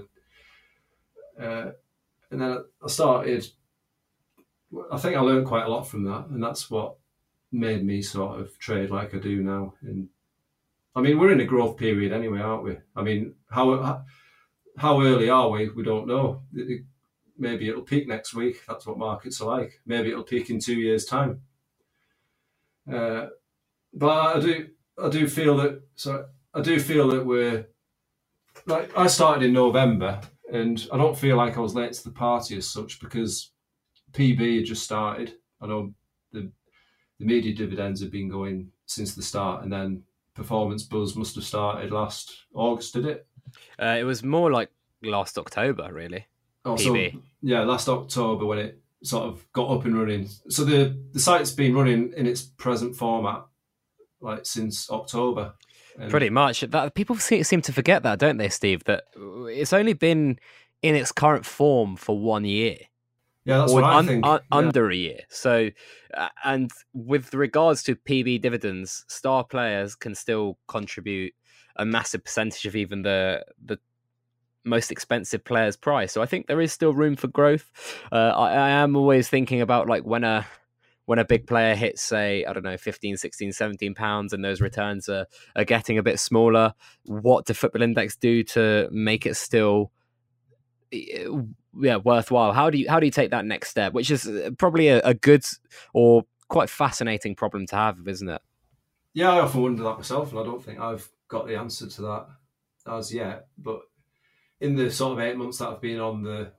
Uh, 1.41 1.71
and 2.31 2.41
then 2.41 2.63
I 2.83 2.87
started. 2.87 3.47
I 4.91 4.97
think 4.97 5.15
I 5.15 5.21
learned 5.21 5.47
quite 5.47 5.65
a 5.65 5.69
lot 5.69 5.87
from 5.87 6.03
that, 6.05 6.27
and 6.27 6.43
that's 6.43 6.69
what 6.69 6.95
made 7.51 7.85
me 7.85 8.01
sort 8.01 8.39
of 8.39 8.57
trade 8.59 8.89
like 8.89 9.15
I 9.15 9.19
do 9.19 9.41
now. 9.41 9.73
And 9.81 10.09
I 10.95 11.01
mean, 11.01 11.19
we're 11.19 11.31
in 11.31 11.39
a 11.39 11.45
growth 11.45 11.77
period 11.77 12.11
anyway, 12.11 12.41
aren't 12.41 12.63
we? 12.63 12.77
I 12.95 13.03
mean, 13.03 13.35
how 13.49 14.03
how 14.77 15.01
early 15.01 15.29
are 15.29 15.49
we? 15.49 15.69
We 15.69 15.83
don't 15.83 16.07
know. 16.07 16.41
maybe 17.37 17.69
it'll 17.69 17.83
peak 17.83 18.07
next 18.07 18.33
week. 18.33 18.63
That's 18.67 18.85
what 18.85 18.97
markets 18.97 19.41
are 19.41 19.47
like. 19.47 19.79
Maybe 19.85 20.09
it'll 20.09 20.23
peak 20.23 20.49
in 20.49 20.59
two 20.59 20.75
years' 20.75 21.05
time. 21.05 21.41
Uh, 22.91 23.27
but 23.97 24.37
I 24.37 24.39
do, 24.39 24.67
I 25.01 25.09
do 25.09 25.27
feel 25.27 25.57
that. 25.57 25.81
So 25.95 26.25
I 26.53 26.61
do 26.61 26.79
feel 26.79 27.07
that 27.09 27.25
we're 27.25 27.67
like 28.65 28.95
I 28.97 29.07
started 29.07 29.43
in 29.43 29.53
November 29.53 30.21
and 30.51 30.87
I 30.91 30.97
don't 30.97 31.17
feel 31.17 31.37
like 31.37 31.57
I 31.57 31.61
was 31.61 31.75
late 31.75 31.93
to 31.93 32.03
the 32.03 32.11
party 32.11 32.57
as 32.57 32.69
such 32.69 32.99
because 32.99 33.51
PB 34.13 34.57
had 34.57 34.65
just 34.65 34.83
started. 34.83 35.33
I 35.61 35.67
know 35.67 35.93
the 36.31 36.51
the 37.19 37.25
media 37.25 37.53
dividends 37.53 38.01
have 38.01 38.11
been 38.11 38.29
going 38.29 38.71
since 38.85 39.15
the 39.15 39.23
start, 39.23 39.63
and 39.63 39.71
then 39.71 40.03
performance 40.33 40.83
buzz 40.83 41.15
must 41.15 41.35
have 41.35 41.43
started 41.43 41.91
last 41.91 42.45
August, 42.53 42.93
did 42.93 43.05
it? 43.05 43.27
Uh, 43.81 43.97
it 43.99 44.03
was 44.03 44.23
more 44.23 44.51
like 44.51 44.69
last 45.01 45.37
October, 45.37 45.89
really. 45.91 46.25
Oh, 46.63 46.75
PB. 46.75 47.13
So, 47.13 47.19
yeah, 47.41 47.63
last 47.63 47.89
October 47.89 48.45
when 48.45 48.59
it 48.59 48.79
sort 49.03 49.25
of 49.25 49.51
got 49.53 49.69
up 49.69 49.85
and 49.85 49.97
running. 49.97 50.27
So 50.49 50.63
the 50.63 50.97
the 51.11 51.19
site's 51.19 51.51
been 51.51 51.73
running 51.73 52.13
in 52.15 52.25
its 52.27 52.43
present 52.43 52.95
format 52.95 53.43
like 54.21 54.45
since 54.45 54.89
October. 54.89 55.53
Pretty 56.09 56.29
much. 56.29 56.61
That 56.61 56.93
people 56.93 57.15
seem 57.15 57.61
to 57.61 57.73
forget 57.73 58.03
that, 58.03 58.19
don't 58.19 58.37
they, 58.37 58.49
Steve? 58.49 58.83
That 58.83 59.05
it's 59.15 59.73
only 59.73 59.93
been 59.93 60.39
in 60.81 60.95
its 60.95 61.11
current 61.11 61.45
form 61.45 61.95
for 61.95 62.19
one 62.19 62.45
year. 62.45 62.77
Yeah, 63.45 63.59
that's 63.59 63.71
or 63.71 63.81
what 63.81 63.83
I 63.85 64.03
think. 64.03 64.25
Un- 64.25 64.39
yeah. 64.51 64.57
Under 64.57 64.89
a 64.89 64.95
year. 64.95 65.21
So, 65.29 65.69
uh, 66.13 66.29
and 66.43 66.69
with 66.93 67.33
regards 67.33 67.81
to 67.83 67.95
PB 67.95 68.41
dividends, 68.41 69.05
star 69.07 69.43
players 69.43 69.95
can 69.95 70.13
still 70.13 70.57
contribute 70.67 71.33
a 71.77 71.85
massive 71.85 72.23
percentage 72.23 72.65
of 72.65 72.75
even 72.75 73.03
the 73.03 73.45
the 73.63 73.79
most 74.65 74.91
expensive 74.91 75.43
player's 75.43 75.77
price. 75.77 76.11
So 76.11 76.21
I 76.21 76.25
think 76.25 76.47
there 76.47 76.61
is 76.61 76.73
still 76.73 76.93
room 76.93 77.15
for 77.15 77.27
growth. 77.27 77.71
Uh, 78.11 78.33
I, 78.35 78.51
I 78.53 78.69
am 78.69 78.95
always 78.95 79.29
thinking 79.29 79.61
about 79.61 79.87
like 79.87 80.03
when 80.03 80.23
a 80.23 80.45
when 81.07 81.19
a 81.19 81.25
big 81.25 81.47
player 81.47 81.75
hits 81.75 82.01
say 82.01 82.45
i 82.45 82.53
don't 82.53 82.63
know 82.63 82.77
15 82.77 83.17
16 83.17 83.51
17 83.51 83.95
pounds 83.95 84.33
and 84.33 84.45
those 84.45 84.61
returns 84.61 85.09
are, 85.09 85.25
are 85.55 85.65
getting 85.65 85.97
a 85.97 86.03
bit 86.03 86.19
smaller 86.19 86.73
what 87.03 87.45
do 87.45 87.53
football 87.53 87.81
index 87.81 88.15
do 88.15 88.43
to 88.43 88.87
make 88.91 89.25
it 89.25 89.35
still 89.35 89.91
yeah 90.91 91.97
worthwhile? 91.97 92.53
How 92.53 92.69
do 92.69 92.77
you 92.77 92.89
how 92.89 92.99
do 92.99 93.05
you 93.05 93.11
take 93.11 93.31
that 93.31 93.45
next 93.45 93.69
step? 93.69 93.93
Which 93.93 94.11
is 94.11 94.27
uh, 94.27 94.51
probably 94.57 94.87
a, 94.87 94.99
a 95.01 95.13
good 95.13 95.43
or 95.93 96.25
quite 96.47 96.69
fascinating 96.69 97.35
problem 97.35 97.65
to 97.67 97.75
have 97.75 98.07
isn't 98.07 98.29
it? 98.29 98.41
Yeah 99.13 99.33
i 99.33 99.39
often 99.39 99.63
wonder 99.63 99.83
that 99.83 99.97
myself 99.97 100.31
and 100.31 100.39
i 100.39 100.43
don't 100.43 100.63
think 100.63 100.79
i've 100.79 101.09
got 101.27 101.47
the 101.47 101.55
answer 101.55 101.87
to 101.87 102.01
that 102.03 102.27
as 102.87 103.11
yet 103.11 103.47
but 103.57 103.79
in 104.61 104.75
the 104.75 104.91
sort 104.91 105.13
of 105.13 105.19
eight 105.25 105.35
months 105.35 105.57
that 105.57 105.69
i've 105.69 105.81
been 105.81 105.99
on 105.99 106.21
the 106.21 106.51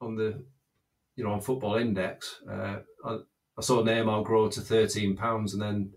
on 0.00 0.16
the 0.16 0.44
you 1.14 1.22
know 1.22 1.30
on 1.30 1.40
football 1.40 1.76
index 1.76 2.40
uh, 2.50 2.78
I, 3.58 3.62
saw 3.62 3.82
Neymar 3.82 4.24
grow 4.24 4.48
to 4.48 4.60
thirteen 4.60 5.16
pounds, 5.16 5.52
and 5.52 5.62
then 5.62 5.92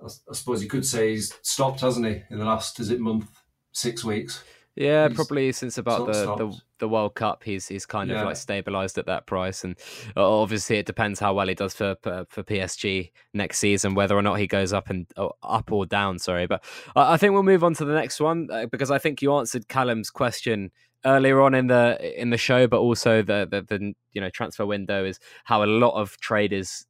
I, 0.00 0.06
I, 0.06 0.34
suppose 0.34 0.62
you 0.62 0.68
could 0.68 0.86
say 0.86 1.12
he's 1.12 1.34
stopped, 1.42 1.80
hasn't 1.80 2.06
he, 2.06 2.22
in 2.30 2.38
the 2.38 2.44
last 2.44 2.80
is 2.80 2.90
it 2.90 3.00
month, 3.00 3.28
six 3.72 4.04
weeks? 4.04 4.42
Yeah, 4.76 5.08
he's 5.08 5.16
probably 5.16 5.52
since 5.52 5.78
about 5.78 6.06
the, 6.06 6.36
the, 6.36 6.60
the 6.80 6.88
World 6.88 7.14
Cup, 7.14 7.44
he's 7.44 7.66
he's 7.66 7.86
kind 7.86 8.10
of 8.10 8.22
like 8.22 8.36
stabilized 8.36 8.98
at 8.98 9.06
that 9.06 9.26
price, 9.26 9.64
and 9.64 9.74
uh, 10.14 10.40
obviously 10.40 10.76
it 10.76 10.84
depends 10.84 11.18
how 11.18 11.32
well 11.32 11.48
he 11.48 11.54
does 11.54 11.72
for 11.72 11.96
for 12.02 12.42
PSG 12.42 13.10
next 13.32 13.58
season, 13.58 13.94
whether 13.94 14.14
or 14.14 14.20
not 14.20 14.34
he 14.34 14.46
goes 14.46 14.74
up 14.74 14.90
and 14.90 15.06
oh, 15.16 15.32
up 15.42 15.72
or 15.72 15.86
down. 15.86 16.18
Sorry, 16.18 16.46
but 16.46 16.62
I 16.94 17.16
think 17.16 17.32
we'll 17.32 17.42
move 17.42 17.64
on 17.64 17.72
to 17.74 17.86
the 17.86 17.94
next 17.94 18.20
one 18.20 18.48
uh, 18.52 18.66
because 18.66 18.90
I 18.90 18.98
think 18.98 19.22
you 19.22 19.34
answered 19.34 19.66
Callum's 19.66 20.10
question 20.10 20.70
earlier 21.06 21.40
on 21.40 21.54
in 21.54 21.68
the 21.68 22.20
in 22.20 22.28
the 22.28 22.36
show, 22.36 22.66
but 22.66 22.80
also 22.80 23.22
the, 23.22 23.48
the 23.50 23.62
the, 23.62 23.94
you 24.12 24.20
know 24.20 24.28
transfer 24.28 24.66
window 24.66 25.06
is 25.06 25.18
how 25.44 25.64
a 25.64 25.66
lot 25.66 25.98
of 25.98 26.18
traders 26.20 26.84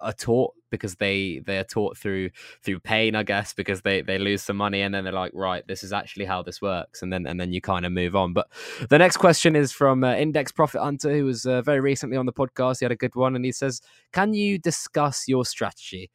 are 0.00 0.14
taught 0.14 0.54
because 0.70 0.96
they 0.96 1.40
they 1.46 1.58
are 1.58 1.64
taught 1.64 1.96
through 1.96 2.30
through 2.62 2.80
pain, 2.80 3.14
I 3.14 3.22
guess, 3.22 3.52
because 3.54 3.82
they 3.82 4.02
they 4.02 4.18
lose 4.18 4.42
some 4.42 4.56
money 4.56 4.82
and 4.82 4.94
then 4.94 5.04
they're 5.04 5.12
like, 5.12 5.32
right, 5.34 5.66
this 5.66 5.82
is 5.82 5.92
actually 5.92 6.24
how 6.24 6.42
this 6.42 6.60
works, 6.62 7.02
and 7.02 7.12
then 7.12 7.26
and 7.26 7.40
then 7.40 7.52
you 7.52 7.60
kind 7.60 7.86
of 7.86 7.92
move 7.92 8.16
on. 8.16 8.32
But 8.32 8.48
the 8.88 8.98
next 8.98 9.18
question 9.18 9.56
is 9.56 9.72
from 9.72 10.04
uh, 10.04 10.14
Index 10.14 10.52
Profit 10.52 10.80
Hunter, 10.80 11.12
who 11.12 11.24
was 11.24 11.46
uh, 11.46 11.62
very 11.62 11.80
recently 11.80 12.16
on 12.16 12.26
the 12.26 12.32
podcast. 12.32 12.80
He 12.80 12.84
had 12.84 12.92
a 12.92 12.96
good 12.96 13.14
one, 13.14 13.36
and 13.36 13.44
he 13.44 13.52
says, 13.52 13.80
"Can 14.12 14.34
you 14.34 14.58
discuss 14.58 15.28
your 15.28 15.44
strategy?" 15.44 16.10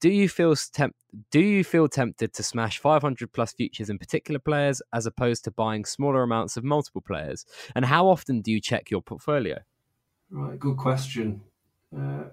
do 0.00 0.10
you 0.10 0.28
feel 0.28 0.54
temp- 0.54 0.96
do 1.30 1.40
you 1.40 1.64
feel 1.64 1.88
tempted 1.88 2.32
to 2.34 2.42
smash 2.42 2.78
500 2.78 3.32
plus 3.32 3.52
futures 3.52 3.90
in 3.90 3.98
particular 3.98 4.38
players 4.38 4.80
as 4.92 5.06
opposed 5.06 5.44
to 5.44 5.50
buying 5.50 5.84
smaller 5.84 6.22
amounts 6.22 6.56
of 6.56 6.64
multiple 6.64 7.00
players? 7.00 7.44
And 7.74 7.84
how 7.84 8.08
often 8.08 8.40
do 8.40 8.52
you 8.52 8.60
check 8.60 8.90
your 8.90 9.02
portfolio? 9.02 9.58
Right, 10.30 10.58
good 10.58 10.76
question. 10.76 11.40
Uh, 11.96 12.24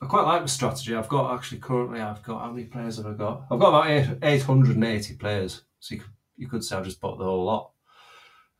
I 0.00 0.06
quite 0.06 0.26
like 0.26 0.42
the 0.42 0.48
strategy. 0.48 0.94
I've 0.94 1.08
got 1.08 1.34
actually 1.34 1.58
currently. 1.58 2.00
I've 2.00 2.22
got 2.22 2.40
how 2.40 2.50
many 2.50 2.66
players 2.66 2.98
have 2.98 3.06
I 3.06 3.12
got? 3.12 3.46
I've 3.50 3.58
got 3.58 3.68
about 3.68 3.90
eight, 3.90 4.18
880 4.22 5.14
players. 5.14 5.62
So 5.80 5.94
you 5.94 6.00
could, 6.00 6.10
you 6.36 6.48
could 6.48 6.64
say 6.64 6.76
I've 6.76 6.84
just 6.84 7.00
bought 7.00 7.18
the 7.18 7.24
whole 7.24 7.44
lot. 7.44 7.70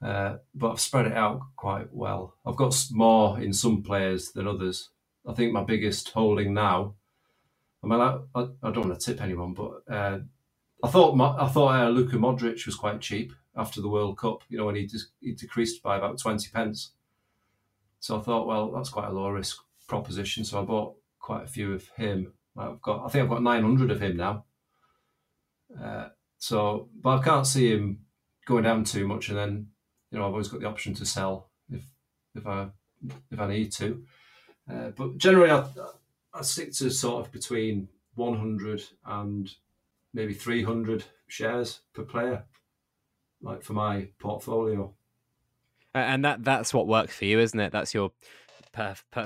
Uh, 0.03 0.37
but 0.55 0.73
I've 0.73 0.81
spread 0.81 1.07
it 1.07 1.13
out 1.17 1.41
quite 1.57 1.93
well. 1.93 2.35
I've 2.47 2.57
got 2.57 2.77
more 2.91 3.41
in 3.41 3.53
some 3.53 3.83
players 3.83 4.33
than 4.33 4.49
others. 4.49 4.91
I 5.27 5.33
think 5.33 5.53
my 5.53 5.63
biggest 5.63 6.11
holding 6.11 6.55
now. 6.55 6.95
I 7.83 7.87
mean, 7.87 8.01
I, 8.01 8.19
I, 8.35 8.41
I 8.63 8.71
don't 8.71 8.89
want 8.89 8.99
to 8.99 9.07
tip 9.07 9.23
anyone, 9.23 9.55
but 9.55 9.83
uh, 9.89 10.19
I 10.83 10.89
thought 10.89 11.21
I 11.21 11.49
thought 11.49 11.81
uh, 11.81 11.89
Luka 11.89 12.17
Modric 12.17 12.65
was 12.67 12.75
quite 12.75 13.01
cheap 13.01 13.33
after 13.57 13.81
the 13.81 13.89
World 13.89 14.19
Cup. 14.19 14.43
You 14.49 14.59
know, 14.59 14.67
when 14.67 14.77
he 14.77 14.89
he 15.21 15.33
decreased 15.33 15.83
by 15.83 15.97
about 15.97 16.19
twenty 16.19 16.49
pence. 16.53 16.93
So 18.01 18.19
I 18.19 18.23
thought, 18.23 18.47
well, 18.47 18.71
that's 18.71 18.91
quite 18.91 19.09
a 19.09 19.13
low 19.13 19.29
risk 19.29 19.59
proposition. 19.89 20.45
So 20.45 20.61
I 20.61 20.65
bought 20.65 20.95
quite 21.29 21.45
a 21.45 21.47
few 21.47 21.75
of 21.75 21.87
him. 21.91 22.33
I've 22.57 22.81
got, 22.81 23.05
I 23.05 23.09
think 23.11 23.23
I've 23.23 23.29
got 23.29 23.43
nine 23.43 23.63
hundred 23.63 23.91
of 23.91 24.01
him 24.01 24.17
now. 24.17 24.47
Uh, 25.79 26.09
so, 26.39 26.89
but 27.03 27.19
I 27.19 27.23
can't 27.23 27.47
see 27.47 27.71
him 27.71 27.99
going 28.47 28.65
down 28.65 28.85
too 28.85 29.07
much, 29.07 29.29
and 29.29 29.37
then 29.37 29.67
you 30.11 30.19
know 30.19 30.25
I've 30.25 30.33
always 30.33 30.49
got 30.49 30.61
the 30.61 30.67
option 30.67 30.95
to 30.95 31.05
sell 31.05 31.51
if 31.71 31.83
if 32.35 32.47
I 32.47 32.69
if 33.31 33.39
I 33.39 33.47
need 33.47 33.73
to. 33.73 34.03
Uh, 34.73 34.89
but 34.97 35.19
generally, 35.19 35.51
I, 35.51 35.67
I 36.33 36.41
stick 36.41 36.73
to 36.77 36.91
sort 36.91 37.27
of 37.27 37.31
between 37.31 37.89
100 38.15 38.83
and 39.05 39.55
maybe 40.15 40.33
300 40.33 41.05
shares 41.27 41.81
per 41.93 42.05
player, 42.05 42.45
like 43.43 43.63
for 43.63 43.75
my 43.75 44.09
portfolio. 44.19 44.95
And 45.95 46.25
that 46.25 46.43
that's 46.43 46.73
what 46.73 46.87
works 46.87 47.15
for 47.15 47.27
you, 47.27 47.39
isn't 47.39 47.61
it? 47.61 47.71
That's 47.71 47.93
your 47.93 48.13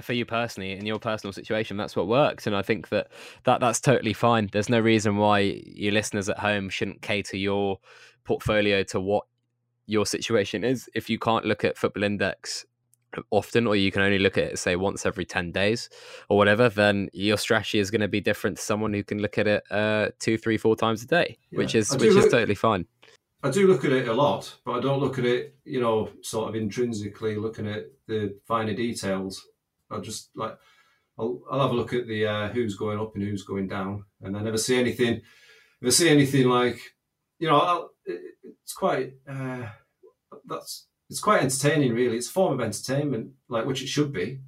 for 0.00 0.12
you 0.12 0.24
personally 0.24 0.72
in 0.72 0.86
your 0.86 0.98
personal 0.98 1.32
situation 1.32 1.76
that's 1.76 1.96
what 1.96 2.06
works 2.06 2.46
and 2.46 2.54
i 2.56 2.62
think 2.62 2.88
that, 2.88 3.08
that 3.44 3.60
that's 3.60 3.80
totally 3.80 4.12
fine. 4.12 4.48
There's 4.52 4.68
no 4.68 4.80
reason 4.80 5.16
why 5.16 5.38
your 5.64 5.92
listeners 5.92 6.28
at 6.28 6.38
home 6.38 6.68
shouldn't 6.68 7.02
cater 7.02 7.36
your 7.36 7.78
portfolio 8.24 8.82
to 8.84 9.00
what 9.00 9.24
your 9.86 10.06
situation 10.06 10.64
is. 10.64 10.88
If 10.94 11.10
you 11.10 11.18
can't 11.18 11.44
look 11.44 11.64
at 11.64 11.76
football 11.76 12.04
index 12.04 12.66
often 13.30 13.66
or 13.66 13.76
you 13.76 13.92
can 13.92 14.00
only 14.00 14.18
look 14.18 14.38
at 14.38 14.44
it 14.44 14.58
say 14.58 14.74
once 14.74 15.04
every 15.04 15.26
10 15.26 15.52
days 15.52 15.90
or 16.30 16.38
whatever 16.38 16.70
then 16.70 17.10
your 17.12 17.36
strategy 17.36 17.78
is 17.78 17.90
going 17.90 18.00
to 18.00 18.08
be 18.08 18.22
different 18.22 18.56
to 18.56 18.62
someone 18.62 18.94
who 18.94 19.04
can 19.04 19.18
look 19.18 19.36
at 19.36 19.46
it 19.46 19.62
uh, 19.70 20.08
two 20.18 20.38
three 20.38 20.56
four 20.56 20.74
times 20.74 21.02
a 21.02 21.06
day 21.06 21.36
yeah. 21.50 21.58
which 21.58 21.74
is 21.74 21.90
which 21.96 22.14
look, 22.14 22.24
is 22.24 22.32
totally 22.32 22.54
fine 22.54 22.86
i 23.42 23.50
do 23.50 23.66
look 23.66 23.84
at 23.84 23.92
it 23.92 24.08
a 24.08 24.12
lot 24.12 24.54
but 24.64 24.72
i 24.72 24.80
don't 24.80 25.00
look 25.00 25.18
at 25.18 25.24
it 25.24 25.56
you 25.64 25.80
know 25.80 26.08
sort 26.22 26.48
of 26.48 26.54
intrinsically 26.54 27.36
looking 27.36 27.68
at 27.68 27.86
the 28.06 28.36
finer 28.46 28.74
details 28.74 29.44
i 29.90 29.98
just 29.98 30.30
like 30.34 30.56
i'll, 31.18 31.40
I'll 31.50 31.60
have 31.60 31.70
a 31.70 31.74
look 31.74 31.92
at 31.92 32.06
the 32.06 32.26
uh, 32.26 32.48
who's 32.48 32.76
going 32.76 32.98
up 32.98 33.14
and 33.14 33.24
who's 33.24 33.44
going 33.44 33.68
down 33.68 34.04
and 34.20 34.36
i 34.36 34.42
never 34.42 34.58
see 34.58 34.78
anything 34.78 35.20
if 35.80 35.86
i 35.86 35.90
see 35.90 36.08
anything 36.08 36.48
like 36.48 36.80
you 37.38 37.48
know 37.48 37.58
I'll, 37.58 37.90
it's 38.06 38.72
quite 38.72 39.14
uh, 39.28 39.66
that's 40.46 40.86
it's 41.12 41.20
quite 41.20 41.42
entertaining, 41.42 41.92
really. 41.92 42.16
It's 42.16 42.30
a 42.30 42.32
form 42.32 42.54
of 42.54 42.64
entertainment, 42.64 43.32
like 43.48 43.66
which 43.66 43.82
it 43.82 43.88
should 43.88 44.14
be. 44.14 44.40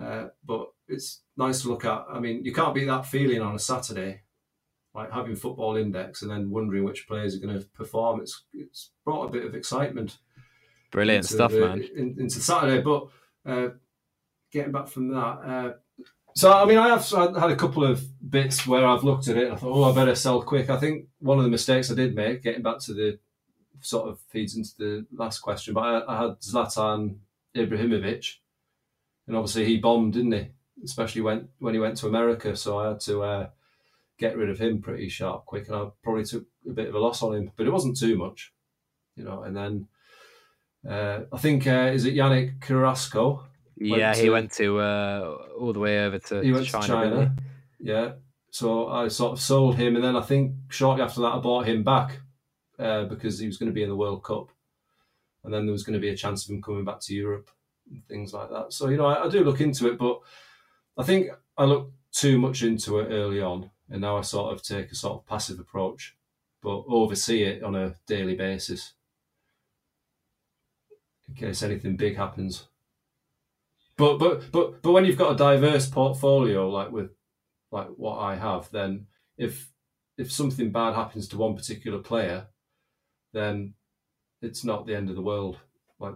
Uh, 0.00 0.28
but 0.44 0.68
it's 0.86 1.22
nice 1.36 1.62
to 1.62 1.68
look 1.68 1.84
at. 1.84 2.04
I 2.08 2.20
mean, 2.20 2.44
you 2.44 2.52
can't 2.52 2.74
beat 2.76 2.84
that 2.84 3.06
feeling 3.06 3.40
on 3.40 3.56
a 3.56 3.58
Saturday, 3.58 4.20
like 4.94 5.12
having 5.12 5.36
football 5.36 5.76
index 5.76 6.22
and 6.22 6.30
then 6.30 6.50
wondering 6.50 6.84
which 6.84 7.06
players 7.06 7.34
are 7.34 7.46
going 7.46 7.58
to 7.58 7.64
perform. 7.66 8.20
It's 8.20 8.44
it's 8.52 8.90
brought 9.04 9.28
a 9.28 9.32
bit 9.32 9.44
of 9.44 9.54
excitement. 9.54 10.18
Brilliant 10.90 11.26
stuff, 11.26 11.52
the, 11.52 11.60
man. 11.60 11.84
In, 11.96 12.16
into 12.18 12.40
Saturday, 12.40 12.82
but 12.82 13.06
uh, 13.46 13.68
getting 14.50 14.72
back 14.72 14.88
from 14.88 15.08
that. 15.08 15.16
Uh, 15.16 15.72
so 16.34 16.52
I 16.52 16.64
mean, 16.64 16.78
I 16.78 16.88
have 16.88 17.12
I 17.14 17.40
had 17.40 17.50
a 17.50 17.56
couple 17.56 17.84
of 17.84 18.02
bits 18.28 18.66
where 18.66 18.86
I've 18.86 19.04
looked 19.04 19.28
at 19.28 19.36
it. 19.36 19.52
I 19.52 19.56
thought, 19.56 19.72
oh, 19.72 19.84
I 19.84 19.94
better 19.94 20.14
sell 20.14 20.42
quick. 20.42 20.70
I 20.70 20.78
think 20.78 21.06
one 21.18 21.38
of 21.38 21.44
the 21.44 21.50
mistakes 21.50 21.90
I 21.90 21.94
did 21.94 22.14
make, 22.14 22.42
getting 22.42 22.62
back 22.62 22.80
to 22.80 22.94
the 22.94 23.18
sort 23.80 24.08
of 24.08 24.20
feeds 24.28 24.56
into 24.56 24.70
the 24.78 25.06
last 25.12 25.38
question, 25.38 25.74
but 25.74 25.80
I, 25.80 26.14
I 26.14 26.22
had 26.22 26.40
Zlatan 26.40 27.16
Ibrahimovic, 27.56 28.34
and 29.26 29.36
obviously 29.36 29.64
he 29.64 29.78
bombed, 29.78 30.14
didn't 30.14 30.32
he? 30.32 30.48
Especially 30.84 31.22
when 31.22 31.48
when 31.58 31.74
he 31.74 31.80
went 31.80 31.96
to 31.98 32.08
America, 32.08 32.56
so 32.56 32.78
I 32.78 32.88
had 32.88 33.00
to 33.00 33.22
uh, 33.22 33.48
get 34.20 34.36
rid 34.36 34.50
of 34.50 34.58
him 34.58 34.82
pretty 34.82 35.08
sharp, 35.08 35.46
quick, 35.46 35.66
and 35.66 35.76
I 35.76 35.88
probably 36.02 36.24
took 36.24 36.44
a 36.68 36.72
bit 36.72 36.88
of 36.88 36.94
a 36.94 36.98
loss 36.98 37.22
on 37.22 37.34
him, 37.34 37.50
but 37.56 37.66
it 37.66 37.72
wasn't 37.72 37.98
too 37.98 38.16
much, 38.16 38.52
you 39.16 39.24
know. 39.24 39.42
And 39.42 39.56
then 39.56 39.88
uh, 40.88 41.20
I 41.32 41.38
think 41.38 41.66
uh, 41.66 41.90
is 41.92 42.04
it 42.04 42.14
Yannick 42.14 42.60
Carrasco? 42.60 43.46
Yeah, 43.76 44.12
to, 44.12 44.20
he 44.20 44.28
went 44.28 44.52
to 44.52 44.78
uh, 44.78 45.36
all 45.58 45.72
the 45.72 45.80
way 45.80 46.04
over 46.04 46.18
to 46.18 46.42
he 46.42 46.52
went 46.52 46.66
China. 46.66 46.82
To 46.82 46.88
China. 46.88 47.36
Yeah, 47.80 48.12
so 48.50 48.88
I 48.88 49.08
sort 49.08 49.32
of 49.32 49.40
sold 49.40 49.76
him, 49.76 49.96
and 49.96 50.04
then 50.04 50.16
I 50.16 50.20
think 50.20 50.54
shortly 50.68 51.02
after 51.02 51.22
that 51.22 51.34
I 51.34 51.38
bought 51.38 51.66
him 51.66 51.82
back 51.82 52.20
uh, 52.78 53.04
because 53.04 53.38
he 53.38 53.46
was 53.46 53.56
going 53.56 53.70
to 53.70 53.74
be 53.74 53.82
in 53.82 53.88
the 53.88 53.96
World 53.96 54.22
Cup, 54.22 54.48
and 55.44 55.52
then 55.52 55.64
there 55.64 55.72
was 55.72 55.82
going 55.82 55.94
to 55.94 56.00
be 56.00 56.10
a 56.10 56.16
chance 56.16 56.44
of 56.44 56.50
him 56.50 56.60
coming 56.60 56.84
back 56.84 57.00
to 57.00 57.14
Europe 57.14 57.50
and 57.90 58.06
things 58.06 58.34
like 58.34 58.50
that. 58.50 58.74
So 58.74 58.90
you 58.90 58.98
know, 58.98 59.06
I, 59.06 59.24
I 59.24 59.28
do 59.30 59.42
look 59.42 59.62
into 59.62 59.88
it, 59.88 59.98
but 59.98 60.20
I 60.98 61.04
think 61.04 61.28
I 61.56 61.64
looked 61.64 61.94
too 62.12 62.38
much 62.38 62.62
into 62.62 62.98
it 62.98 63.08
early 63.10 63.40
on, 63.40 63.70
and 63.90 64.00
now 64.00 64.16
I 64.16 64.22
sort 64.22 64.52
of 64.54 64.62
take 64.62 64.90
a 64.92 64.94
sort 64.94 65.18
of 65.18 65.26
passive 65.26 65.58
approach, 65.58 66.16
but 66.62 66.84
oversee 66.88 67.42
it 67.42 67.62
on 67.62 67.74
a 67.74 67.94
daily 68.06 68.34
basis 68.34 68.94
in 71.30 71.34
case 71.34 71.62
anything 71.62 71.96
big 71.96 72.16
happens. 72.16 72.68
But 73.96 74.18
but 74.18 74.50
but 74.50 74.82
but 74.82 74.92
when 74.92 75.04
you've 75.04 75.18
got 75.18 75.32
a 75.32 75.36
diverse 75.36 75.88
portfolio 75.88 76.68
like 76.68 76.90
with 76.90 77.10
like 77.70 77.88
what 77.96 78.18
I 78.18 78.36
have, 78.36 78.70
then 78.70 79.06
if 79.36 79.70
if 80.16 80.32
something 80.32 80.70
bad 80.72 80.94
happens 80.94 81.28
to 81.28 81.38
one 81.38 81.54
particular 81.54 81.98
player, 81.98 82.48
then 83.32 83.74
it's 84.42 84.64
not 84.64 84.86
the 84.86 84.94
end 84.94 85.10
of 85.10 85.16
the 85.16 85.22
world. 85.22 85.58
Like 85.98 86.14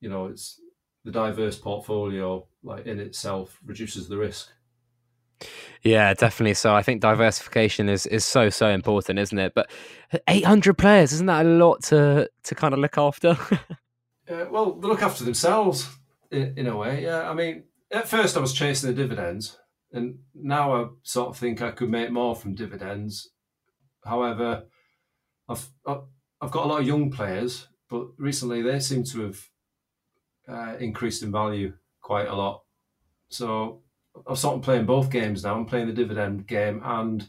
you 0.00 0.08
know, 0.08 0.26
it's 0.26 0.60
the 1.04 1.12
diverse 1.12 1.58
portfolio 1.58 2.46
like 2.62 2.86
in 2.86 2.98
itself 2.98 3.58
reduces 3.64 4.08
the 4.08 4.18
risk. 4.18 4.50
Yeah, 5.82 6.12
definitely. 6.14 6.54
So 6.54 6.74
I 6.74 6.82
think 6.82 7.00
diversification 7.00 7.88
is 7.88 8.06
is 8.06 8.24
so 8.24 8.50
so 8.50 8.68
important, 8.68 9.18
isn't 9.18 9.38
it? 9.38 9.54
But 9.54 9.70
800 10.28 10.76
players, 10.76 11.12
isn't 11.12 11.26
that 11.26 11.46
a 11.46 11.48
lot 11.48 11.82
to 11.84 12.28
to 12.44 12.54
kind 12.54 12.74
of 12.74 12.80
look 12.80 12.98
after? 12.98 13.30
uh, 14.30 14.46
well, 14.50 14.72
they 14.72 14.88
look 14.88 15.02
after 15.02 15.24
themselves 15.24 15.88
in, 16.30 16.54
in 16.56 16.66
a 16.66 16.76
way. 16.76 17.02
Yeah, 17.04 17.28
I 17.30 17.34
mean, 17.34 17.64
at 17.90 18.08
first 18.08 18.36
I 18.36 18.40
was 18.40 18.52
chasing 18.52 18.90
the 18.90 19.02
dividends, 19.02 19.58
and 19.92 20.18
now 20.34 20.74
I 20.74 20.86
sort 21.02 21.30
of 21.30 21.36
think 21.36 21.62
I 21.62 21.70
could 21.70 21.90
make 21.90 22.10
more 22.10 22.36
from 22.36 22.54
dividends. 22.54 23.30
However, 24.04 24.64
I've, 25.48 25.68
I've 25.86 26.50
got 26.50 26.64
a 26.64 26.68
lot 26.68 26.80
of 26.80 26.86
young 26.86 27.10
players, 27.10 27.68
but 27.88 28.06
recently 28.16 28.62
they 28.62 28.80
seem 28.80 29.04
to 29.04 29.22
have 29.22 29.40
uh, 30.48 30.76
increased 30.78 31.22
in 31.22 31.32
value 31.32 31.74
quite 32.00 32.28
a 32.28 32.34
lot. 32.34 32.62
So 33.28 33.82
I'm 34.26 34.36
sort 34.36 34.56
of 34.56 34.62
playing 34.62 34.86
both 34.86 35.10
games 35.10 35.44
now. 35.44 35.56
I'm 35.56 35.66
playing 35.66 35.86
the 35.86 35.92
dividend 35.92 36.46
game 36.46 36.80
and 36.84 37.26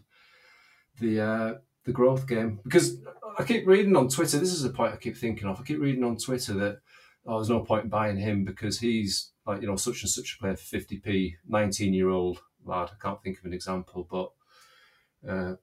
the 1.00 1.22
uh, 1.22 1.54
the 1.86 1.92
growth 1.92 2.28
game 2.28 2.60
because 2.64 2.98
I 3.38 3.44
keep 3.44 3.68
reading 3.68 3.96
on 3.96 4.08
Twitter. 4.08 4.38
This 4.38 4.54
is 4.54 4.64
a 4.64 4.70
point 4.70 4.94
I 4.94 4.98
keep 4.98 5.18
thinking 5.18 5.48
of. 5.48 5.60
I 5.60 5.64
keep 5.64 5.80
reading 5.80 6.04
on 6.04 6.18
Twitter 6.18 6.54
that 6.54 6.80
oh, 7.26 7.38
there's 7.38 7.50
no 7.50 7.62
point 7.62 7.86
in 7.86 7.90
buying 7.90 8.18
him 8.18 8.44
because 8.44 8.80
he's 8.80 9.32
like 9.46 9.62
you 9.62 9.68
know 9.68 9.76
such 9.76 10.02
and 10.02 10.10
such 10.10 10.36
a 10.36 10.42
player 10.42 10.54
50p, 10.54 11.34
19 11.48 11.94
year 11.94 12.10
old 12.10 12.40
lad. 12.66 12.90
I 12.92 13.02
can't 13.02 13.22
think 13.22 13.40
of 13.40 13.46
an 13.46 13.54
example, 13.54 14.08
but 14.10 14.32
uh, 15.30 15.56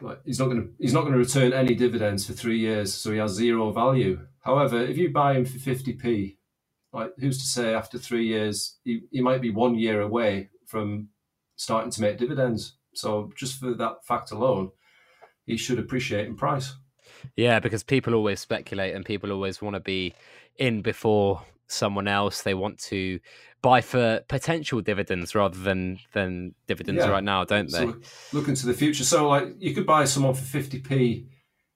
like 0.00 0.20
he's 0.24 0.38
not 0.38 0.46
going 0.46 0.62
to 0.62 0.68
he's 0.78 0.92
not 0.92 1.02
going 1.02 1.12
to 1.12 1.18
return 1.18 1.52
any 1.52 1.74
dividends 1.74 2.26
for 2.26 2.32
three 2.32 2.58
years, 2.58 2.92
so 2.94 3.12
he 3.12 3.18
has 3.18 3.32
zero 3.32 3.72
value. 3.72 4.26
However, 4.40 4.80
if 4.80 4.96
you 4.96 5.10
buy 5.10 5.34
him 5.34 5.44
for 5.44 5.58
fifty 5.58 5.92
p, 5.92 6.38
like 6.92 7.12
who's 7.18 7.38
to 7.38 7.46
say 7.46 7.74
after 7.74 7.98
three 7.98 8.26
years 8.26 8.78
he, 8.84 9.02
he 9.10 9.20
might 9.20 9.40
be 9.40 9.50
one 9.50 9.76
year 9.78 10.00
away 10.00 10.50
from 10.66 11.08
starting 11.56 11.90
to 11.90 12.00
make 12.00 12.18
dividends. 12.18 12.76
So 12.94 13.30
just 13.36 13.60
for 13.60 13.74
that 13.74 14.04
fact 14.04 14.30
alone, 14.30 14.70
he 15.44 15.56
should 15.56 15.78
appreciate 15.78 16.26
in 16.26 16.36
price. 16.36 16.74
Yeah, 17.36 17.60
because 17.60 17.82
people 17.82 18.14
always 18.14 18.40
speculate 18.40 18.94
and 18.94 19.04
people 19.04 19.32
always 19.32 19.62
want 19.62 19.74
to 19.74 19.80
be 19.80 20.14
in 20.56 20.82
before 20.82 21.42
someone 21.66 22.08
else. 22.08 22.42
They 22.42 22.54
want 22.54 22.78
to 22.84 23.20
buy 23.62 23.80
for 23.80 24.20
potential 24.28 24.80
dividends 24.80 25.34
rather 25.34 25.58
than 25.58 25.98
than 26.12 26.54
dividends 26.66 27.04
yeah. 27.04 27.10
right 27.10 27.24
now, 27.24 27.44
don't 27.44 27.70
they? 27.70 27.86
So 27.86 27.96
look 28.32 28.48
into 28.48 28.66
the 28.66 28.74
future. 28.74 29.04
So 29.04 29.28
like 29.28 29.48
you 29.58 29.74
could 29.74 29.86
buy 29.86 30.04
someone 30.04 30.34
for 30.34 30.44
fifty 30.44 30.78
p 30.78 31.26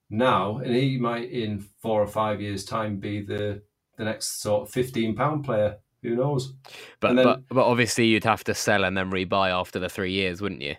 now, 0.09 0.59
and 0.59 0.75
he 0.75 0.99
might 0.99 1.31
in 1.31 1.67
four 1.81 2.03
or 2.03 2.07
five 2.07 2.41
years' 2.41 2.65
time 2.65 2.99
be 2.99 3.23
the 3.23 3.63
the 4.01 4.07
next 4.07 4.41
sort 4.41 4.63
of 4.63 4.71
fifteen 4.73 5.15
pound 5.15 5.45
player. 5.45 5.77
Who 6.03 6.17
knows? 6.17 6.55
But 6.99 7.15
then, 7.15 7.25
but 7.27 7.43
but 7.51 7.67
obviously 7.67 8.07
you'd 8.07 8.25
have 8.25 8.43
to 8.45 8.55
sell 8.55 8.85
and 8.85 8.97
then 8.97 9.11
rebuy 9.11 9.51
after 9.51 9.79
the 9.79 9.91
three 9.91 10.13
years, 10.13 10.41
wouldn't 10.41 10.63
you? 10.63 10.77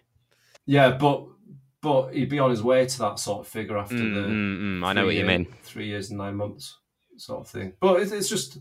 Yeah, 0.66 0.98
but 0.98 1.28
but 1.82 2.10
he'd 2.14 2.30
be 2.30 2.40
on 2.40 2.50
his 2.50 2.64
way 2.64 2.86
to 2.88 3.00
that 3.00 3.20
sort 3.20 3.42
of 3.42 3.48
figure 3.48 3.78
after 3.78 3.96
Mm, 3.96 4.14
the. 4.16 4.22
mm, 4.22 4.80
mm, 4.82 4.86
I 4.86 4.94
know 4.94 5.06
what 5.06 5.14
you 5.16 5.22
three-year- 5.22 5.38
mean. 5.40 5.48
Three 5.64 5.88
years 5.88 6.10
and 6.10 6.18
nine 6.18 6.36
months, 6.36 6.78
sort 7.18 7.42
of 7.42 7.48
thing. 7.48 7.74
But 7.80 8.02
it's, 8.02 8.12
it's 8.12 8.30
just 8.30 8.58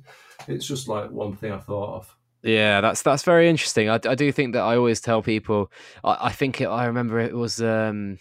it's 0.49 0.67
just 0.67 0.87
like 0.87 1.11
one 1.11 1.35
thing 1.35 1.53
I 1.53 1.59
thought 1.59 1.97
of. 1.97 2.17
Yeah, 2.43 2.81
that's 2.83 3.01
that's 3.03 3.23
very 3.23 3.49
interesting. 3.49 3.89
I, 3.89 3.95
I 4.07 4.15
do 4.15 4.31
think 4.31 4.53
that 4.53 4.63
I 4.63 4.77
always 4.77 5.01
tell 5.01 5.23
people. 5.23 5.73
I, 6.05 6.27
I 6.29 6.33
think 6.33 6.61
it, 6.61 6.67
I 6.67 6.85
remember 6.87 7.19
it 7.21 7.35
was 7.35 7.61
um, 7.63 8.19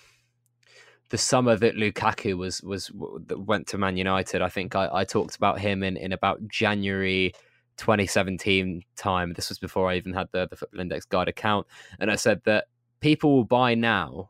the 1.10 1.17
summer 1.17 1.56
that 1.56 1.76
Lukaku 1.76 2.38
was 2.38 2.62
was 2.62 2.91
went 2.93 3.67
to 3.67 3.78
Man 3.78 3.98
United. 3.98 4.41
I 4.41 4.50
think 4.50 4.76
I, 4.76 4.89
I 4.91 5.04
talked 5.04 5.36
about 5.36 5.60
him 5.60 5.84
in, 5.84 5.98
in 5.98 6.13
about 6.13 6.48
January 6.48 7.34
2017 7.78 8.84
time. 8.95 9.34
This 9.34 9.50
was 9.50 9.60
before 9.60 9.89
I 9.89 9.95
even 9.95 10.13
had 10.13 10.30
the 10.32 10.48
the 10.48 10.56
Football 10.56 10.82
Index 10.82 11.06
Guide 11.06 11.28
account, 11.28 11.67
and 12.00 12.12
I 12.12 12.15
said 12.15 12.41
that 12.45 12.65
people 13.00 13.36
will 13.36 13.45
buy 13.45 13.74
now 13.76 14.30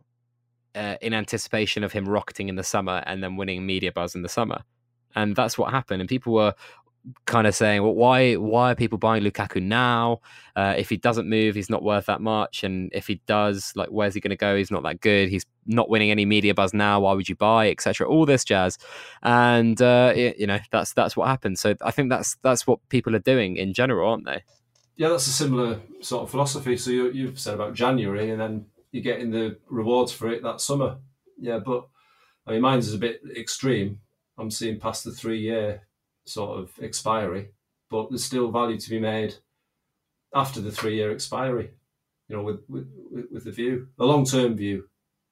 uh, 0.74 0.96
in 1.02 1.13
anticipation 1.13 1.84
of 1.84 1.92
him 1.92 2.08
rocketing 2.08 2.48
in 2.50 2.56
the 2.56 2.63
summer 2.63 3.04
and 3.06 3.22
then 3.24 3.36
winning 3.36 3.65
media 3.65 3.92
buzz 3.92 4.15
in 4.15 4.22
the 4.22 4.30
summer, 4.30 4.63
and 5.15 5.36
that's 5.36 5.58
what 5.58 5.72
happened. 5.72 6.02
And 6.02 6.10
people 6.10 6.34
were 6.34 6.54
kind 7.25 7.47
of 7.47 7.55
saying, 7.55 7.81
well, 7.81 7.93
why 7.93 8.35
why 8.35 8.71
are 8.71 8.75
people 8.75 8.97
buying 8.97 9.23
Lukaku 9.23 9.62
now? 9.62 10.19
Uh, 10.55 10.75
if 10.77 10.89
he 10.89 10.97
doesn't 10.97 11.29
move, 11.29 11.55
he's 11.55 11.69
not 11.69 11.83
worth 11.83 12.05
that 12.07 12.21
much, 12.21 12.63
and 12.63 12.91
if 12.93 13.07
he 13.07 13.21
does, 13.25 13.71
like, 13.75 13.89
where's 13.89 14.13
he 14.13 14.19
going 14.19 14.29
to 14.29 14.35
go? 14.35 14.55
He's 14.55 14.71
not 14.71 14.83
that 14.83 15.01
good. 15.01 15.29
He's 15.29 15.45
not 15.65 15.89
winning 15.89 16.12
any 16.12 16.25
media 16.25 16.53
buzz 16.53 16.73
now. 16.73 16.99
Why 16.99 17.13
would 17.13 17.29
you 17.29 17.35
buy, 17.35 17.69
etc. 17.69 18.07
All 18.07 18.25
this 18.25 18.43
jazz, 18.43 18.77
and 19.23 19.81
uh, 19.81 20.13
it, 20.15 20.38
you 20.38 20.47
know 20.47 20.59
that's 20.71 20.93
that's 20.93 21.15
what 21.15 21.27
happened. 21.27 21.59
So 21.59 21.75
I 21.81 21.91
think 21.91 22.09
that's 22.09 22.35
that's 22.41 22.67
what 22.67 22.79
people 22.89 23.15
are 23.15 23.19
doing 23.19 23.57
in 23.57 23.73
general, 23.73 24.09
aren't 24.09 24.25
they? 24.25 24.43
Yeah, 24.95 25.09
that's 25.09 25.27
a 25.27 25.31
similar 25.31 25.79
sort 26.01 26.23
of 26.23 26.29
philosophy. 26.29 26.75
So 26.75 26.91
you, 26.91 27.12
you've 27.12 27.39
said 27.39 27.53
about 27.53 27.73
January, 27.73 28.31
and 28.31 28.41
then 28.41 28.65
you're 28.91 29.03
getting 29.03 29.31
the 29.31 29.57
rewards 29.69 30.12
for 30.12 30.29
it 30.29 30.43
that 30.43 30.62
summer. 30.62 30.97
Yeah, 31.39 31.59
but 31.59 31.88
I 32.45 32.51
mean, 32.51 32.62
mine's 32.62 32.88
is 32.88 32.95
a 32.95 32.99
bit 32.99 33.21
extreme. 33.38 33.99
I'm 34.38 34.51
seeing 34.51 34.79
past 34.79 35.03
the 35.03 35.12
three 35.12 35.39
year 35.39 35.83
sort 36.30 36.60
of 36.60 36.72
expiry, 36.82 37.50
but 37.89 38.10
there's 38.10 38.24
still 38.24 38.52
value 38.52 38.78
to 38.78 38.89
be 38.89 39.00
made 39.00 39.36
after 40.34 40.62
the 40.62 40.72
three 40.72 40.96
year 40.96 41.12
expiry. 41.12 41.72
You 42.28 42.38
know, 42.38 42.44
with 42.44 42.62
with 42.70 42.88
with- 43.12 43.44
the 43.44 43.52
view, 43.52 43.88
the 43.98 44.06
long 44.06 44.26
term 44.26 44.56
view, 44.56 44.88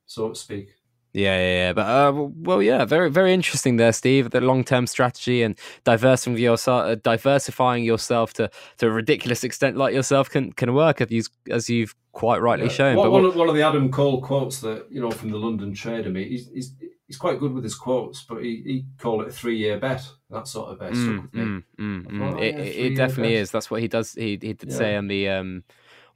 so 0.08 0.30
to 0.30 0.36
speak. 0.36 0.70
Yeah, 1.14 1.36
yeah, 1.38 1.54
yeah. 1.68 1.74
But 1.74 1.82
uh, 1.88 2.12
well, 2.14 2.62
yeah, 2.62 2.86
very, 2.86 3.10
very 3.10 3.34
interesting 3.34 3.78
there, 3.78 3.92
Steve. 3.94 4.30
The 4.30 4.42
long-term 4.42 4.86
strategy 4.86 5.42
and 5.42 5.58
diversifying 5.84 6.38
yourself, 6.38 6.86
uh, 6.86 6.96
diversifying 6.96 7.84
yourself 7.84 8.34
to, 8.34 8.52
to 8.78 8.88
a 8.88 8.92
ridiculous 8.92 9.44
extent, 9.44 9.78
like 9.78 9.96
yourself, 9.96 10.30
can 10.30 10.52
can 10.54 10.74
work 10.76 11.02
as 11.02 11.10
you 11.12 11.24
as 11.50 11.70
you've 11.70 11.96
quite 12.12 12.40
rightly 12.42 12.66
Yeah. 12.68 12.72
shown. 12.74 12.96
One, 12.98 13.06
but 13.08 13.12
one, 13.12 13.24
what- 13.24 13.30
of, 13.30 13.36
one 13.36 13.50
of 13.50 13.56
the 13.56 13.64
Adam 13.64 13.90
Cole 13.92 14.22
quotes 14.22 14.60
that 14.62 14.86
you 14.92 15.02
know 15.02 15.10
from 15.12 15.30
the 15.32 15.38
London 15.40 15.74
Trader 15.74 16.10
meet, 16.10 16.28
he's 16.30 16.50
he's, 16.50 16.74
he's 17.08 17.18
quite 17.18 17.40
good 17.40 17.54
with 17.54 17.64
his 17.64 17.76
quotes, 17.76 18.24
but 18.24 18.44
he, 18.44 18.62
he 18.66 18.86
called 19.00 19.22
it 19.22 19.30
a 19.30 19.32
three 19.32 19.58
year 19.58 19.80
bet. 19.80 20.04
That 20.30 20.48
sort 20.48 20.70
of 20.70 20.78
stuck 20.78 20.96
Mm, 20.98 21.30
mm, 21.32 21.64
mm, 21.80 22.06
mm. 22.06 22.20
thought, 22.20 22.40
oh, 22.40 22.44
It, 22.44 22.56
yeah, 22.58 22.64
it- 22.64 22.96
definitely 22.96 23.36
is. 23.36 23.52
That's 23.52 23.72
what 23.72 23.82
he 23.82 23.88
does. 23.88 24.14
He 24.14 24.32
he 24.42 24.54
did 24.54 24.70
Yeah. 24.70 24.78
say 24.78 24.96
on 24.98 25.08
the 25.08 25.30
um 25.30 25.64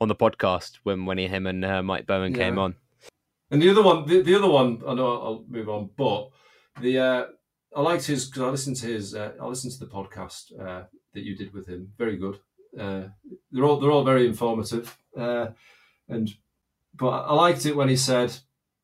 on 0.01 0.07
the 0.09 0.15
podcast 0.15 0.79
when 0.83 1.05
when 1.05 1.17
he, 1.17 1.27
him 1.27 1.47
and 1.47 1.63
uh, 1.63 1.81
Mike 1.81 2.07
Bowen 2.07 2.33
came 2.33 2.57
on. 2.57 2.75
And 3.51 3.61
the 3.61 3.69
other 3.69 3.83
one, 3.83 4.05
the, 4.05 4.21
the 4.21 4.35
other 4.35 4.49
one, 4.49 4.81
I 4.87 4.93
know 4.93 5.21
I'll 5.21 5.45
move 5.47 5.69
on, 5.69 5.89
but 5.97 6.29
the 6.81 6.99
uh, 6.99 7.25
I 7.75 7.81
liked 7.81 8.05
his 8.05 8.25
because 8.25 8.41
I 8.43 8.49
listened 8.49 8.77
to 8.77 8.87
his 8.87 9.15
uh, 9.15 9.33
I 9.41 9.45
listened 9.45 9.73
to 9.73 9.79
the 9.79 9.91
podcast 9.91 10.51
uh, 10.59 10.83
that 11.13 11.23
you 11.23 11.35
did 11.35 11.53
with 11.53 11.67
him. 11.67 11.91
Very 11.97 12.17
good. 12.17 12.39
Uh, 12.77 13.03
they're 13.51 13.65
all 13.65 13.79
they're 13.79 13.91
all 13.91 14.03
very 14.03 14.25
informative, 14.27 14.97
uh, 15.17 15.47
and 16.09 16.33
but 16.95 17.09
I 17.09 17.33
liked 17.33 17.65
it 17.65 17.75
when 17.75 17.89
he 17.89 17.97
said 17.97 18.33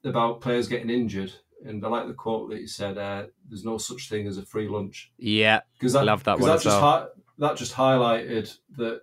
about 0.03 0.41
players 0.41 0.67
getting 0.67 0.89
injured, 0.89 1.33
and 1.65 1.83
I 1.85 1.89
like 1.89 2.07
the 2.07 2.13
quote 2.13 2.49
that 2.49 2.61
you 2.61 2.67
said, 2.67 2.97
uh, 2.97 3.27
"There's 3.47 3.65
no 3.65 3.77
such 3.77 4.09
thing 4.09 4.27
as 4.27 4.37
a 4.37 4.45
free 4.45 4.67
lunch." 4.67 5.11
Yeah, 5.17 5.61
because 5.73 5.93
that, 5.93 6.05
Love 6.05 6.23
that 6.25 6.39
one 6.39 6.49
that 6.49 6.61
just 6.61 6.79
hi- 6.79 7.07
that 7.39 7.57
just 7.57 7.73
highlighted 7.73 8.55
that 8.77 9.01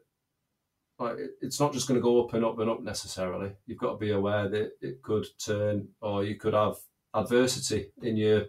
like 0.98 1.16
it's 1.40 1.60
not 1.60 1.72
just 1.72 1.88
going 1.88 1.98
to 1.98 2.04
go 2.04 2.24
up 2.24 2.34
and 2.34 2.44
up 2.44 2.58
and 2.58 2.70
up 2.70 2.82
necessarily. 2.82 3.52
You've 3.66 3.78
got 3.78 3.92
to 3.92 3.98
be 3.98 4.12
aware 4.12 4.48
that 4.48 4.72
it 4.80 5.02
could 5.02 5.26
turn, 5.38 5.88
or 6.00 6.24
you 6.24 6.36
could 6.36 6.54
have 6.54 6.76
adversity 7.14 7.90
in 8.02 8.16
your 8.16 8.46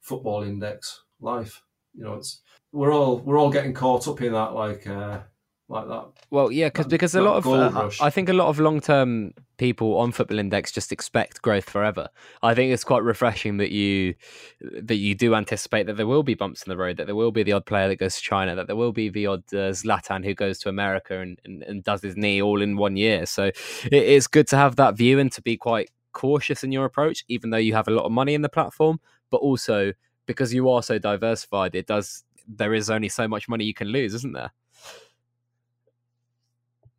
football 0.00 0.42
index 0.42 1.02
life. 1.20 1.62
You 1.94 2.04
know, 2.04 2.14
it's 2.14 2.42
we're 2.72 2.92
all 2.92 3.18
we're 3.18 3.38
all 3.38 3.50
getting 3.50 3.74
caught 3.74 4.06
up 4.08 4.20
in 4.22 4.32
that, 4.32 4.54
like 4.54 4.86
uh, 4.86 5.20
like 5.68 5.86
that. 5.88 6.06
Well, 6.30 6.50
yeah, 6.50 6.70
cause, 6.70 6.86
because 6.86 7.14
a 7.14 7.20
lot 7.20 7.36
of 7.36 7.46
uh. 7.46 7.90
I 8.00 8.10
think 8.10 8.28
a 8.28 8.32
lot 8.32 8.48
of 8.48 8.58
long 8.58 8.80
term 8.80 9.34
people 9.58 9.96
on 9.98 10.12
Football 10.12 10.38
Index 10.38 10.72
just 10.72 10.92
expect 10.92 11.42
growth 11.42 11.68
forever. 11.68 12.08
I 12.42 12.54
think 12.54 12.72
it's 12.72 12.84
quite 12.84 13.02
refreshing 13.02 13.58
that 13.58 13.70
you 13.70 14.14
that 14.60 14.96
you 14.96 15.14
do 15.14 15.34
anticipate 15.34 15.86
that 15.86 15.96
there 15.96 16.06
will 16.06 16.22
be 16.22 16.34
bumps 16.34 16.62
in 16.62 16.70
the 16.70 16.76
road, 16.76 16.96
that 16.96 17.06
there 17.06 17.16
will 17.16 17.32
be 17.32 17.42
the 17.42 17.52
odd 17.52 17.66
player 17.66 17.88
that 17.88 17.96
goes 17.96 18.16
to 18.16 18.22
China, 18.22 18.54
that 18.54 18.66
there 18.66 18.76
will 18.76 18.92
be 18.92 19.08
the 19.10 19.26
odd 19.26 19.44
uh, 19.52 19.72
Zlatan 19.72 20.24
who 20.24 20.34
goes 20.34 20.58
to 20.60 20.68
America 20.68 21.20
and, 21.20 21.38
and, 21.44 21.62
and 21.64 21.84
does 21.84 22.02
his 22.02 22.16
knee 22.16 22.40
all 22.40 22.62
in 22.62 22.76
one 22.76 22.96
year. 22.96 23.26
So 23.26 23.44
it, 23.44 23.92
it's 23.92 24.26
good 24.26 24.46
to 24.48 24.56
have 24.56 24.76
that 24.76 24.96
view 24.96 25.18
and 25.18 25.30
to 25.32 25.42
be 25.42 25.56
quite 25.56 25.90
cautious 26.12 26.64
in 26.64 26.72
your 26.72 26.86
approach, 26.86 27.24
even 27.28 27.50
though 27.50 27.58
you 27.58 27.74
have 27.74 27.88
a 27.88 27.92
lot 27.92 28.06
of 28.06 28.12
money 28.12 28.34
in 28.34 28.42
the 28.42 28.48
platform, 28.48 29.00
but 29.30 29.38
also 29.38 29.92
because 30.26 30.54
you 30.54 30.68
are 30.70 30.82
so 30.82 30.98
diversified, 30.98 31.74
it 31.74 31.86
does 31.86 32.24
there 32.48 32.72
is 32.72 32.88
only 32.88 33.10
so 33.10 33.28
much 33.28 33.48
money 33.48 33.64
you 33.64 33.74
can 33.74 33.88
lose, 33.88 34.14
isn't 34.14 34.32
there? 34.32 34.50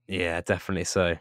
Yeah, 0.09 0.41
definitely 0.41 0.85
so. 0.85 1.17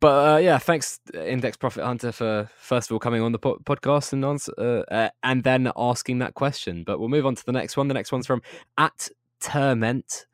But 0.00 0.34
uh, 0.34 0.38
yeah, 0.38 0.58
thanks 0.58 0.98
Index 1.14 1.56
Profit 1.56 1.84
Hunter 1.84 2.10
for 2.10 2.48
first 2.58 2.90
of 2.90 2.94
all 2.94 2.98
coming 2.98 3.22
on 3.22 3.32
the 3.32 3.38
po- 3.38 3.58
podcast 3.64 4.12
and 4.12 4.24
answer, 4.24 4.52
uh, 4.58 4.92
uh, 4.92 5.10
and 5.22 5.44
then 5.44 5.70
asking 5.76 6.18
that 6.18 6.34
question. 6.34 6.82
But 6.84 6.98
we'll 6.98 7.08
move 7.10 7.26
on 7.26 7.34
to 7.36 7.44
the 7.46 7.52
next 7.52 7.76
one. 7.76 7.86
The 7.86 7.94
next 7.94 8.10
one's 8.10 8.26
from 8.26 8.40
at 8.78 9.08
Turment, 9.40 10.24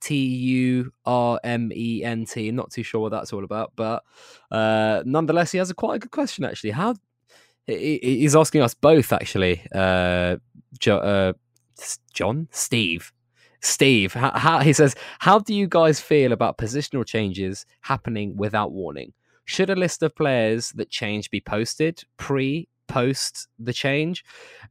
T 0.00 0.16
U 0.16 0.92
R 1.04 1.40
M 1.44 1.70
E 1.74 2.04
N 2.04 2.24
T. 2.24 2.50
Not 2.52 2.70
too 2.70 2.84
sure 2.84 3.00
what 3.00 3.10
that's 3.10 3.32
all 3.32 3.42
about, 3.44 3.72
but 3.76 4.04
uh, 4.52 5.02
nonetheless, 5.04 5.50
he 5.52 5.58
has 5.58 5.70
a 5.70 5.74
quite 5.74 5.96
a 5.96 5.98
good 5.98 6.12
question 6.12 6.44
actually. 6.44 6.70
How 6.70 6.94
he- 7.66 7.98
he- 8.00 8.20
he's 8.20 8.36
asking 8.36 8.62
us 8.62 8.74
both 8.74 9.12
actually, 9.12 9.60
uh, 9.74 10.36
jo- 10.78 10.98
uh, 10.98 11.32
John, 12.14 12.46
Steve, 12.52 13.12
Steve. 13.60 14.12
How, 14.12 14.36
how 14.38 14.60
he 14.60 14.72
says, 14.72 14.94
how 15.18 15.38
do 15.38 15.54
you 15.54 15.66
guys 15.66 16.00
feel 16.00 16.32
about 16.32 16.58
positional 16.58 17.06
changes 17.06 17.66
happening 17.80 18.36
without 18.36 18.72
warning? 18.72 19.12
Should 19.44 19.70
a 19.70 19.76
list 19.76 20.02
of 20.02 20.14
players 20.14 20.70
that 20.70 20.90
change 20.90 21.30
be 21.30 21.40
posted 21.40 22.02
pre, 22.16 22.68
post 22.88 23.48
the 23.58 23.72
change? 23.72 24.24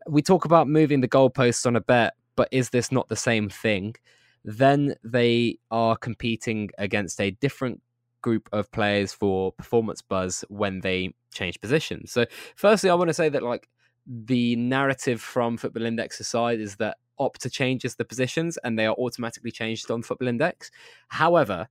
We 0.08 0.22
talk 0.22 0.46
about 0.46 0.68
moving 0.68 1.02
the 1.02 1.08
goalposts 1.08 1.66
on 1.66 1.76
a 1.76 1.82
bet, 1.82 2.16
but 2.36 2.50
is 2.52 2.70
this 2.70 2.92
not 2.92 3.08
the 3.08 3.16
same 3.16 3.50
thing? 3.50 3.96
Then 4.44 4.96
they 5.04 5.58
are 5.72 5.96
competing 5.96 6.70
against 6.78 7.20
a 7.22 7.32
different 7.32 7.82
group 8.22 8.50
of 8.52 8.72
players 8.72 9.14
for 9.14 9.52
performance 9.52 10.02
buzz 10.02 10.44
when 10.50 10.82
they 10.82 11.14
change 11.34 11.62
positions. 11.62 12.12
So, 12.12 12.26
firstly, 12.56 12.90
I 12.90 12.96
want 12.96 13.10
to 13.10 13.14
say 13.14 13.30
that 13.30 13.44
like 13.44 13.70
the 14.08 14.56
narrative 14.56 15.22
from 15.22 15.58
Football 15.58 15.86
Index 15.86 16.20
aside 16.20 16.60
is 16.60 16.76
that 16.78 16.98
Opta 17.20 17.52
changes 17.52 17.96
the 17.96 18.06
positions 18.06 18.58
and 18.64 18.78
they 18.78 18.86
are 18.86 18.96
automatically 18.96 19.52
changed 19.52 19.90
on 19.92 20.04
Football 20.04 20.28
Index. 20.28 20.72
However, 21.10 21.68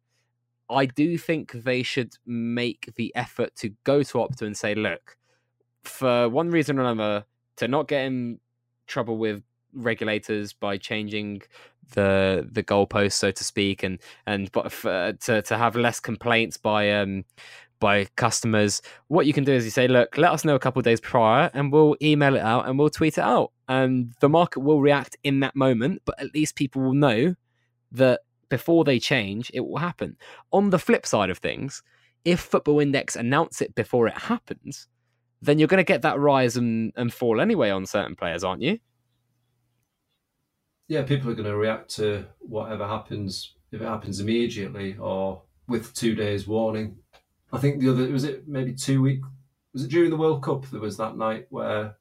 I 0.70 0.86
do 0.86 1.18
think 1.18 1.52
they 1.52 1.82
should 1.82 2.16
make 2.26 2.92
the 2.96 3.14
effort 3.14 3.54
to 3.56 3.70
go 3.84 4.02
to 4.02 4.18
Opta 4.18 4.42
and 4.42 4.56
say, 4.56 4.74
look, 4.74 5.16
for 5.82 6.28
one 6.28 6.50
reason 6.50 6.78
or 6.78 6.82
another, 6.82 7.26
to 7.56 7.68
not 7.68 7.88
get 7.88 8.06
in 8.06 8.40
trouble 8.86 9.18
with 9.18 9.42
regulators 9.74 10.52
by 10.52 10.78
changing 10.78 11.42
the 11.92 12.48
the 12.50 12.62
goalpost, 12.62 13.12
so 13.12 13.30
to 13.30 13.44
speak, 13.44 13.82
and 13.82 13.98
and 14.26 14.50
but 14.52 14.72
for, 14.72 15.12
to 15.12 15.42
to 15.42 15.58
have 15.58 15.76
less 15.76 16.00
complaints 16.00 16.56
by 16.56 16.90
um 16.90 17.24
by 17.84 18.06
customers, 18.16 18.80
what 19.08 19.26
you 19.26 19.34
can 19.34 19.44
do 19.44 19.52
is 19.52 19.66
you 19.66 19.70
say, 19.70 19.86
look, 19.86 20.16
let 20.16 20.32
us 20.32 20.42
know 20.42 20.54
a 20.54 20.58
couple 20.58 20.80
days 20.80 21.02
prior, 21.02 21.50
and 21.52 21.70
we'll 21.70 21.96
email 22.00 22.34
it 22.34 22.40
out 22.40 22.66
and 22.66 22.78
we'll 22.78 22.88
tweet 22.88 23.18
it 23.18 23.24
out, 23.24 23.52
and 23.68 24.14
the 24.20 24.28
market 24.28 24.60
will 24.60 24.80
react 24.80 25.18
in 25.22 25.40
that 25.40 25.54
moment, 25.54 26.00
but 26.06 26.18
at 26.18 26.34
least 26.34 26.56
people 26.56 26.80
will 26.80 26.94
know 26.94 27.34
that 27.92 28.20
before 28.48 28.84
they 28.84 28.98
change, 28.98 29.50
it 29.52 29.60
will 29.60 29.76
happen. 29.76 30.16
On 30.50 30.70
the 30.70 30.78
flip 30.78 31.04
side 31.04 31.28
of 31.28 31.36
things, 31.36 31.82
if 32.24 32.40
Football 32.40 32.80
Index 32.80 33.16
announce 33.16 33.60
it 33.60 33.74
before 33.74 34.06
it 34.06 34.16
happens, 34.16 34.88
then 35.42 35.58
you're 35.58 35.68
going 35.68 35.76
to 35.76 35.84
get 35.84 36.00
that 36.00 36.18
rise 36.18 36.56
and, 36.56 36.90
and 36.96 37.12
fall 37.12 37.38
anyway 37.38 37.68
on 37.68 37.84
certain 37.84 38.16
players, 38.16 38.42
aren't 38.42 38.62
you? 38.62 38.78
Yeah, 40.88 41.02
people 41.02 41.28
are 41.28 41.34
going 41.34 41.50
to 41.50 41.56
react 41.56 41.90
to 41.96 42.24
whatever 42.38 42.88
happens 42.88 43.56
if 43.72 43.82
it 43.82 43.86
happens 43.86 44.20
immediately 44.20 44.96
or 44.98 45.42
with 45.68 45.92
two 45.92 46.14
days 46.14 46.46
warning. 46.46 46.96
I 47.54 47.58
think 47.58 47.80
the 47.80 47.90
other 47.90 48.10
was 48.10 48.24
it 48.24 48.48
maybe 48.48 48.72
two 48.74 49.00
week 49.00 49.20
was 49.72 49.84
it 49.84 49.90
during 49.90 50.10
the 50.10 50.16
World 50.16 50.42
Cup 50.42 50.66
there 50.70 50.80
was 50.80 50.96
that 50.96 51.16
night 51.16 51.46
where 51.50 51.96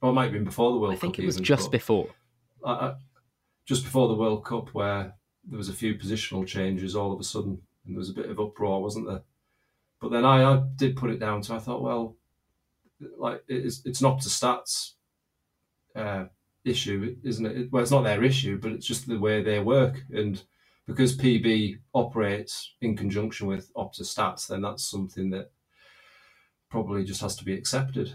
or 0.00 0.10
it 0.10 0.12
might 0.12 0.24
have 0.24 0.32
been 0.32 0.44
before 0.44 0.72
the 0.72 0.78
World 0.78 0.94
Cup. 0.94 0.98
I 0.98 1.06
Cup. 1.06 1.16
think 1.16 1.18
it 1.18 1.26
was 1.26 1.36
even, 1.36 1.44
just 1.44 1.70
before. 1.70 2.08
I, 2.64 2.72
I, 2.72 2.94
just 3.66 3.84
before 3.84 4.08
the 4.08 4.14
World 4.14 4.44
Cup 4.44 4.68
where 4.70 5.14
there 5.44 5.58
was 5.58 5.68
a 5.68 5.74
few 5.74 5.94
positional 5.94 6.46
changes 6.46 6.96
all 6.96 7.12
of 7.12 7.20
a 7.20 7.24
sudden 7.24 7.60
and 7.84 7.94
there 7.94 7.98
was 7.98 8.10
a 8.10 8.14
bit 8.14 8.30
of 8.30 8.40
uproar, 8.40 8.82
wasn't 8.82 9.06
there? 9.06 9.22
But 10.00 10.10
then 10.10 10.24
I, 10.24 10.42
I 10.44 10.62
did 10.76 10.96
put 10.96 11.10
it 11.10 11.20
down 11.20 11.40
to 11.42 11.54
I 11.54 11.58
thought, 11.58 11.82
well, 11.82 12.16
like 13.18 13.42
it's 13.48 13.82
it's 13.84 14.00
an 14.00 14.06
Opta 14.06 14.28
Stats 14.28 14.92
uh, 15.94 16.26
issue, 16.64 17.16
isn't 17.22 17.46
it? 17.46 17.72
Well, 17.72 17.82
it's 17.82 17.92
not 17.92 18.04
their 18.04 18.24
issue, 18.24 18.58
but 18.58 18.72
it's 18.72 18.86
just 18.86 19.08
the 19.08 19.18
way 19.18 19.42
they 19.42 19.60
work. 19.60 20.02
And 20.10 20.42
because 20.86 21.16
PB 21.16 21.78
operates 21.94 22.74
in 22.80 22.96
conjunction 22.96 23.46
with 23.46 23.72
Opta 23.74 24.02
Stats, 24.02 24.46
then 24.46 24.62
that's 24.62 24.88
something 24.88 25.30
that 25.30 25.50
probably 26.70 27.04
just 27.04 27.20
has 27.20 27.36
to 27.36 27.44
be 27.44 27.54
accepted. 27.54 28.14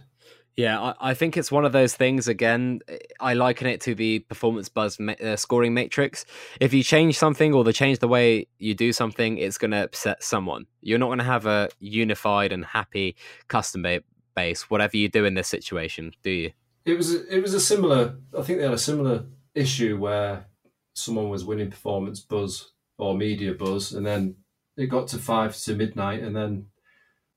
Yeah, 0.57 0.79
I, 0.79 0.95
I, 0.99 1.13
think 1.13 1.37
it's 1.37 1.51
one 1.51 1.63
of 1.63 1.71
those 1.71 1.95
things. 1.95 2.27
Again, 2.27 2.81
I 3.19 3.33
liken 3.33 3.67
it 3.67 3.79
to 3.81 3.95
the 3.95 4.19
performance 4.19 4.67
buzz 4.67 4.99
ma- 4.99 5.13
uh, 5.13 5.37
scoring 5.37 5.73
matrix. 5.73 6.25
If 6.59 6.73
you 6.73 6.83
change 6.83 7.17
something 7.17 7.53
or 7.53 7.63
they 7.63 7.71
change 7.71 7.99
the 7.99 8.07
way 8.07 8.47
you 8.57 8.73
do 8.73 8.91
something, 8.91 9.37
it's 9.37 9.57
going 9.57 9.71
to 9.71 9.83
upset 9.83 10.23
someone. 10.23 10.65
You're 10.81 10.99
not 10.99 11.07
going 11.07 11.19
to 11.19 11.25
have 11.25 11.45
a 11.45 11.69
unified 11.79 12.51
and 12.51 12.65
happy 12.65 13.15
customer 13.47 13.99
base, 14.35 14.69
whatever 14.69 14.97
you 14.97 15.07
do 15.07 15.23
in 15.23 15.35
this 15.35 15.47
situation, 15.47 16.13
do 16.21 16.29
you? 16.29 16.51
It 16.85 16.95
was 16.95 17.13
it 17.13 17.41
was 17.41 17.53
a 17.53 17.59
similar. 17.59 18.17
I 18.37 18.41
think 18.41 18.59
they 18.59 18.65
had 18.65 18.73
a 18.73 18.77
similar 18.77 19.25
issue 19.55 19.97
where 19.97 20.47
someone 20.93 21.29
was 21.29 21.45
winning 21.45 21.69
performance 21.69 22.19
buzz 22.19 22.71
or 22.97 23.15
media 23.15 23.53
buzz, 23.53 23.93
and 23.93 24.05
then 24.05 24.35
it 24.77 24.87
got 24.87 25.07
to 25.09 25.17
five 25.17 25.55
to 25.57 25.75
midnight, 25.75 26.23
and 26.23 26.35
then 26.35 26.67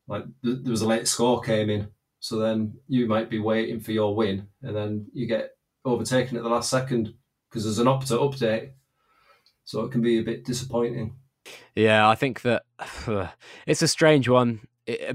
like 0.07 0.25
th- 0.43 0.59
there 0.63 0.71
was 0.71 0.83
a 0.83 0.89
late 0.89 1.09
score 1.09 1.41
came 1.41 1.71
in 1.71 1.89
so 2.25 2.39
then 2.39 2.79
you 2.89 3.07
might 3.07 3.29
be 3.29 3.39
waiting 3.39 3.81
for 3.81 3.93
your 3.93 4.17
win, 4.17 4.49
and 4.63 4.75
then 4.75 5.09
you 5.13 5.27
get 5.27 5.51
overtaken 5.85 6.39
at 6.39 6.43
the 6.43 6.49
last 6.49 6.71
second 6.71 7.13
because 7.51 7.65
there's 7.65 7.79
an 7.79 7.87
Opta 7.87 8.17
update. 8.17 8.71
So 9.65 9.83
it 9.83 9.93
can 9.93 10.01
be 10.01 10.19
a 10.19 10.23
bit 10.23 10.43
disappointing. 10.43 11.17
Yeah, 11.75 12.09
I 12.09 12.15
think 12.15 12.41
that 12.41 12.65
it's 13.67 13.83
a 13.83 13.89
strange 13.89 14.27
one 14.27 14.67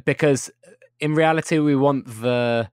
because 0.05 0.51
in 0.99 1.15
reality 1.15 1.57
we 1.57 1.75
want 1.75 2.05
the 2.05 2.69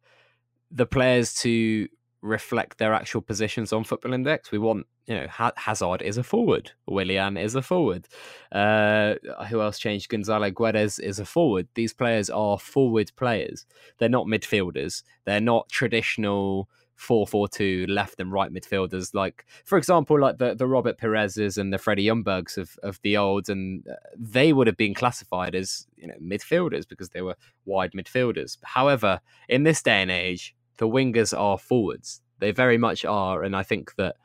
the 0.70 0.84
players 0.84 1.32
to 1.36 1.88
reflect 2.26 2.78
their 2.78 2.92
actual 2.92 3.20
positions 3.20 3.72
on 3.72 3.84
Football 3.84 4.12
Index. 4.12 4.50
We 4.50 4.58
want, 4.58 4.86
you 5.06 5.14
know, 5.14 5.26
Hazard 5.56 6.02
is 6.02 6.18
a 6.18 6.22
forward, 6.22 6.72
Willian 6.86 7.36
is 7.36 7.54
a 7.54 7.62
forward. 7.62 8.06
Uh, 8.52 9.14
who 9.48 9.60
else 9.60 9.78
changed? 9.78 10.08
Gonzalo 10.08 10.50
Guedes 10.50 11.00
is 11.00 11.18
a 11.18 11.24
forward. 11.24 11.68
These 11.74 11.92
players 11.92 12.28
are 12.28 12.58
forward 12.58 13.12
players. 13.16 13.66
They're 13.98 14.08
not 14.08 14.26
midfielders. 14.26 15.02
They're 15.24 15.40
not 15.40 15.68
traditional 15.68 16.68
4-4-2 16.98 17.88
left 17.88 18.20
and 18.20 18.32
right 18.32 18.50
midfielders 18.50 19.12
like 19.12 19.44
for 19.64 19.76
example 19.76 20.18
like 20.18 20.38
the, 20.38 20.54
the 20.54 20.66
Robert 20.66 20.96
Pires's 20.96 21.58
and 21.58 21.72
the 21.72 21.78
Freddie 21.78 22.06
Ljungbergs 22.06 22.56
of, 22.56 22.78
of 22.82 22.98
the 23.02 23.18
old 23.18 23.50
and 23.50 23.86
uh, 23.86 23.94
they 24.16 24.52
would 24.52 24.66
have 24.66 24.78
been 24.78 24.94
classified 24.94 25.54
as 25.54 25.86
you 25.96 26.06
know 26.06 26.14
midfielders 26.22 26.88
because 26.88 27.10
they 27.10 27.20
were 27.20 27.36
wide 27.66 27.92
midfielders 27.92 28.56
however 28.62 29.20
in 29.48 29.64
this 29.64 29.82
day 29.82 30.00
and 30.00 30.10
age 30.10 30.55
the 30.78 30.88
wingers 30.88 31.36
are 31.38 31.58
forwards. 31.58 32.20
They 32.38 32.50
very 32.50 32.78
much 32.78 33.04
are, 33.04 33.42
and 33.42 33.56
I 33.56 33.62
think 33.62 33.94
that 33.96 34.16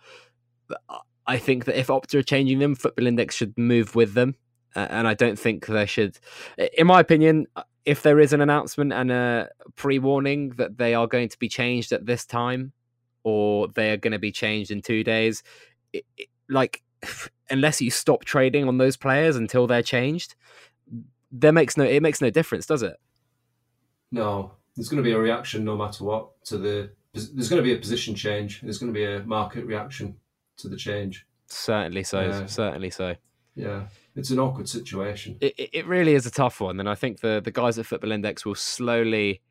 I 1.28 1.38
think 1.38 1.66
that 1.66 1.80
if 1.80 1.88
Opta 1.88 2.16
are 2.16 2.24
changing 2.24 2.60
them, 2.60 2.76
Football 2.76 3.08
Index 3.08 3.36
should 3.36 3.58
move 3.58 3.96
with 3.96 4.14
them. 4.14 4.36
And 4.74 5.08
I 5.08 5.14
don't 5.14 5.38
think 5.38 5.66
they 5.68 5.86
should. 5.86 6.18
In 6.78 6.88
my 6.88 7.00
opinion, 7.02 7.46
if 7.86 8.04
there 8.04 8.20
is 8.20 8.32
an 8.32 8.42
announcement 8.42 8.94
and 8.94 9.12
a 9.12 9.50
pre-warning 9.76 10.50
that 10.52 10.78
they 10.78 10.94
are 10.94 11.08
going 11.08 11.30
to 11.30 11.40
be 11.40 11.50
changed 11.50 11.92
at 11.92 12.06
this 12.06 12.26
time, 12.26 12.72
or 13.24 13.68
they 13.70 13.92
are 13.92 13.98
going 13.98 14.14
to 14.14 14.20
be 14.20 14.32
changed 14.32 14.72
in 14.72 14.82
two 14.82 15.04
days, 15.04 15.44
it, 15.94 16.06
it, 16.18 16.28
like 16.50 16.82
unless 17.50 17.82
you 17.82 17.92
stop 17.92 18.24
trading 18.24 18.68
on 18.68 18.78
those 18.78 18.98
players 18.98 19.36
until 19.36 19.68
they're 19.68 19.84
changed, 19.84 20.36
there 21.32 21.52
makes 21.52 21.76
no 21.78 21.84
it 21.84 22.02
makes 22.02 22.22
no 22.22 22.30
difference, 22.30 22.66
does 22.66 22.84
it? 22.84 22.98
No, 24.12 24.54
there's 24.76 24.90
going 24.90 25.04
to 25.04 25.08
be 25.08 25.14
a 25.14 25.20
reaction 25.20 25.64
no 25.64 25.76
matter 25.76 26.04
what 26.04 26.44
to 26.46 26.58
the. 26.58 26.92
There's 27.14 27.50
going 27.50 27.62
to 27.62 27.64
be 27.64 27.74
a 27.74 27.78
position 27.78 28.16
change. 28.16 28.62
There's 28.62 28.78
going 28.78 28.94
to 28.94 28.98
be 28.98 29.06
a 29.06 29.22
market 29.24 29.66
reaction 29.66 30.16
to 30.58 30.70
the 30.70 30.78
change. 30.78 31.26
Certainly 31.48 32.04
so. 32.04 32.22
Yeah. 32.22 32.46
Certainly 32.46 32.92
so. 32.92 33.16
Yeah, 33.56 33.84
it's 34.16 34.30
an 34.30 34.40
awkward 34.40 34.70
situation. 34.70 35.38
It, 35.42 35.70
it 35.74 35.86
really 35.86 36.16
is 36.16 36.26
a 36.26 36.32
tough 36.32 36.62
one, 36.62 36.80
and 36.80 36.88
I 36.88 36.96
think 36.96 37.20
the 37.20 37.42
the 37.44 37.52
guys 37.52 37.78
at 37.78 37.86
Football 37.86 38.14
Index 38.14 38.46
will 38.46 38.56
slowly 38.56 39.42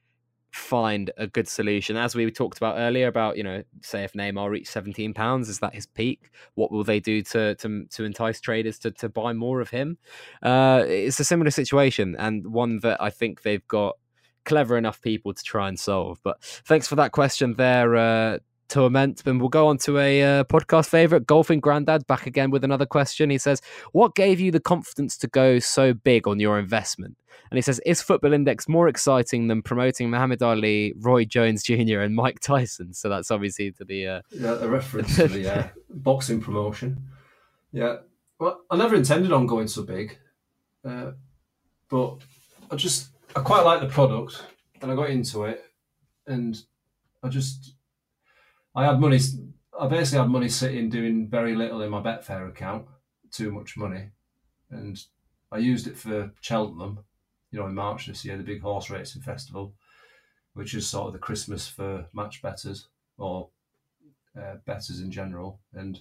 find 0.53 1.11
a 1.17 1.27
good 1.27 1.47
solution. 1.47 1.97
As 1.97 2.15
we 2.15 2.29
talked 2.31 2.57
about 2.57 2.77
earlier, 2.79 3.07
about 3.09 3.37
you 3.37 3.43
know, 3.43 3.63
say 3.83 4.03
if 4.05 4.15
Neymar 4.15 4.49
reached 4.49 4.73
seventeen 4.73 5.13
pounds, 5.13 5.51
is 5.51 5.59
that 5.59 5.75
his 5.75 5.87
peak? 5.87 6.31
What 6.55 6.73
will 6.73 6.83
they 6.83 6.99
do 6.99 7.21
to 7.23 7.55
to 7.57 7.85
to 7.85 8.05
entice 8.05 8.41
traders 8.41 8.79
to 8.81 8.91
to 8.93 9.11
buy 9.11 9.35
more 9.35 9.61
of 9.61 9.69
him? 9.69 9.99
Uh, 10.43 10.83
it's 10.87 11.21
a 11.21 11.25
similar 11.25 11.51
situation, 11.51 12.17
and 12.19 12.47
one 12.47 12.79
that 12.79 13.03
I 13.03 13.11
think 13.11 13.43
they've 13.43 13.67
got 13.69 13.97
clever 14.45 14.77
enough 14.77 15.01
people 15.01 15.33
to 15.35 15.43
try 15.43 15.69
and 15.69 15.79
solve. 15.79 16.19
But 16.23 16.43
thanks 16.43 16.87
for 16.87 16.97
that 16.97 17.13
question 17.13 17.55
there, 17.55 17.97
uh, 17.97 18.39
Turment. 18.69 19.23
And 19.27 19.41
we'll 19.41 19.49
go 19.49 19.67
on 19.67 19.79
to 19.79 19.99
a 19.99 20.23
uh, 20.23 20.45
podcast 20.45 20.89
favorite, 20.89 21.27
Golfing 21.27 21.61
Grandad, 21.61 22.07
back 22.07 22.27
again 22.27 22.51
with 22.51 22.65
another 22.65 22.87
question. 22.87 23.31
He 23.31 23.39
says, 23.39 23.61
What 23.93 24.15
gave 24.15 24.41
you 24.41 24.51
the 24.51 24.61
confidence 24.61 25.19
to 25.19 25.27
go 25.27 25.59
so 25.59 25.93
big 25.93 26.27
on 26.27 26.41
your 26.41 26.59
investment? 26.59 27.17
And 27.51 27.59
he 27.59 27.63
says, 27.63 27.81
Is 27.85 28.01
Football 28.01 28.33
Index 28.33 28.69
more 28.69 28.89
exciting 28.89 29.49
than 29.49 29.61
promoting 29.61 30.09
Muhammad 30.09 30.43
Ali, 30.43 30.95
Roy 30.97 31.25
Jones 31.25 31.63
Jr., 31.65 32.01
and 32.01 32.15
Mike 32.15 32.41
Tyson? 32.41 32.95
So 32.95 33.09
that's 33.09 33.31
obviously 33.31 33.73
to 33.73 33.85
the. 33.85 34.07
Uh... 34.07 34.21
Yeah, 34.31 34.59
a 34.61 34.69
reference 34.69 35.17
to 35.17 35.29
the 35.29 35.53
uh, 35.53 35.69
boxing 35.91 36.41
promotion. 36.41 37.03
Yeah. 37.73 37.99
Well, 38.39 38.63
I 38.71 38.77
never 38.77 38.95
intended 38.95 39.33
on 39.33 39.47
going 39.47 39.69
so 39.69 39.83
big. 39.83 40.17
Uh, 40.85 41.13
but 41.91 42.19
I 42.71 42.77
just 42.77 43.09
I 43.37 43.41
quite 43.43 43.65
like 43.65 43.81
the 43.81 43.87
product, 43.87 44.45
and 44.83 44.91
I 44.91 44.97
got 44.97 45.11
into 45.11 45.45
it, 45.45 45.65
and 46.27 46.61
I 47.23 47.29
just 47.29 47.75
I 48.75 48.85
had 48.85 49.01
money. 49.01 49.21
I 49.79 49.87
basically 49.87 50.19
had 50.19 50.29
money 50.29 50.49
sitting 50.49 50.91
doing 50.91 51.29
very 51.29 51.55
little 51.55 51.81
in 51.83 51.91
my 51.91 52.01
Betfair 52.01 52.49
account, 52.49 52.87
too 53.31 53.53
much 53.53 53.77
money, 53.77 54.11
and 54.71 55.01
I 55.53 55.59
used 55.59 55.87
it 55.87 55.97
for 55.97 56.33
Cheltenham, 56.41 57.01
you 57.53 57.61
know, 57.61 57.67
in 57.67 57.75
March 57.75 58.07
this 58.07 58.25
year, 58.25 58.37
the 58.37 58.43
big 58.43 58.63
horse 58.63 58.91
racing 58.91 59.23
festival, 59.23 59.75
which 60.55 60.75
is 60.75 60.89
sort 60.89 61.09
of 61.09 61.13
the 61.13 61.19
Christmas 61.19 61.69
for 61.69 62.07
match 62.13 62.43
betters 62.43 62.89
or 63.17 63.49
uh, 64.37 64.57
betters 64.67 65.01
in 65.01 65.11
general. 65.13 65.61
And 65.73 66.01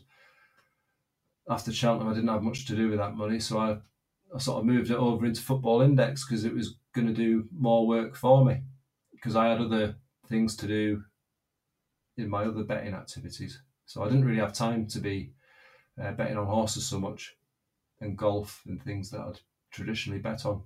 after 1.48 1.72
Cheltenham, 1.72 2.10
I 2.10 2.16
didn't 2.16 2.30
have 2.30 2.44
much 2.44 2.66
to 2.66 2.76
do 2.76 2.90
with 2.90 3.00
that 3.00 3.16
money, 3.16 3.40
so 3.40 3.60
I, 3.60 3.78
I 4.34 4.40
sort 4.40 4.60
of 4.60 4.66
moved 4.66 4.90
it 4.90 4.98
over 4.98 5.26
into 5.26 5.42
Football 5.42 5.82
Index 5.82 6.26
because 6.26 6.44
it 6.44 6.54
was 6.54 6.79
going 6.94 7.08
to 7.08 7.14
do 7.14 7.48
more 7.56 7.88
work 7.88 8.16
for 8.16 8.44
me 8.44 8.62
because 9.12 9.36
I 9.36 9.48
had 9.48 9.60
other 9.60 9.96
things 10.28 10.56
to 10.58 10.68
do 10.68 11.04
in 12.18 12.30
my 12.30 12.44
other 12.44 12.64
betting 12.64 12.94
activities. 12.94 13.62
So 13.86 14.04
I 14.04 14.08
didn't 14.08 14.26
really 14.26 14.40
have 14.40 14.54
time 14.54 14.88
to 14.88 15.00
be 15.00 15.34
uh, 16.02 16.12
betting 16.12 16.38
on 16.38 16.46
horses 16.46 16.86
so 16.86 17.00
much 17.00 17.36
and 18.02 18.18
golf 18.18 18.62
and 18.68 18.82
things 18.82 19.10
that 19.12 19.22
I'd 19.22 19.40
traditionally 19.72 20.20
bet 20.20 20.46
on. 20.46 20.64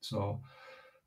So 0.00 0.40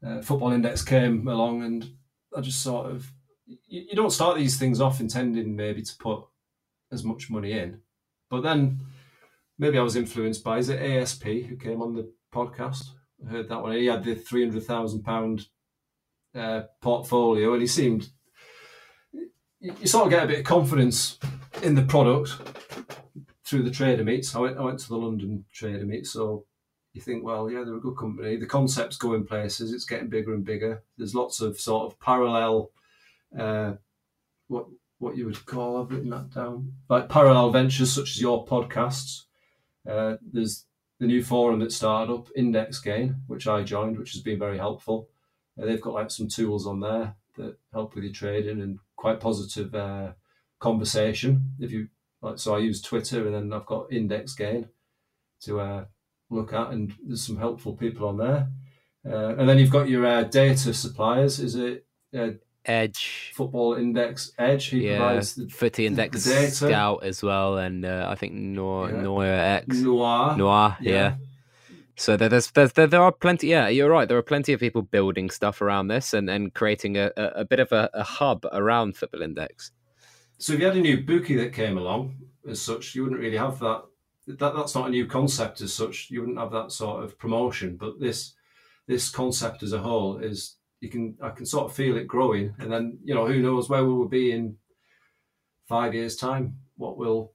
uh, 0.06 0.22
Football 0.22 0.54
Index 0.54 0.84
came 0.84 1.28
along 1.28 1.64
and 1.64 1.90
I 2.36 2.42
just 2.42 2.62
sort 2.62 2.92
of, 2.92 3.12
you, 3.46 3.58
you 3.90 3.96
don't 3.96 4.12
start 4.12 4.38
these 4.38 4.58
things 4.58 4.82
off 4.82 5.00
intending 5.00 5.56
maybe 5.56 5.82
to 5.82 5.98
put 5.98 6.24
as 6.92 7.04
much 7.04 7.30
money 7.30 7.52
in. 7.54 7.82
But 8.30 8.42
then 8.42 8.80
maybe 9.58 9.78
I 9.78 9.84
was 9.84 9.96
influenced 9.96 10.44
by, 10.44 10.58
is 10.58 10.70
it 10.70 10.82
ASP 10.82 11.24
who 11.24 11.56
came 11.56 11.82
on 11.82 11.94
the 11.94 12.12
podcast? 12.34 12.90
Heard 13.30 13.50
that 13.50 13.62
one. 13.62 13.74
He 13.74 13.86
had 13.86 14.04
the 14.04 14.16
three 14.16 14.46
hundred 14.46 14.64
thousand 14.64 15.04
pound 15.04 15.48
uh, 16.36 16.64
portfolio, 16.82 17.54
and 17.54 17.62
he 17.62 17.68
seemed 17.68 18.10
you, 19.12 19.76
you 19.80 19.88
sort 19.88 20.06
of 20.06 20.12
get 20.12 20.24
a 20.24 20.28
bit 20.28 20.40
of 20.40 20.46
confidence 20.46 21.20
in 21.64 21.76
the 21.76 21.82
product 21.82 22.38
through 23.46 23.64
the 23.64 23.72
trader 23.72 24.04
meets. 24.04 24.36
I 24.36 24.40
went, 24.40 24.58
I 24.58 24.62
went 24.62 24.80
to 24.80 24.90
the 24.90 24.98
London 24.98 25.46
trader 25.54 25.86
meet, 25.86 26.06
so 26.06 26.46
you 26.94 27.02
think, 27.02 27.24
well, 27.24 27.50
yeah, 27.50 27.64
they're 27.64 27.76
a 27.76 27.82
good 27.82 27.98
company. 27.98 28.38
The 28.38 28.46
concept's 28.46 28.98
going 28.98 29.26
places. 29.26 29.72
It's 29.72 29.86
getting 29.86 30.10
bigger 30.10 30.34
and 30.34 30.44
bigger. 30.44 30.84
There's 30.98 31.16
lots 31.16 31.42
of 31.42 31.60
sort 31.60 31.92
of 31.92 32.00
parallel, 32.00 32.72
uh, 33.38 33.74
what 34.48 34.68
what 35.00 35.16
you 35.16 35.26
would 35.26 35.46
call. 35.46 35.82
I've 35.82 35.92
written 35.92 36.10
that 36.10 36.34
down, 36.34 36.74
like 36.90 37.10
parallel 37.10 37.52
ventures 37.52 37.92
such 37.92 38.12
as 38.12 38.22
your 38.22 38.46
podcasts. 38.46 39.24
Uh, 39.88 40.18
there's 40.34 40.66
the 41.00 41.08
new 41.08 41.24
forum 41.24 41.60
that 41.60 41.72
started 41.72 42.12
up, 42.12 42.28
Index 42.36 42.80
Gain, 42.80 43.18
which 43.28 43.48
I 43.48 43.64
joined, 43.64 43.98
which 43.98 44.14
has 44.14 44.22
been 44.22 44.40
very 44.40 44.58
helpful. 44.58 45.10
Uh, 45.60 45.66
they've 45.66 45.82
got 45.82 45.94
like 45.94 46.12
some 46.12 46.28
tools 46.28 46.66
on 46.66 46.80
there 46.80 47.16
that 47.38 47.58
help 47.72 47.96
with 47.96 48.04
your 48.04 48.14
trading 48.14 48.62
and 48.62 48.80
quite 48.96 49.20
positive 49.20 49.74
uh, 49.76 50.14
conversation. 50.60 51.54
If 51.60 51.72
you 51.72 51.90
like, 52.22 52.40
so 52.40 52.56
I 52.56 52.60
use 52.60 52.82
Twitter 52.82 53.26
and 53.26 53.36
then 53.36 53.54
I've 53.54 53.66
got 53.66 53.92
Index 53.92 54.34
Gain 54.34 54.70
to 55.42 55.60
uh, 55.60 55.86
look 56.30 56.54
at, 56.54 56.72
and 56.72 56.94
there's 57.04 57.26
some 57.26 57.38
helpful 57.38 57.74
people 57.74 58.08
on 58.08 58.18
there. 58.18 58.50
Uh, 59.06 59.36
and 59.38 59.48
then 59.48 59.60
you've 59.60 59.72
got 59.72 59.88
your 59.88 60.06
uh, 60.06 60.24
data 60.24 60.74
suppliers. 60.74 61.40
Is 61.40 61.56
it 61.56 61.86
uh, 62.18 62.32
Edge, 62.68 63.32
Football 63.36 63.76
Index 63.76 64.32
Edge. 64.38 64.66
He 64.68 64.90
yeah, 64.90 64.98
provides 64.98 65.36
the 65.36 65.48
Footy 65.48 65.86
Index 65.86 66.24
the 66.24 66.34
data. 66.34 66.52
Scout 66.52 67.04
as 67.04 67.24
well, 67.24 67.58
and 67.58 67.86
uh, 67.86 68.08
I 68.10 68.16
think 68.16 68.34
Noir, 68.34 68.92
yeah. 68.92 69.02
Noir 69.02 69.26
X 69.26 69.78
Noir 69.78 70.38
Noir, 70.38 70.78
yeah. 70.82 70.92
yeah. 70.92 71.16
So 71.96 72.16
there, 72.16 72.30
there's, 72.30 72.52
there's 72.52 72.74
there, 72.74 72.86
there 72.86 73.02
are 73.02 73.12
plenty. 73.12 73.48
Yeah, 73.48 73.70
you're 73.70 73.90
right. 73.90 74.08
There 74.08 74.18
are 74.18 74.22
plenty 74.24 74.54
of 74.54 74.60
people 74.60 74.84
building 74.84 75.32
stuff 75.32 75.62
around 75.62 75.88
this 75.88 76.14
and, 76.14 76.30
and 76.30 76.54
creating 76.54 76.96
a, 76.96 77.12
a, 77.18 77.24
a 77.38 77.46
bit 77.46 77.60
of 77.60 77.72
a, 77.72 77.90
a 77.94 78.04
hub 78.04 78.46
around 78.52 78.96
Football 78.96 79.24
Index. 79.24 79.72
So 80.38 80.54
if 80.54 80.60
you 80.60 80.66
had 80.66 80.78
a 80.78 80.82
new 80.82 81.04
bookie 81.04 81.38
that 81.38 81.54
came 81.54 81.78
along 81.78 82.18
as 82.48 82.62
such, 82.62 82.94
you 82.94 83.04
wouldn't 83.04 83.20
really 83.20 83.38
have 83.38 83.58
that. 83.60 83.84
That 84.28 84.56
that's 84.56 84.76
not 84.76 84.88
a 84.88 84.92
new 84.92 85.08
concept 85.08 85.62
as 85.62 85.74
such. 85.74 86.12
You 86.12 86.20
wouldn't 86.20 86.38
have 86.38 86.52
that 86.52 86.72
sort 86.72 87.04
of 87.04 87.18
promotion. 87.18 87.78
But 87.78 88.00
this 88.00 88.34
this 88.86 89.10
concept 89.10 89.64
as 89.64 89.74
a 89.74 89.80
whole 89.80 90.18
is 90.18 90.57
you 90.80 90.90
can 90.90 91.18
I 91.22 91.30
can 91.30 91.46
sort 91.46 91.66
of 91.66 91.76
feel 91.76 91.98
it 91.98 92.08
growing, 92.08 92.54
and 92.60 92.72
then 92.72 93.00
you 93.04 93.16
know 93.16 93.26
who 93.26 93.42
knows 93.42 93.70
where 93.70 93.84
we 93.84 93.94
will 93.94 94.08
be 94.08 94.32
in 94.32 94.58
five 95.68 95.94
years' 95.94 96.16
time. 96.16 96.58
What 96.78 96.98
will 96.98 97.34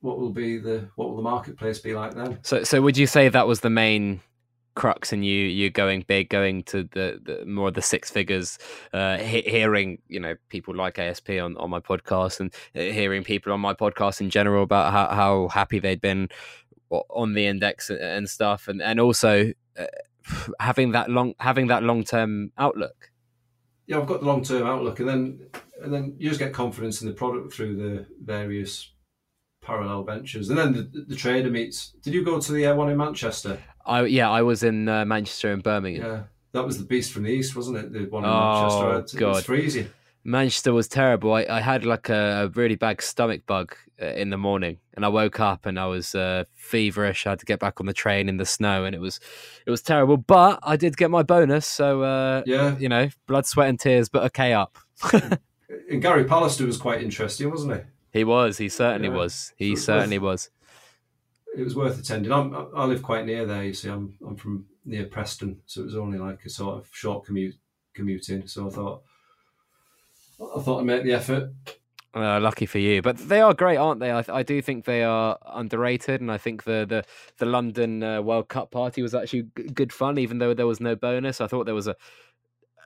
what 0.00 0.18
will 0.18 0.32
be 0.32 0.58
the 0.58 0.88
what 0.96 1.08
will 1.08 1.16
the 1.16 1.22
marketplace 1.22 1.78
be 1.78 1.94
like 1.94 2.14
then? 2.14 2.38
So 2.42 2.64
so 2.64 2.82
would 2.82 2.96
you 2.96 3.06
say 3.06 3.28
that 3.28 3.46
was 3.46 3.60
the 3.60 3.70
main 3.70 4.20
crux 4.74 5.12
in 5.12 5.22
you 5.22 5.44
you 5.44 5.68
going 5.68 6.02
big 6.08 6.30
going 6.30 6.62
to 6.62 6.84
the, 6.92 7.20
the 7.22 7.44
more 7.44 7.70
the 7.70 7.82
six 7.82 8.10
figures 8.10 8.58
uh 8.94 9.18
he- 9.18 9.42
hearing 9.42 9.98
you 10.08 10.18
know 10.18 10.34
people 10.48 10.74
like 10.74 10.98
asp 10.98 11.28
on, 11.28 11.54
on 11.58 11.68
my 11.68 11.78
podcast 11.78 12.40
and 12.40 12.54
uh, 12.74 12.80
hearing 12.80 13.22
people 13.22 13.52
on 13.52 13.60
my 13.60 13.74
podcast 13.74 14.22
in 14.22 14.30
general 14.30 14.62
about 14.62 14.90
how, 14.90 15.14
how 15.14 15.48
happy 15.48 15.78
they'd 15.78 16.00
been 16.00 16.26
on 16.88 17.34
the 17.34 17.46
index 17.46 17.90
and 17.90 18.28
stuff 18.28 18.66
and 18.66 18.80
and 18.80 18.98
also 18.98 19.52
uh, 19.78 19.84
having 20.60 20.92
that 20.92 21.10
long 21.10 21.34
having 21.38 21.66
that 21.66 21.82
long 21.82 22.04
term 22.04 22.52
outlook 22.58 23.10
yeah 23.86 23.98
i've 23.98 24.06
got 24.06 24.20
the 24.20 24.26
long 24.26 24.42
term 24.42 24.66
outlook 24.66 25.00
and 25.00 25.08
then 25.08 25.40
and 25.82 25.92
then 25.92 26.14
you 26.18 26.28
just 26.28 26.38
get 26.38 26.52
confidence 26.52 27.02
in 27.02 27.08
the 27.08 27.14
product 27.14 27.52
through 27.52 27.76
the 27.76 28.06
various 28.22 28.92
parallel 29.62 30.02
ventures. 30.02 30.50
And 30.50 30.58
then 30.58 30.72
the, 30.72 31.04
the 31.08 31.16
trader 31.16 31.50
meets. 31.50 31.92
Did 32.02 32.12
you 32.12 32.24
go 32.24 32.40
to 32.40 32.52
the 32.52 32.72
one 32.72 32.90
in 32.90 32.96
Manchester? 32.96 33.58
I 33.86 34.04
yeah, 34.04 34.30
I 34.30 34.42
was 34.42 34.62
in 34.62 34.88
uh, 34.88 35.04
Manchester 35.04 35.52
and 35.52 35.62
Birmingham. 35.62 36.04
Yeah, 36.04 36.22
that 36.52 36.66
was 36.66 36.78
the 36.78 36.84
beast 36.84 37.12
from 37.12 37.24
the 37.24 37.30
east, 37.30 37.56
wasn't 37.56 37.78
it? 37.78 37.92
The 37.92 38.04
one 38.06 38.24
in 38.24 38.30
oh, 38.30 38.92
Manchester. 38.92 39.16
It, 39.16 39.20
God. 39.20 39.28
It 39.28 39.34
was 39.34 39.44
freezing. 39.44 39.90
Manchester 40.24 40.72
was 40.72 40.86
terrible. 40.86 41.34
I, 41.34 41.46
I 41.48 41.60
had 41.60 41.84
like 41.84 42.08
a, 42.08 42.44
a, 42.44 42.48
really 42.48 42.76
bad 42.76 43.00
stomach 43.00 43.44
bug 43.46 43.74
uh, 44.00 44.06
in 44.06 44.30
the 44.30 44.36
morning, 44.36 44.78
and 44.94 45.04
I 45.04 45.08
woke 45.08 45.40
up 45.40 45.66
and 45.66 45.78
I 45.78 45.86
was 45.86 46.14
uh, 46.14 46.44
feverish. 46.54 47.26
I 47.26 47.30
had 47.30 47.40
to 47.40 47.46
get 47.46 47.58
back 47.58 47.80
on 47.80 47.86
the 47.86 47.92
train 47.92 48.28
in 48.28 48.36
the 48.36 48.46
snow, 48.46 48.84
and 48.84 48.94
it 48.94 49.00
was 49.00 49.18
it 49.66 49.70
was 49.70 49.82
terrible. 49.82 50.16
But 50.16 50.60
I 50.62 50.76
did 50.76 50.96
get 50.96 51.10
my 51.10 51.22
bonus, 51.22 51.66
so 51.66 52.02
uh, 52.02 52.42
yeah, 52.46 52.78
you 52.78 52.88
know, 52.88 53.08
blood, 53.26 53.46
sweat, 53.46 53.68
and 53.68 53.80
tears, 53.80 54.08
but 54.08 54.22
okay 54.24 54.52
up. 54.52 54.78
and 55.12 56.00
Gary 56.00 56.24
Pallister 56.24 56.66
was 56.66 56.76
quite 56.76 57.02
interesting, 57.02 57.50
wasn't 57.50 57.74
he? 57.74 57.80
He 58.20 58.24
was. 58.24 58.58
He 58.58 58.68
certainly 58.68 59.08
yeah. 59.08 59.14
was. 59.14 59.52
He 59.56 59.74
so 59.74 59.94
certainly 59.94 60.18
worth, 60.18 60.32
was. 60.32 60.50
It 61.58 61.64
was 61.64 61.74
worth 61.74 61.98
attending. 61.98 62.30
I'm, 62.30 62.68
I 62.76 62.84
live 62.84 63.02
quite 63.02 63.26
near 63.26 63.44
there. 63.44 63.64
You 63.64 63.74
see, 63.74 63.88
I'm 63.88 64.16
I'm 64.24 64.36
from 64.36 64.66
near 64.84 65.06
Preston, 65.06 65.60
so 65.66 65.80
it 65.80 65.86
was 65.86 65.96
only 65.96 66.18
like 66.18 66.44
a 66.44 66.50
sort 66.50 66.76
of 66.76 66.88
short 66.92 67.24
commute 67.24 67.56
commuting. 67.94 68.46
So 68.46 68.68
I 68.68 68.70
thought 68.70 69.02
I 70.56 70.60
thought 70.60 70.80
I'd 70.80 70.86
make 70.86 71.04
the 71.04 71.12
effort. 71.12 71.52
Uh, 72.14 72.38
lucky 72.40 72.66
for 72.66 72.78
you, 72.78 73.00
but 73.00 73.16
they 73.16 73.40
are 73.40 73.54
great, 73.54 73.78
aren't 73.78 74.00
they? 74.00 74.10
I, 74.10 74.22
I 74.28 74.42
do 74.42 74.60
think 74.60 74.84
they 74.84 75.02
are 75.02 75.38
underrated, 75.46 76.20
and 76.20 76.30
I 76.30 76.36
think 76.36 76.64
the 76.64 76.84
the 76.86 77.04
the 77.38 77.46
London 77.46 78.02
uh, 78.02 78.20
World 78.20 78.48
Cup 78.48 78.70
party 78.70 79.00
was 79.00 79.14
actually 79.14 79.44
g- 79.56 79.68
good 79.72 79.94
fun, 79.94 80.18
even 80.18 80.36
though 80.36 80.52
there 80.52 80.66
was 80.66 80.78
no 80.78 80.94
bonus. 80.94 81.40
I 81.40 81.46
thought 81.46 81.64
there 81.64 81.74
was 81.74 81.86
a 81.86 81.96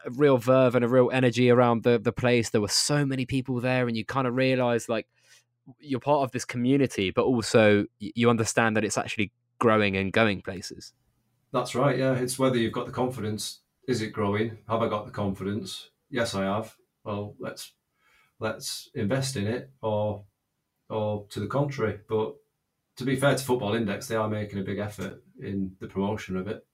a 0.04 0.10
real 0.10 0.38
verve 0.38 0.76
and 0.76 0.84
a 0.84 0.88
real 0.88 1.10
energy 1.12 1.50
around 1.50 1.82
the 1.82 1.98
the 1.98 2.12
place. 2.12 2.50
There 2.50 2.60
were 2.60 2.68
so 2.68 3.04
many 3.04 3.26
people 3.26 3.60
there, 3.60 3.88
and 3.88 3.96
you 3.96 4.04
kind 4.04 4.28
of 4.28 4.36
realize 4.36 4.88
like 4.88 5.08
you're 5.80 5.98
part 5.98 6.22
of 6.22 6.30
this 6.30 6.44
community, 6.44 7.10
but 7.10 7.24
also 7.24 7.86
you 7.98 8.30
understand 8.30 8.76
that 8.76 8.84
it's 8.84 8.96
actually 8.96 9.32
growing 9.58 9.96
and 9.96 10.12
going 10.12 10.40
places. 10.40 10.92
That's 11.52 11.74
right. 11.74 11.98
Yeah, 11.98 12.14
it's 12.14 12.38
whether 12.38 12.56
you've 12.56 12.72
got 12.72 12.86
the 12.86 12.92
confidence. 12.92 13.60
Is 13.88 14.02
it 14.02 14.12
growing? 14.12 14.58
Have 14.68 14.82
I 14.82 14.88
got 14.88 15.06
the 15.06 15.12
confidence? 15.12 15.90
Yes, 16.10 16.34
I 16.34 16.44
have. 16.44 16.76
Well, 17.06 17.36
let's 17.38 17.72
let's 18.40 18.90
invest 18.94 19.36
in 19.36 19.46
it, 19.46 19.70
or 19.80 20.24
or 20.90 21.26
to 21.30 21.40
the 21.40 21.46
contrary. 21.46 22.00
But 22.08 22.34
to 22.96 23.04
be 23.04 23.14
fair 23.14 23.36
to 23.36 23.44
Football 23.44 23.74
Index, 23.74 24.08
they 24.08 24.16
are 24.16 24.28
making 24.28 24.58
a 24.58 24.64
big 24.64 24.78
effort 24.78 25.22
in 25.40 25.76
the 25.80 25.86
promotion 25.86 26.36
of 26.36 26.48
it, 26.48 26.66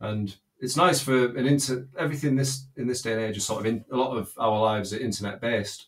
and 0.00 0.34
it's 0.58 0.76
nice 0.76 1.00
for 1.00 1.36
an 1.36 1.46
inter 1.46 1.86
everything 1.96 2.34
this 2.34 2.66
in 2.76 2.88
this 2.88 3.00
day 3.00 3.12
and 3.12 3.22
age 3.22 3.36
is 3.36 3.44
sort 3.44 3.60
of 3.60 3.66
in 3.66 3.84
a 3.92 3.96
lot 3.96 4.16
of 4.16 4.32
our 4.38 4.60
lives 4.60 4.92
are 4.92 4.98
internet 4.98 5.40
based. 5.40 5.86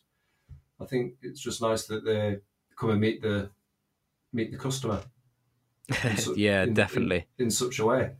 I 0.79 0.85
think 0.85 1.15
it's 1.21 1.41
just 1.41 1.61
nice 1.61 1.85
that 1.87 2.05
they 2.05 2.37
come 2.77 2.91
and 2.91 3.01
meet 3.01 3.21
the 3.21 3.49
meet 4.31 4.51
the 4.51 4.57
customer. 4.57 5.01
Su- 6.15 6.35
yeah, 6.37 6.63
in, 6.63 6.73
definitely. 6.73 7.27
In, 7.37 7.45
in, 7.45 7.51
such 7.51 7.79
a 7.79 7.85
way. 7.85 8.11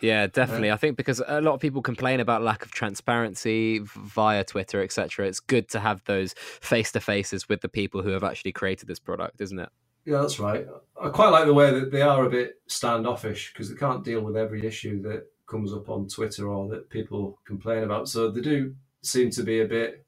Yeah, 0.00 0.26
definitely. 0.26 0.70
Uh, 0.70 0.74
I 0.74 0.76
think 0.76 0.96
because 0.96 1.22
a 1.26 1.40
lot 1.40 1.54
of 1.54 1.60
people 1.60 1.82
complain 1.82 2.20
about 2.20 2.42
lack 2.42 2.64
of 2.64 2.70
transparency 2.70 3.80
via 3.80 4.44
Twitter, 4.44 4.82
etc. 4.82 5.26
It's 5.26 5.40
good 5.40 5.68
to 5.70 5.80
have 5.80 6.02
those 6.04 6.34
face 6.60 6.92
to 6.92 7.00
faces 7.00 7.48
with 7.48 7.60
the 7.60 7.68
people 7.68 8.02
who 8.02 8.10
have 8.10 8.24
actually 8.24 8.52
created 8.52 8.88
this 8.88 8.98
product, 8.98 9.40
isn't 9.40 9.58
it? 9.58 9.68
Yeah, 10.04 10.22
that's 10.22 10.40
right. 10.40 10.66
I 11.00 11.08
quite 11.10 11.28
like 11.28 11.44
the 11.44 11.54
way 11.54 11.70
that 11.78 11.92
they 11.92 12.02
are 12.02 12.24
a 12.24 12.30
bit 12.30 12.60
standoffish 12.66 13.52
because 13.52 13.68
they 13.68 13.76
can't 13.76 14.04
deal 14.04 14.22
with 14.22 14.36
every 14.36 14.66
issue 14.66 15.02
that 15.02 15.26
comes 15.46 15.72
up 15.72 15.88
on 15.90 16.08
Twitter 16.08 16.48
or 16.48 16.68
that 16.68 16.88
people 16.88 17.38
complain 17.44 17.82
about. 17.82 18.08
So 18.08 18.30
they 18.30 18.40
do 18.40 18.74
seem 19.02 19.30
to 19.30 19.42
be 19.42 19.60
a 19.60 19.66
bit 19.66 20.06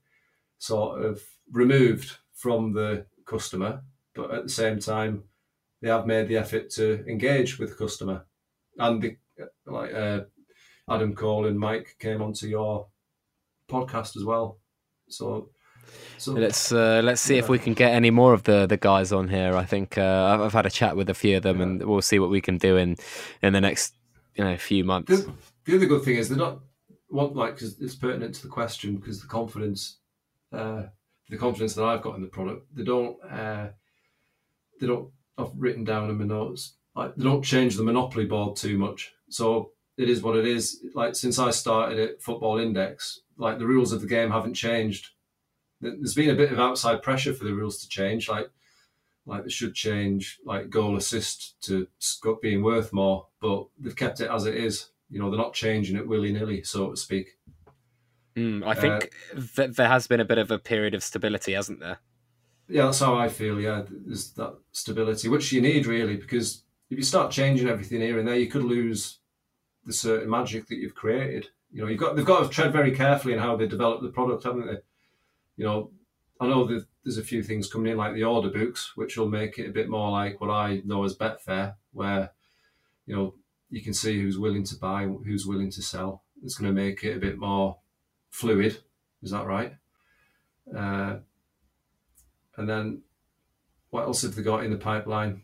sort 0.58 1.04
of 1.04 1.22
removed 1.50 2.16
from 2.34 2.72
the 2.72 3.06
customer, 3.26 3.82
but 4.14 4.30
at 4.30 4.44
the 4.44 4.48
same 4.48 4.78
time, 4.78 5.24
they 5.80 5.88
have 5.88 6.06
made 6.06 6.28
the 6.28 6.36
effort 6.36 6.70
to 6.70 7.04
engage 7.06 7.58
with 7.58 7.70
the 7.70 7.74
customer. 7.76 8.24
And 8.78 9.02
the, 9.02 9.16
like 9.66 9.92
uh, 9.94 10.20
Adam 10.90 11.14
Cole 11.14 11.46
and 11.46 11.58
Mike 11.58 11.96
came 11.98 12.22
onto 12.22 12.46
your 12.46 12.88
podcast 13.68 14.16
as 14.16 14.24
well. 14.24 14.58
So 15.08 15.50
so 16.18 16.32
let's 16.32 16.72
uh, 16.72 17.00
let's 17.02 17.20
see 17.20 17.34
yeah. 17.34 17.40
if 17.40 17.48
we 17.48 17.58
can 17.58 17.74
get 17.74 17.92
any 17.92 18.10
more 18.10 18.32
of 18.32 18.44
the 18.44 18.66
the 18.66 18.76
guys 18.76 19.12
on 19.12 19.28
here. 19.28 19.56
I 19.56 19.64
think 19.64 19.98
uh, 19.98 20.30
I've, 20.32 20.40
I've, 20.40 20.52
had 20.52 20.66
a 20.66 20.70
chat 20.70 20.96
with 20.96 21.10
a 21.10 21.14
few 21.14 21.36
of 21.38 21.42
them, 21.42 21.58
yeah. 21.58 21.62
and 21.64 21.84
we'll 21.84 22.02
see 22.02 22.18
what 22.18 22.30
we 22.30 22.40
can 22.40 22.58
do 22.58 22.76
in 22.76 22.96
in 23.42 23.52
the 23.52 23.60
next 23.60 23.94
you 24.36 24.44
know 24.44 24.56
few 24.56 24.84
months. 24.84 25.10
The, 25.10 25.32
the 25.64 25.76
other 25.76 25.86
good 25.86 26.02
thing 26.02 26.16
is 26.16 26.28
they're 26.28 26.38
not 26.38 26.60
want 27.10 27.36
like 27.36 27.54
because 27.54 27.80
it's 27.80 27.94
pertinent 27.94 28.34
to 28.36 28.42
the 28.42 28.48
question 28.48 28.96
because 28.96 29.20
the 29.20 29.28
confidence, 29.28 29.98
uh, 30.52 30.84
the 31.28 31.36
confidence 31.36 31.74
that 31.74 31.84
I've 31.84 32.02
got 32.02 32.16
in 32.16 32.22
the 32.22 32.28
product, 32.28 32.66
they 32.74 32.84
don't 32.84 33.16
uh, 33.28 33.68
they 34.80 34.86
don't. 34.86 35.10
I've 35.38 35.52
written 35.56 35.84
down 35.84 36.10
in 36.10 36.18
my 36.18 36.24
notes 36.24 36.74
like 36.94 37.14
they 37.16 37.24
don't 37.24 37.42
change 37.42 37.76
the 37.76 37.84
monopoly 37.84 38.26
board 38.26 38.56
too 38.56 38.78
much. 38.78 39.12
So 39.32 39.72
it 39.96 40.08
is 40.08 40.22
what 40.22 40.36
it 40.36 40.46
is. 40.46 40.84
Like 40.94 41.14
since 41.14 41.38
I 41.38 41.50
started 41.50 41.98
at 41.98 42.22
Football 42.22 42.58
Index, 42.58 43.20
like 43.36 43.58
the 43.58 43.66
rules 43.66 43.92
of 43.92 44.00
the 44.00 44.06
game 44.06 44.30
haven't 44.30 44.54
changed. 44.54 45.10
There's 45.80 46.14
been 46.14 46.30
a 46.30 46.34
bit 46.34 46.52
of 46.52 46.60
outside 46.60 47.02
pressure 47.02 47.34
for 47.34 47.44
the 47.44 47.54
rules 47.54 47.80
to 47.80 47.88
change. 47.88 48.28
Like 48.28 48.50
like 49.26 49.44
they 49.44 49.50
should 49.50 49.74
change 49.74 50.38
like 50.44 50.70
goal 50.70 50.96
assist 50.96 51.60
to 51.62 51.86
being 52.40 52.62
worth 52.62 52.92
more, 52.92 53.28
but 53.40 53.66
they've 53.78 53.96
kept 53.96 54.20
it 54.20 54.30
as 54.30 54.46
it 54.46 54.56
is. 54.56 54.90
You 55.10 55.20
know, 55.20 55.30
they're 55.30 55.38
not 55.38 55.54
changing 55.54 55.96
it 55.96 56.08
willy 56.08 56.32
nilly, 56.32 56.62
so 56.62 56.90
to 56.90 56.96
speak. 56.96 57.38
Mm, 58.36 58.66
I 58.66 58.74
think 58.74 59.10
uh, 59.36 59.40
th- 59.56 59.76
there 59.76 59.88
has 59.88 60.06
been 60.06 60.20
a 60.20 60.24
bit 60.24 60.38
of 60.38 60.50
a 60.50 60.58
period 60.58 60.94
of 60.94 61.02
stability, 61.02 61.52
hasn't 61.52 61.80
there? 61.80 61.98
Yeah, 62.68 62.86
that's 62.86 63.00
how 63.00 63.14
I 63.14 63.28
feel. 63.28 63.60
Yeah, 63.60 63.82
there's 63.88 64.32
that 64.32 64.56
stability, 64.72 65.28
which 65.28 65.52
you 65.52 65.60
need 65.60 65.86
really, 65.86 66.16
because 66.16 66.64
if 66.90 66.96
you 66.96 67.04
start 67.04 67.30
changing 67.30 67.68
everything 67.68 68.00
here 68.00 68.18
and 68.18 68.26
there, 68.26 68.36
you 68.36 68.46
could 68.46 68.64
lose 68.64 69.18
the 69.84 69.92
certain 69.92 70.30
magic 70.30 70.68
that 70.68 70.76
you've 70.76 70.94
created. 70.94 71.48
You 71.72 71.82
know, 71.82 71.88
you've 71.88 72.00
got 72.00 72.16
they've 72.16 72.24
got 72.24 72.42
to 72.42 72.48
tread 72.48 72.72
very 72.72 72.92
carefully 72.92 73.34
in 73.34 73.40
how 73.40 73.56
they 73.56 73.66
develop 73.66 74.02
the 74.02 74.08
product, 74.08 74.44
haven't 74.44 74.66
they? 74.66 74.78
You 75.56 75.64
know, 75.64 75.90
I 76.40 76.46
know 76.46 76.64
that 76.66 76.86
there's 77.04 77.18
a 77.18 77.24
few 77.24 77.42
things 77.42 77.70
coming 77.70 77.92
in 77.92 77.98
like 77.98 78.14
the 78.14 78.24
order 78.24 78.50
books, 78.50 78.92
which 78.94 79.16
will 79.16 79.28
make 79.28 79.58
it 79.58 79.68
a 79.68 79.72
bit 79.72 79.88
more 79.88 80.10
like 80.10 80.40
what 80.40 80.50
I 80.50 80.82
know 80.84 81.04
as 81.04 81.16
Betfair, 81.16 81.74
where 81.92 82.30
you 83.06 83.16
know 83.16 83.34
you 83.70 83.82
can 83.82 83.94
see 83.94 84.20
who's 84.20 84.38
willing 84.38 84.64
to 84.64 84.76
buy, 84.76 85.04
who's 85.04 85.46
willing 85.46 85.70
to 85.70 85.82
sell. 85.82 86.22
It's 86.44 86.56
going 86.56 86.74
to 86.74 86.80
make 86.80 87.04
it 87.04 87.16
a 87.16 87.20
bit 87.20 87.38
more 87.38 87.78
fluid. 88.30 88.78
Is 89.22 89.30
that 89.30 89.46
right? 89.46 89.74
Uh, 90.76 91.18
and 92.56 92.68
then 92.68 93.02
what 93.90 94.02
else 94.02 94.22
have 94.22 94.34
they 94.34 94.42
got 94.42 94.64
in 94.64 94.70
the 94.70 94.76
pipeline? 94.76 95.42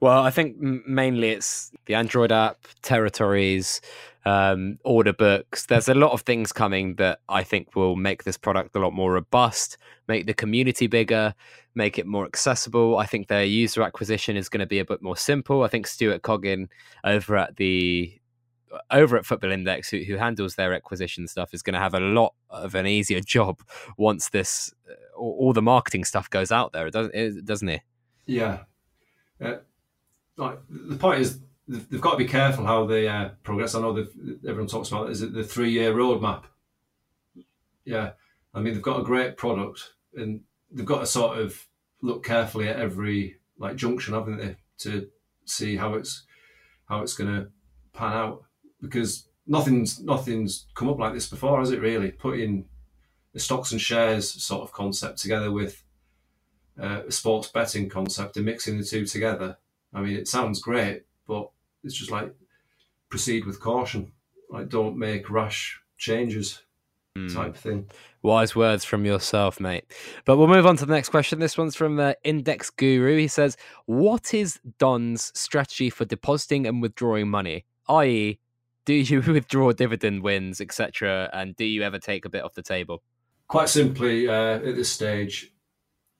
Well, 0.00 0.22
I 0.22 0.30
think 0.30 0.58
mainly 0.58 1.30
it's 1.30 1.70
the 1.86 1.94
Android 1.94 2.32
app, 2.32 2.66
territories, 2.82 3.80
um, 4.24 4.78
order 4.84 5.12
books. 5.12 5.66
There's 5.66 5.88
a 5.88 5.94
lot 5.94 6.12
of 6.12 6.22
things 6.22 6.52
coming 6.52 6.94
that 6.96 7.20
I 7.28 7.42
think 7.42 7.74
will 7.74 7.96
make 7.96 8.24
this 8.24 8.36
product 8.36 8.76
a 8.76 8.78
lot 8.78 8.92
more 8.92 9.12
robust, 9.12 9.78
make 10.08 10.26
the 10.26 10.34
community 10.34 10.86
bigger, 10.86 11.34
make 11.74 11.98
it 11.98 12.06
more 12.06 12.24
accessible. 12.24 12.98
I 12.98 13.06
think 13.06 13.28
their 13.28 13.44
user 13.44 13.82
acquisition 13.82 14.36
is 14.36 14.48
going 14.48 14.60
to 14.60 14.66
be 14.66 14.78
a 14.78 14.84
bit 14.84 15.02
more 15.02 15.16
simple. 15.16 15.62
I 15.62 15.68
think 15.68 15.86
Stuart 15.86 16.22
Coggin 16.22 16.68
over 17.04 17.36
at 17.36 17.56
the 17.56 18.18
over 18.90 19.18
at 19.18 19.26
Football 19.26 19.52
Index, 19.52 19.90
who, 19.90 19.98
who 19.98 20.16
handles 20.16 20.54
their 20.54 20.72
acquisition 20.72 21.28
stuff, 21.28 21.52
is 21.52 21.62
going 21.62 21.74
to 21.74 21.80
have 21.80 21.94
a 21.94 22.00
lot 22.00 22.34
of 22.48 22.74
an 22.74 22.86
easier 22.86 23.20
job 23.24 23.60
once 23.96 24.30
this 24.30 24.72
uh, 24.88 24.94
all, 25.18 25.36
all, 25.38 25.52
the 25.52 25.62
marketing 25.62 26.04
stuff 26.04 26.30
goes 26.30 26.50
out 26.50 26.72
there, 26.72 26.88
doesn't 26.90 27.14
it? 27.14 27.44
Doesn't 27.44 27.68
it? 27.68 27.82
Yeah. 28.26 28.60
Uh, 29.42 29.56
like 30.36 30.58
the 30.68 30.96
point 30.96 31.20
is, 31.20 31.38
they've, 31.68 31.88
they've 31.90 32.00
got 32.00 32.12
to 32.12 32.16
be 32.16 32.26
careful 32.26 32.64
how 32.64 32.86
they 32.86 33.08
uh, 33.08 33.30
progress. 33.42 33.74
I 33.74 33.80
know 33.80 33.96
everyone 34.46 34.68
talks 34.68 34.88
about. 34.88 35.10
Is 35.10 35.22
it 35.22 35.32
the 35.32 35.44
three-year 35.44 35.92
roadmap? 35.94 36.44
Yeah, 37.84 38.12
I 38.54 38.60
mean 38.60 38.74
they've 38.74 38.82
got 38.82 39.00
a 39.00 39.04
great 39.04 39.36
product, 39.36 39.94
and 40.14 40.40
they've 40.70 40.86
got 40.86 41.00
to 41.00 41.06
sort 41.06 41.38
of 41.38 41.66
look 42.00 42.24
carefully 42.24 42.68
at 42.68 42.78
every 42.78 43.36
like 43.58 43.76
junction, 43.76 44.14
haven't 44.14 44.38
they, 44.38 44.56
to 44.78 45.08
see 45.44 45.76
how 45.76 45.94
it's 45.94 46.24
how 46.88 47.02
it's 47.02 47.14
going 47.14 47.30
to 47.32 47.48
pan 47.92 48.12
out 48.12 48.44
because 48.80 49.28
nothing's 49.46 50.00
nothing's 50.00 50.66
come 50.74 50.88
up 50.88 50.98
like 50.98 51.14
this 51.14 51.28
before, 51.28 51.58
has 51.60 51.70
it? 51.70 51.80
Really, 51.80 52.10
putting 52.10 52.66
the 53.32 53.40
stocks 53.40 53.72
and 53.72 53.80
shares 53.80 54.30
sort 54.42 54.62
of 54.62 54.72
concept 54.72 55.18
together 55.18 55.50
with 55.50 55.82
uh, 56.80 57.02
a 57.06 57.12
sports 57.12 57.48
betting 57.48 57.88
concept 57.88 58.36
and 58.36 58.46
mixing 58.46 58.78
the 58.78 58.84
two 58.84 59.06
together. 59.06 59.56
I 59.94 60.00
mean, 60.00 60.16
it 60.16 60.28
sounds 60.28 60.60
great, 60.60 61.04
but 61.26 61.50
it's 61.84 61.94
just 61.94 62.10
like 62.10 62.34
proceed 63.08 63.44
with 63.44 63.60
caution. 63.60 64.12
Like, 64.50 64.68
don't 64.68 64.96
make 64.96 65.30
rash 65.30 65.80
changes 65.98 66.62
mm. 67.16 67.32
type 67.32 67.56
thing. 67.56 67.88
Wise 68.22 68.54
words 68.54 68.84
from 68.84 69.04
yourself, 69.04 69.60
mate. 69.60 69.84
But 70.24 70.36
we'll 70.36 70.48
move 70.48 70.66
on 70.66 70.76
to 70.76 70.86
the 70.86 70.94
next 70.94 71.08
question. 71.08 71.38
This 71.38 71.58
one's 71.58 71.74
from 71.74 71.96
the 71.96 72.16
Index 72.24 72.70
Guru. 72.70 73.16
He 73.18 73.28
says, 73.28 73.56
What 73.86 74.32
is 74.32 74.60
Don's 74.78 75.32
strategy 75.38 75.90
for 75.90 76.04
depositing 76.04 76.66
and 76.66 76.80
withdrawing 76.80 77.28
money? 77.28 77.64
I.e., 77.88 78.38
do 78.84 78.94
you 78.94 79.20
withdraw 79.26 79.72
dividend 79.72 80.22
wins, 80.22 80.60
etc., 80.60 81.30
and 81.32 81.56
do 81.56 81.64
you 81.64 81.82
ever 81.82 81.98
take 81.98 82.24
a 82.24 82.28
bit 82.28 82.44
off 82.44 82.54
the 82.54 82.62
table? 82.62 83.02
Quite 83.48 83.68
simply, 83.68 84.28
uh, 84.28 84.56
at 84.56 84.76
this 84.76 84.90
stage, 84.90 85.52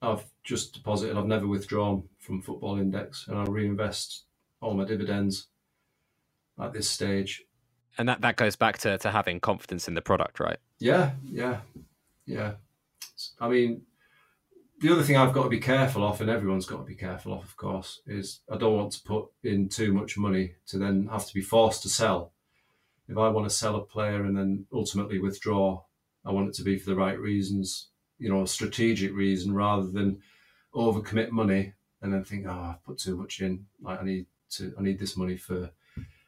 I've 0.01 0.25
just 0.43 0.73
deposited. 0.73 1.17
I've 1.17 1.25
never 1.25 1.47
withdrawn 1.47 2.03
from 2.19 2.41
Football 2.41 2.79
Index, 2.79 3.27
and 3.27 3.37
I 3.37 3.43
reinvest 3.43 4.25
all 4.61 4.73
my 4.73 4.85
dividends 4.85 5.47
at 6.61 6.73
this 6.73 6.89
stage. 6.89 7.43
And 7.97 8.09
that, 8.09 8.21
that 8.21 8.35
goes 8.35 8.55
back 8.55 8.77
to, 8.79 8.97
to 8.97 9.11
having 9.11 9.39
confidence 9.39 9.87
in 9.87 9.93
the 9.93 10.01
product, 10.01 10.39
right? 10.39 10.57
Yeah, 10.79 11.11
yeah, 11.23 11.59
yeah. 12.25 12.53
I 13.39 13.47
mean, 13.47 13.83
the 14.79 14.91
other 14.91 15.03
thing 15.03 15.15
I've 15.15 15.33
got 15.33 15.43
to 15.43 15.49
be 15.49 15.59
careful 15.59 16.05
of, 16.05 16.19
and 16.19 16.29
everyone's 16.29 16.65
got 16.65 16.77
to 16.77 16.83
be 16.83 16.95
careful 16.95 17.33
of, 17.33 17.43
of 17.43 17.55
course, 17.55 18.01
is 18.07 18.41
I 18.51 18.57
don't 18.57 18.75
want 18.75 18.91
to 18.93 19.03
put 19.03 19.25
in 19.43 19.69
too 19.69 19.93
much 19.93 20.17
money 20.17 20.55
to 20.67 20.77
then 20.77 21.07
have 21.11 21.27
to 21.27 21.33
be 21.33 21.41
forced 21.41 21.83
to 21.83 21.89
sell 21.89 22.33
if 23.07 23.17
I 23.17 23.29
want 23.29 23.49
to 23.49 23.55
sell 23.55 23.75
a 23.75 23.85
player 23.85 24.23
and 24.23 24.37
then 24.37 24.65
ultimately 24.73 25.19
withdraw, 25.19 25.83
I 26.25 26.31
want 26.31 26.49
it 26.49 26.55
to 26.55 26.63
be 26.63 26.77
for 26.77 26.89
the 26.89 26.95
right 26.95 27.19
reasons, 27.19 27.89
you 28.17 28.29
know, 28.29 28.43
a 28.43 28.47
strategic 28.47 29.13
reason 29.13 29.53
rather 29.53 29.87
than 29.87 30.21
overcommit 30.75 31.31
money 31.31 31.73
and 32.01 32.13
then 32.13 32.23
think, 32.23 32.45
oh, 32.47 32.51
I've 32.51 32.83
put 32.83 32.97
too 32.97 33.15
much 33.15 33.41
in. 33.41 33.65
Like 33.81 34.01
I 34.01 34.05
need 34.05 34.25
to, 34.51 34.73
I 34.77 34.81
need 34.81 34.99
this 34.99 35.15
money 35.15 35.37
for 35.37 35.71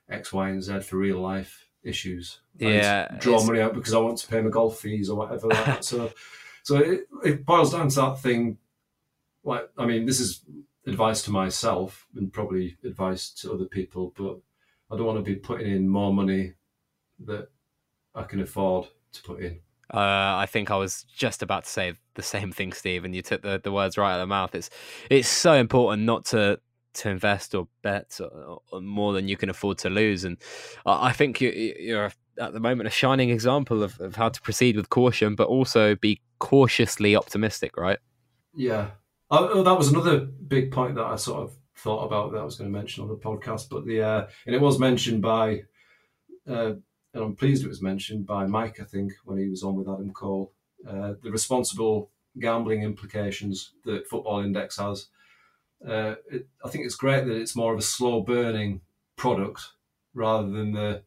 X, 0.09 0.31
Y, 0.31 0.49
and 0.49 0.63
Z 0.63 0.81
for 0.81 0.97
real 0.97 1.19
life 1.19 1.67
issues. 1.83 2.39
yeah, 2.57 3.17
draw 3.19 3.43
money 3.45 3.61
out 3.61 3.73
because 3.73 3.93
I 3.93 3.99
want 3.99 4.17
to 4.19 4.27
pay 4.27 4.41
my 4.41 4.49
golf 4.49 4.79
fees 4.79 5.09
or 5.09 5.17
whatever. 5.17 5.47
like 5.47 5.65
that. 5.65 5.83
So, 5.85 6.11
so 6.63 6.77
it, 6.77 7.07
it 7.23 7.45
boils 7.45 7.71
down 7.71 7.89
to 7.89 7.95
that 7.95 8.19
thing. 8.19 8.57
Like, 9.43 9.69
I 9.77 9.85
mean, 9.85 10.05
this 10.05 10.19
is 10.19 10.41
advice 10.87 11.21
to 11.23 11.31
myself 11.31 12.07
and 12.15 12.33
probably 12.33 12.77
advice 12.83 13.29
to 13.29 13.53
other 13.53 13.65
people, 13.65 14.13
but 14.17 14.37
I 14.91 14.97
don't 14.97 15.05
want 15.05 15.23
to 15.23 15.31
be 15.31 15.35
putting 15.35 15.71
in 15.71 15.87
more 15.87 16.13
money 16.13 16.53
that 17.25 17.49
I 18.13 18.23
can 18.23 18.41
afford 18.41 18.87
to 19.13 19.23
put 19.23 19.41
in. 19.41 19.59
Uh, 19.93 20.37
I 20.37 20.47
think 20.49 20.71
I 20.71 20.77
was 20.77 21.05
just 21.15 21.41
about 21.41 21.65
to 21.65 21.69
say 21.69 21.93
the 22.15 22.23
same 22.23 22.51
thing, 22.51 22.73
Steve, 22.73 23.05
and 23.05 23.15
you 23.15 23.21
took 23.21 23.41
the, 23.41 23.59
the 23.63 23.71
words 23.71 23.97
right 23.97 24.11
out 24.11 24.19
of 24.19 24.23
the 24.23 24.27
mouth. 24.27 24.55
It's 24.55 24.69
it's 25.09 25.29
so 25.29 25.53
important 25.53 26.03
not 26.03 26.25
to 26.25 26.59
to 26.95 27.09
invest 27.09 27.53
or 27.53 27.67
bet 27.81 28.19
or, 28.21 28.61
or 28.71 28.81
more 28.81 29.13
than 29.13 29.27
you 29.27 29.35
can 29.37 29.49
afford 29.49 29.77
to 29.79 29.89
lose, 29.89 30.23
and 30.23 30.37
I 30.85 31.11
think 31.11 31.41
you, 31.41 31.51
you're 31.51 32.11
at 32.39 32.53
the 32.53 32.59
moment 32.59 32.87
a 32.87 32.91
shining 32.91 33.29
example 33.29 33.83
of, 33.83 33.99
of 33.99 34.15
how 34.15 34.29
to 34.29 34.41
proceed 34.41 34.75
with 34.75 34.89
caution, 34.89 35.35
but 35.35 35.47
also 35.47 35.95
be 35.95 36.21
cautiously 36.39 37.15
optimistic, 37.15 37.77
right? 37.77 37.99
Yeah, 38.55 38.91
oh, 39.31 39.49
oh, 39.49 39.63
that 39.63 39.77
was 39.77 39.89
another 39.89 40.19
big 40.19 40.71
point 40.71 40.95
that 40.95 41.05
I 41.05 41.15
sort 41.15 41.43
of 41.43 41.55
thought 41.77 42.05
about 42.05 42.31
that 42.31 42.39
I 42.39 42.43
was 42.43 42.55
going 42.55 42.71
to 42.71 42.77
mention 42.77 43.03
on 43.03 43.09
the 43.09 43.15
podcast, 43.15 43.69
but 43.69 43.85
the 43.85 44.01
uh, 44.01 44.27
and 44.45 44.55
it 44.55 44.61
was 44.61 44.79
mentioned 44.79 45.21
by 45.21 45.63
uh, 46.49 46.73
and 47.15 47.23
I'm 47.23 47.35
pleased 47.35 47.63
it 47.63 47.69
was 47.69 47.81
mentioned 47.81 48.27
by 48.27 48.45
Mike, 48.45 48.81
I 48.81 48.83
think, 48.83 49.13
when 49.23 49.37
he 49.37 49.47
was 49.47 49.63
on 49.63 49.75
with 49.75 49.87
Adam 49.87 50.11
Cole, 50.11 50.51
uh, 50.87 51.13
the 51.23 51.31
responsible 51.31 52.11
gambling 52.39 52.83
implications 52.83 53.71
that 53.85 54.05
Football 54.07 54.41
Index 54.41 54.77
has. 54.77 55.07
Uh, 55.87 56.15
it, 56.29 56.47
I 56.63 56.69
think 56.69 56.85
it's 56.85 56.95
great 56.95 57.25
that 57.25 57.37
it's 57.37 57.55
more 57.55 57.71
of 57.71 57.79
a 57.79 57.83
slow 57.83 58.19
burning 58.19 58.81
product 59.15 59.61
rather 60.13 60.49
than 60.49 60.73
the, 60.73 61.03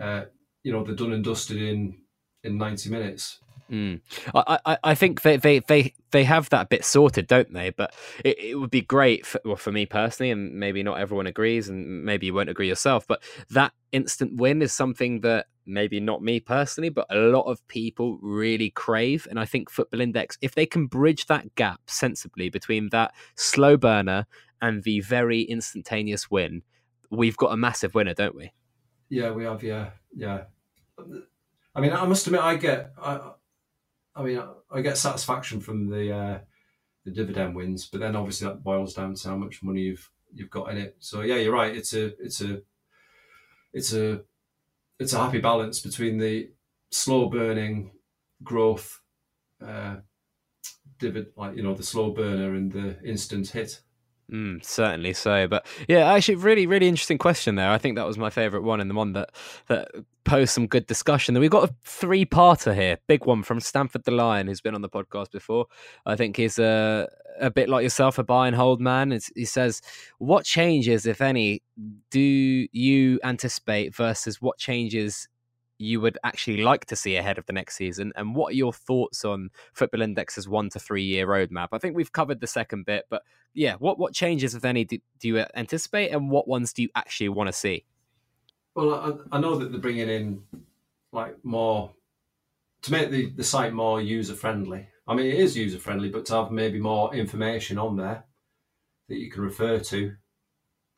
uh, 0.00 0.24
you 0.62 0.72
know, 0.72 0.82
the 0.82 0.94
done 0.94 1.12
and 1.12 1.22
dusted 1.22 1.60
in 1.60 1.98
in 2.42 2.56
90 2.56 2.88
minutes. 2.88 3.40
Mm. 3.70 4.00
I, 4.34 4.58
I, 4.64 4.78
I 4.84 4.94
think 4.94 5.22
they, 5.22 5.36
they, 5.36 5.58
they, 5.60 5.94
they 6.12 6.24
have 6.24 6.48
that 6.50 6.68
bit 6.68 6.84
sorted, 6.84 7.26
don't 7.26 7.52
they? 7.52 7.70
But 7.70 7.94
it, 8.24 8.38
it 8.38 8.54
would 8.60 8.70
be 8.70 8.82
great 8.82 9.26
for, 9.26 9.40
well, 9.44 9.56
for 9.56 9.72
me 9.72 9.86
personally, 9.86 10.30
and 10.30 10.54
maybe 10.54 10.82
not 10.82 10.98
everyone 10.98 11.26
agrees, 11.26 11.68
and 11.68 12.04
maybe 12.04 12.26
you 12.26 12.34
won't 12.34 12.48
agree 12.48 12.68
yourself. 12.68 13.06
But 13.06 13.22
that 13.50 13.72
instant 13.92 14.36
win 14.36 14.62
is 14.62 14.72
something 14.72 15.20
that 15.22 15.46
maybe 15.66 15.98
not 15.98 16.22
me 16.22 16.38
personally, 16.38 16.90
but 16.90 17.06
a 17.10 17.16
lot 17.16 17.42
of 17.42 17.66
people 17.68 18.18
really 18.22 18.70
crave. 18.70 19.26
And 19.28 19.40
I 19.40 19.44
think 19.44 19.68
Football 19.68 20.00
Index, 20.00 20.38
if 20.40 20.54
they 20.54 20.66
can 20.66 20.86
bridge 20.86 21.26
that 21.26 21.54
gap 21.56 21.80
sensibly 21.86 22.48
between 22.48 22.90
that 22.90 23.12
slow 23.34 23.76
burner 23.76 24.26
and 24.62 24.84
the 24.84 25.00
very 25.00 25.42
instantaneous 25.42 26.30
win, 26.30 26.62
we've 27.10 27.36
got 27.36 27.52
a 27.52 27.56
massive 27.56 27.94
winner, 27.94 28.14
don't 28.14 28.36
we? 28.36 28.52
Yeah, 29.08 29.32
we 29.32 29.44
have. 29.44 29.62
Yeah, 29.62 29.90
yeah. 30.14 30.44
I 31.74 31.80
mean, 31.80 31.92
I 31.92 32.06
must 32.06 32.26
admit, 32.26 32.42
I 32.42 32.56
get. 32.56 32.92
I, 33.00 33.32
I 34.16 34.22
mean, 34.22 34.42
I 34.70 34.80
get 34.80 34.96
satisfaction 34.96 35.60
from 35.60 35.88
the 35.90 36.12
uh, 36.12 36.38
the 37.04 37.10
dividend 37.10 37.54
wins, 37.54 37.86
but 37.86 38.00
then 38.00 38.16
obviously 38.16 38.48
that 38.48 38.64
boils 38.64 38.94
down 38.94 39.14
to 39.14 39.28
how 39.28 39.36
much 39.36 39.62
money 39.62 39.82
you've 39.82 40.10
you've 40.32 40.50
got 40.50 40.70
in 40.70 40.78
it. 40.78 40.96
So 40.98 41.20
yeah, 41.20 41.36
you're 41.36 41.52
right. 41.52 41.76
It's 41.76 41.92
a 41.92 42.06
it's 42.22 42.40
a 42.40 42.60
it's 43.72 43.92
a 43.92 44.22
it's 44.98 45.12
a 45.12 45.18
happy 45.18 45.40
balance 45.40 45.80
between 45.80 46.18
the 46.18 46.50
slow 46.90 47.28
burning 47.28 47.92
growth 48.42 49.00
uh, 49.64 49.96
divid 50.98 51.26
like 51.36 51.56
you 51.56 51.62
know 51.62 51.74
the 51.74 51.82
slow 51.82 52.10
burner 52.10 52.54
and 52.54 52.72
the 52.72 53.02
instant 53.04 53.48
hit 53.48 53.80
Mm, 54.32 54.64
certainly 54.64 55.12
so, 55.12 55.46
but 55.46 55.64
yeah, 55.86 56.12
actually, 56.12 56.34
really, 56.34 56.66
really 56.66 56.88
interesting 56.88 57.16
question 57.16 57.54
there. 57.54 57.70
I 57.70 57.78
think 57.78 57.94
that 57.94 58.06
was 58.06 58.18
my 58.18 58.28
favourite 58.28 58.64
one, 58.64 58.80
and 58.80 58.90
the 58.90 58.94
one 58.94 59.12
that 59.12 59.30
that 59.68 59.88
posed 60.24 60.52
some 60.52 60.66
good 60.66 60.86
discussion. 60.88 61.32
Then 61.32 61.40
we've 61.40 61.50
got 61.50 61.70
a 61.70 61.74
three-parter 61.84 62.74
here, 62.74 62.98
big 63.06 63.24
one 63.24 63.44
from 63.44 63.60
Stamford 63.60 64.02
the 64.02 64.10
Lion, 64.10 64.48
who's 64.48 64.60
been 64.60 64.74
on 64.74 64.82
the 64.82 64.88
podcast 64.88 65.30
before. 65.30 65.66
I 66.04 66.16
think 66.16 66.36
he's 66.36 66.58
a 66.58 67.08
a 67.40 67.50
bit 67.50 67.68
like 67.68 67.84
yourself, 67.84 68.18
a 68.18 68.24
buy 68.24 68.48
and 68.48 68.56
hold 68.56 68.80
man. 68.80 69.12
It's, 69.12 69.30
he 69.36 69.44
says, 69.44 69.80
"What 70.18 70.44
changes, 70.44 71.06
if 71.06 71.20
any, 71.20 71.62
do 72.10 72.20
you 72.20 73.20
anticipate 73.22 73.94
versus 73.94 74.42
what 74.42 74.58
changes 74.58 75.28
you 75.78 76.00
would 76.00 76.18
actually 76.24 76.62
like 76.62 76.86
to 76.86 76.96
see 76.96 77.16
ahead 77.16 77.38
of 77.38 77.46
the 77.46 77.52
next 77.52 77.76
season? 77.76 78.12
And 78.16 78.34
what 78.34 78.52
are 78.52 78.56
your 78.56 78.72
thoughts 78.72 79.24
on 79.24 79.50
Football 79.72 80.02
Index's 80.02 80.48
one 80.48 80.70
to 80.70 80.78
three 80.78 81.04
year 81.04 81.26
roadmap? 81.26 81.68
I 81.72 81.78
think 81.78 81.96
we've 81.96 82.12
covered 82.12 82.40
the 82.40 82.46
second 82.46 82.86
bit, 82.86 83.06
but 83.10 83.22
yeah, 83.54 83.74
what 83.74 83.98
what 83.98 84.12
changes, 84.12 84.54
if 84.54 84.64
any, 84.64 84.84
do, 84.84 84.98
do 85.18 85.28
you 85.28 85.44
anticipate, 85.54 86.10
and 86.10 86.30
what 86.30 86.48
ones 86.48 86.72
do 86.72 86.82
you 86.82 86.88
actually 86.94 87.30
want 87.30 87.48
to 87.48 87.52
see? 87.52 87.84
Well, 88.74 88.94
I, 89.32 89.36
I 89.36 89.40
know 89.40 89.56
that 89.56 89.72
they're 89.72 89.80
bringing 89.80 90.08
in 90.08 90.42
like 91.12 91.42
more 91.44 91.92
to 92.82 92.92
make 92.92 93.10
the, 93.10 93.30
the 93.30 93.44
site 93.44 93.72
more 93.72 94.00
user 94.00 94.34
friendly. 94.34 94.88
I 95.08 95.14
mean, 95.14 95.26
it 95.26 95.34
is 95.34 95.56
user 95.56 95.78
friendly, 95.78 96.08
but 96.08 96.26
to 96.26 96.34
have 96.34 96.50
maybe 96.50 96.78
more 96.78 97.14
information 97.14 97.78
on 97.78 97.96
there 97.96 98.24
that 99.08 99.18
you 99.18 99.30
can 99.30 99.42
refer 99.42 99.78
to. 99.78 100.14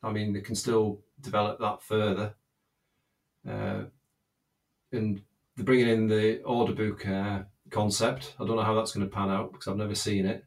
I 0.03 0.11
mean, 0.11 0.33
they 0.33 0.41
can 0.41 0.55
still 0.55 1.01
develop 1.21 1.59
that 1.59 1.81
further. 1.81 2.35
Uh, 3.47 3.83
and 4.91 5.21
bringing 5.57 5.89
in 5.89 6.07
the 6.07 6.41
order 6.43 6.73
book 6.73 7.07
uh, 7.07 7.43
concept. 7.69 8.35
I 8.39 8.45
don't 8.45 8.55
know 8.55 8.63
how 8.63 8.75
that's 8.75 8.91
going 8.91 9.07
to 9.07 9.13
pan 9.13 9.29
out 9.29 9.51
because 9.51 9.67
I've 9.67 9.77
never 9.77 9.95
seen 9.95 10.25
it. 10.25 10.45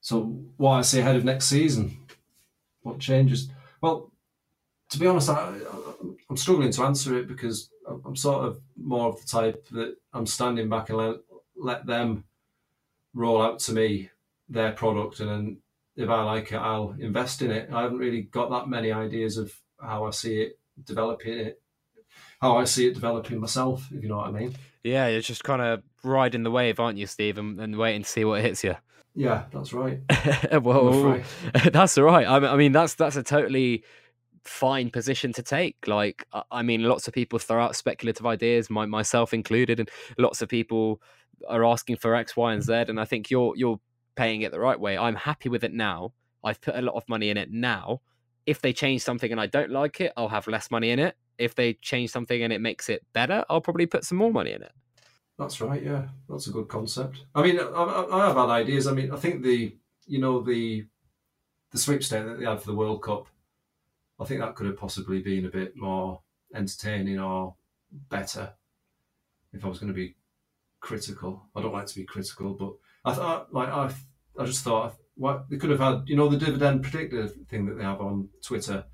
So, 0.00 0.22
what 0.56 0.72
I 0.72 0.82
see 0.82 1.00
ahead 1.00 1.16
of 1.16 1.24
next 1.24 1.46
season, 1.46 1.98
what 2.82 2.98
changes? 2.98 3.48
Well, 3.80 4.12
to 4.90 4.98
be 4.98 5.06
honest, 5.06 5.28
I, 5.28 5.54
am 6.30 6.36
struggling 6.36 6.70
to 6.72 6.84
answer 6.84 7.18
it 7.18 7.28
because 7.28 7.70
I'm 8.04 8.16
sort 8.16 8.46
of 8.46 8.60
more 8.76 9.08
of 9.08 9.20
the 9.20 9.26
type 9.26 9.66
that 9.72 9.96
I'm 10.12 10.26
standing 10.26 10.68
back 10.68 10.88
and 10.88 10.98
let, 10.98 11.16
let 11.56 11.86
them 11.86 12.24
roll 13.12 13.42
out 13.42 13.58
to 13.60 13.72
me 13.72 14.10
their 14.48 14.72
product, 14.72 15.20
and 15.20 15.28
then 15.28 15.58
if 15.96 16.08
I 16.08 16.22
like 16.22 16.52
it, 16.52 16.56
I'll 16.56 16.94
invest 16.98 17.42
in 17.42 17.50
it. 17.50 17.68
I 17.72 17.82
haven't 17.82 17.98
really 17.98 18.22
got 18.22 18.50
that 18.50 18.68
many 18.68 18.92
ideas 18.92 19.36
of 19.36 19.52
how 19.80 20.06
I 20.06 20.10
see 20.10 20.40
it 20.40 20.58
developing 20.84 21.38
it 21.38 21.60
how 22.40 22.56
I 22.56 22.64
see 22.64 22.86
it 22.88 22.94
developing 22.94 23.40
myself, 23.40 23.88
if 23.92 24.02
you 24.02 24.08
know 24.08 24.18
what 24.18 24.28
I 24.28 24.30
mean. 24.30 24.54
Yeah, 24.84 25.08
you're 25.08 25.20
just 25.20 25.44
kind 25.44 25.60
of 25.60 25.82
riding 26.04 26.44
the 26.44 26.50
wave, 26.50 26.78
aren't 26.80 26.98
you, 26.98 27.06
Steve, 27.06 27.38
and, 27.38 27.60
and 27.60 27.76
waiting 27.76 28.02
to 28.02 28.08
see 28.08 28.24
what 28.24 28.40
hits 28.40 28.62
you. 28.62 28.76
Yeah, 29.14 29.44
that's 29.52 29.72
right. 29.72 30.00
well, 30.62 31.20
that's 31.72 31.98
all 31.98 32.04
right. 32.04 32.26
I 32.26 32.56
mean, 32.56 32.72
that's 32.72 32.94
that's 32.94 33.16
a 33.16 33.22
totally 33.22 33.82
fine 34.44 34.90
position 34.90 35.32
to 35.32 35.42
take. 35.42 35.76
Like, 35.86 36.24
I 36.50 36.62
mean, 36.62 36.84
lots 36.84 37.08
of 37.08 37.14
people 37.14 37.38
throw 37.38 37.62
out 37.62 37.76
speculative 37.76 38.26
ideas, 38.26 38.70
my, 38.70 38.86
myself 38.86 39.34
included, 39.34 39.80
and 39.80 39.90
lots 40.16 40.40
of 40.40 40.48
people 40.48 41.02
are 41.48 41.64
asking 41.64 41.96
for 41.96 42.14
X, 42.14 42.36
Y, 42.36 42.52
and 42.52 42.62
Z. 42.62 42.72
And 42.72 43.00
I 43.00 43.04
think 43.04 43.30
you're 43.30 43.54
you're 43.56 43.80
paying 44.14 44.42
it 44.42 44.52
the 44.52 44.60
right 44.60 44.78
way. 44.78 44.96
I'm 44.96 45.16
happy 45.16 45.48
with 45.48 45.64
it 45.64 45.72
now. 45.72 46.12
I've 46.44 46.60
put 46.60 46.76
a 46.76 46.82
lot 46.82 46.94
of 46.94 47.08
money 47.08 47.30
in 47.30 47.36
it 47.36 47.50
now. 47.50 48.00
If 48.46 48.60
they 48.62 48.72
change 48.72 49.02
something 49.02 49.30
and 49.30 49.40
I 49.40 49.46
don't 49.46 49.70
like 49.70 50.00
it, 50.00 50.12
I'll 50.16 50.28
have 50.28 50.46
less 50.46 50.70
money 50.70 50.90
in 50.90 50.98
it. 50.98 51.16
If 51.38 51.54
they 51.54 51.74
change 51.74 52.10
something 52.10 52.42
and 52.42 52.52
it 52.52 52.60
makes 52.60 52.88
it 52.88 53.04
better, 53.12 53.44
I'll 53.48 53.60
probably 53.60 53.86
put 53.86 54.04
some 54.04 54.18
more 54.18 54.32
money 54.32 54.52
in 54.52 54.62
it. 54.62 54.72
That's 55.38 55.60
right. 55.60 55.82
Yeah, 55.82 56.08
that's 56.28 56.48
a 56.48 56.50
good 56.50 56.68
concept. 56.68 57.24
I 57.34 57.42
mean, 57.42 57.60
I, 57.60 58.06
I 58.10 58.26
have 58.26 58.36
had 58.36 58.48
ideas. 58.48 58.88
I 58.88 58.92
mean, 58.92 59.12
I 59.12 59.16
think 59.16 59.42
the 59.42 59.76
you 60.06 60.18
know 60.18 60.40
the 60.40 60.86
the 61.70 61.78
sweepstake 61.78 62.24
that 62.24 62.38
they 62.38 62.46
had 62.46 62.60
for 62.60 62.66
the 62.66 62.76
World 62.76 63.02
Cup. 63.02 63.28
I 64.20 64.24
think 64.24 64.40
that 64.40 64.56
could 64.56 64.66
have 64.66 64.76
possibly 64.76 65.20
been 65.20 65.46
a 65.46 65.50
bit 65.50 65.76
more 65.76 66.22
entertaining 66.52 67.20
or 67.20 67.54
better. 67.92 68.52
If 69.52 69.64
I 69.64 69.68
was 69.68 69.78
going 69.78 69.92
to 69.92 69.94
be 69.94 70.16
critical, 70.80 71.46
I 71.54 71.62
don't 71.62 71.72
like 71.72 71.86
to 71.86 71.94
be 71.94 72.04
critical, 72.04 72.54
but 72.54 72.72
I 73.04 73.14
thought 73.14 73.54
like 73.54 73.68
I 73.68 73.92
I 74.38 74.44
just 74.44 74.64
thought 74.64 74.96
what 75.14 75.48
they 75.48 75.56
could 75.56 75.70
have 75.70 75.80
had. 75.80 76.02
You 76.06 76.16
know, 76.16 76.28
the 76.28 76.36
dividend 76.36 76.82
predictor 76.82 77.28
thing 77.28 77.66
that 77.66 77.78
they 77.78 77.84
have 77.84 78.00
on 78.00 78.28
Twitter. 78.42 78.84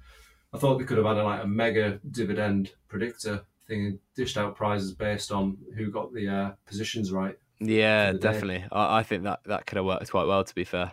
I 0.54 0.58
thought 0.58 0.78
they 0.78 0.84
could 0.84 0.98
have 0.98 1.06
had 1.06 1.16
a, 1.16 1.24
like 1.24 1.42
a 1.42 1.46
mega 1.46 1.98
dividend 2.12 2.72
predictor 2.86 3.44
thing 3.66 3.98
dished 4.14 4.38
out 4.38 4.54
prizes 4.54 4.92
based 4.92 5.32
on 5.32 5.58
who 5.76 5.90
got 5.90 6.14
the 6.14 6.28
uh, 6.28 6.50
positions 6.64 7.10
right. 7.10 7.36
Yeah, 7.58 8.12
definitely. 8.12 8.64
I, 8.70 8.98
I, 8.98 9.02
think 9.02 9.24
that 9.24 9.40
that 9.46 9.66
could 9.66 9.76
have 9.76 9.84
worked 9.84 10.10
quite 10.10 10.26
well. 10.26 10.44
To 10.44 10.54
be 10.54 10.64
fair, 10.64 10.92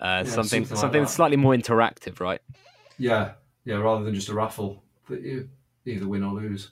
uh, 0.00 0.22
yeah, 0.24 0.24
something 0.24 0.64
something, 0.64 0.76
something 0.76 1.02
like 1.02 1.10
slightly 1.10 1.36
more 1.36 1.54
interactive, 1.54 2.20
right? 2.20 2.40
Yeah, 2.98 3.32
yeah, 3.64 3.76
rather 3.76 4.04
than 4.04 4.14
just 4.14 4.28
a 4.28 4.34
raffle 4.34 4.82
that 5.08 5.22
you 5.22 5.48
either 5.86 6.06
win 6.06 6.22
or 6.22 6.34
lose. 6.34 6.70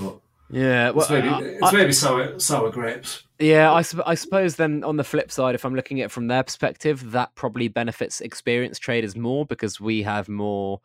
But 0.00 0.20
yeah, 0.50 0.90
well, 0.90 1.02
it's 1.02 1.10
maybe, 1.10 1.28
uh, 1.28 1.40
it's 1.40 1.72
maybe 1.72 1.92
sour 1.92 2.38
sour 2.38 2.70
grapes. 2.70 3.24
Yeah, 3.38 3.70
I, 3.72 3.84
I 4.06 4.14
suppose 4.14 4.56
then 4.56 4.82
on 4.82 4.96
the 4.96 5.04
flip 5.04 5.30
side, 5.30 5.54
if 5.54 5.64
I'm 5.64 5.74
looking 5.74 6.00
at 6.00 6.06
it 6.06 6.10
from 6.10 6.26
their 6.26 6.42
perspective, 6.42 7.12
that 7.12 7.34
probably 7.34 7.68
benefits 7.68 8.20
experienced 8.20 8.82
traders 8.82 9.14
more 9.14 9.46
because 9.46 9.80
we 9.80 10.02
have 10.02 10.28
more, 10.28 10.80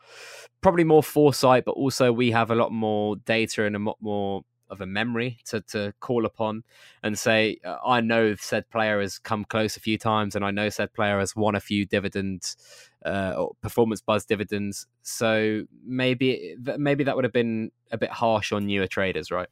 probably 0.61 0.83
more 0.83 1.01
foresight, 1.01 1.65
but 1.65 1.71
also 1.71 2.11
we 2.11 2.31
have 2.31 2.51
a 2.51 2.55
lot 2.55 2.71
more 2.71 3.15
data 3.15 3.65
and 3.65 3.75
a 3.75 3.79
lot 3.79 3.97
more 4.01 4.43
of 4.73 4.81
a 4.81 4.85
memory 4.85 5.37
to, 5.45 5.61
to 5.61 5.93
call 6.01 6.25
upon 6.25 6.63
and 7.01 7.17
say, 7.17 7.59
uh, 7.63 7.77
I 7.85 8.01
know 8.01 8.35
said 8.35 8.69
player 8.69 8.99
has 8.99 9.17
come 9.19 9.45
close 9.45 9.77
a 9.77 9.79
few 9.79 9.97
times 9.97 10.35
and 10.35 10.43
I 10.43 10.51
know 10.51 10.69
said 10.69 10.93
player 10.93 11.19
has 11.19 11.35
won 11.35 11.55
a 11.55 11.59
few 11.59 11.85
dividends 11.85 12.57
uh, 13.05 13.35
or 13.37 13.55
performance 13.61 14.01
buzz 14.01 14.25
dividends. 14.25 14.87
So 15.03 15.63
maybe 15.85 16.55
maybe 16.77 17.03
that 17.05 17.15
would 17.15 17.23
have 17.23 17.33
been 17.33 17.71
a 17.91 17.97
bit 17.97 18.09
harsh 18.09 18.51
on 18.51 18.65
newer 18.65 18.87
traders, 18.87 19.31
right? 19.31 19.47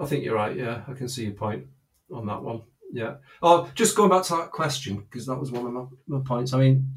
I 0.00 0.06
think 0.06 0.24
you're 0.24 0.36
right. 0.36 0.56
Yeah, 0.56 0.82
I 0.86 0.92
can 0.92 1.08
see 1.08 1.24
your 1.24 1.34
point 1.34 1.66
on 2.12 2.26
that 2.26 2.42
one. 2.42 2.62
Yeah. 2.92 3.14
Oh, 3.42 3.70
just 3.74 3.96
going 3.96 4.10
back 4.10 4.24
to 4.24 4.36
that 4.36 4.50
question 4.50 4.96
because 4.96 5.26
that 5.26 5.38
was 5.38 5.50
one 5.50 5.66
of 5.66 5.72
my, 5.72 5.84
my 6.06 6.24
points. 6.24 6.52
I 6.52 6.58
mean, 6.58 6.88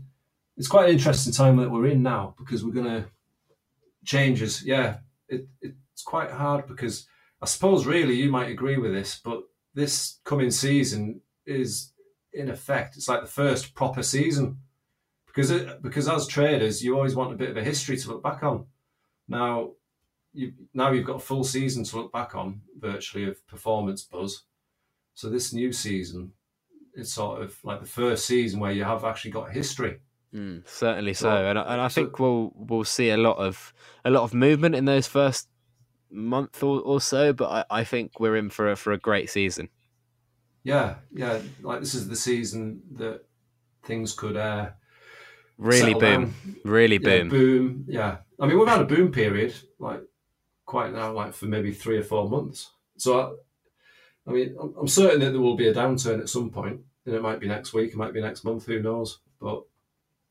it's 0.58 0.68
quite 0.68 0.90
an 0.90 0.96
interesting 0.96 1.34
time 1.34 1.58
that 1.58 1.70
we're 1.70 1.88
in 1.88 2.04
now 2.04 2.36
because 2.38 2.64
we're 2.64 2.74
going 2.74 2.86
to 2.86 3.06
changes. 4.06 4.64
Yeah, 4.64 4.98
it, 5.28 5.48
it's 5.62 6.04
quite 6.04 6.32
hard 6.32 6.68
because 6.68 7.08
I 7.44 7.46
suppose 7.46 7.86
really 7.86 8.16
you 8.16 8.32
might 8.32 8.50
agree 8.50 8.78
with 8.78 8.94
this, 8.94 9.20
but 9.24 9.44
this 9.74 10.20
coming 10.24 10.50
season 10.50 11.20
is 11.46 11.92
in 12.32 12.50
effect 12.50 12.96
it's 12.96 13.10
like 13.10 13.22
the 13.22 13.28
first 13.28 13.76
proper 13.76 14.02
season 14.02 14.58
because 15.28 15.52
it, 15.52 15.82
because 15.84 16.08
as 16.08 16.26
traders 16.26 16.82
you 16.82 16.96
always 16.96 17.16
want 17.16 17.34
a 17.34 17.36
bit 17.36 17.50
of 17.50 17.58
a 17.58 17.64
history 17.64 17.98
to 17.98 18.10
look 18.10 18.24
back 18.24 18.44
on. 18.44 18.66
Now 19.28 19.72
you 20.34 20.54
now 20.74 20.92
you've 20.92 21.06
got 21.06 21.18
a 21.18 21.20
full 21.20 21.44
season 21.44 21.84
to 21.84 21.98
look 21.98 22.14
back 22.14 22.34
on 22.34 22.62
virtually 22.80 23.26
of 23.26 23.46
performance 23.46 24.04
buzz 24.04 24.44
so 25.14 25.30
this 25.30 25.54
new 25.54 25.74
season 25.74 26.32
is 26.96 27.12
sort 27.12 27.42
of 27.42 27.58
like 27.66 27.82
the 27.82 27.88
first 27.88 28.26
season 28.26 28.62
where 28.62 28.72
you 28.72 28.86
have 28.86 29.04
actually 29.04 29.32
got 29.32 29.52
history. 29.52 30.00
Mm, 30.34 30.68
certainly 30.68 31.14
so, 31.14 31.30
and, 31.30 31.60
and 31.60 31.82
I 31.82 31.90
think 31.90 32.18
so, 32.18 32.24
we'll 32.24 32.54
we'll 32.56 32.84
see 32.86 33.10
a 33.10 33.18
lot 33.18 33.38
of 33.38 33.74
a 34.06 34.10
lot 34.10 34.24
of 34.24 34.34
movement 34.34 34.76
in 34.76 34.86
those 34.86 35.08
first 35.08 35.50
month 36.14 36.64
or, 36.64 36.80
or 36.82 37.02
so. 37.02 37.34
But 37.34 37.50
I, 37.50 37.80
I 37.80 37.84
think 37.84 38.20
we're 38.20 38.38
in 38.38 38.50
for 38.50 38.72
a, 38.72 38.76
for 38.76 38.94
a 38.94 38.98
great 38.98 39.30
season. 39.30 39.70
Yeah, 40.64 40.96
yeah, 41.14 41.42
like 41.62 41.82
this 41.82 41.94
is 41.94 42.08
the 42.08 42.16
season 42.16 42.82
that 42.94 43.26
things 43.84 44.14
could 44.14 44.38
uh, 44.38 44.70
really 45.58 45.94
boom, 45.94 46.02
down. 46.02 46.34
really 46.64 47.00
yeah, 47.02 47.10
boom, 47.10 47.30
boom. 47.30 47.86
Yeah, 47.88 48.18
I 48.40 48.46
mean 48.46 48.58
we've 48.58 48.68
had 48.68 48.82
a 48.82 48.86
boom 48.86 49.12
period 49.12 49.54
like 49.78 50.02
quite 50.66 50.94
now, 50.94 51.12
like 51.12 51.34
for 51.34 51.46
maybe 51.46 51.74
three 51.74 51.98
or 51.98 52.04
four 52.04 52.30
months. 52.30 52.72
So 52.98 53.40
I 54.28 54.32
mean, 54.32 54.56
I'm 54.80 54.88
certain 54.88 55.20
that 55.20 55.32
there 55.32 55.42
will 55.42 55.58
be 55.58 55.68
a 55.68 55.74
downturn 55.74 56.20
at 56.20 56.30
some 56.30 56.50
point, 56.50 56.80
and 57.06 57.16
it 57.16 57.22
might 57.22 57.40
be 57.40 57.48
next 57.48 57.74
week, 57.74 57.92
it 57.92 57.98
might 57.98 58.14
be 58.14 58.22
next 58.22 58.44
month, 58.44 58.66
who 58.66 58.82
knows? 58.82 59.20
But 59.42 59.64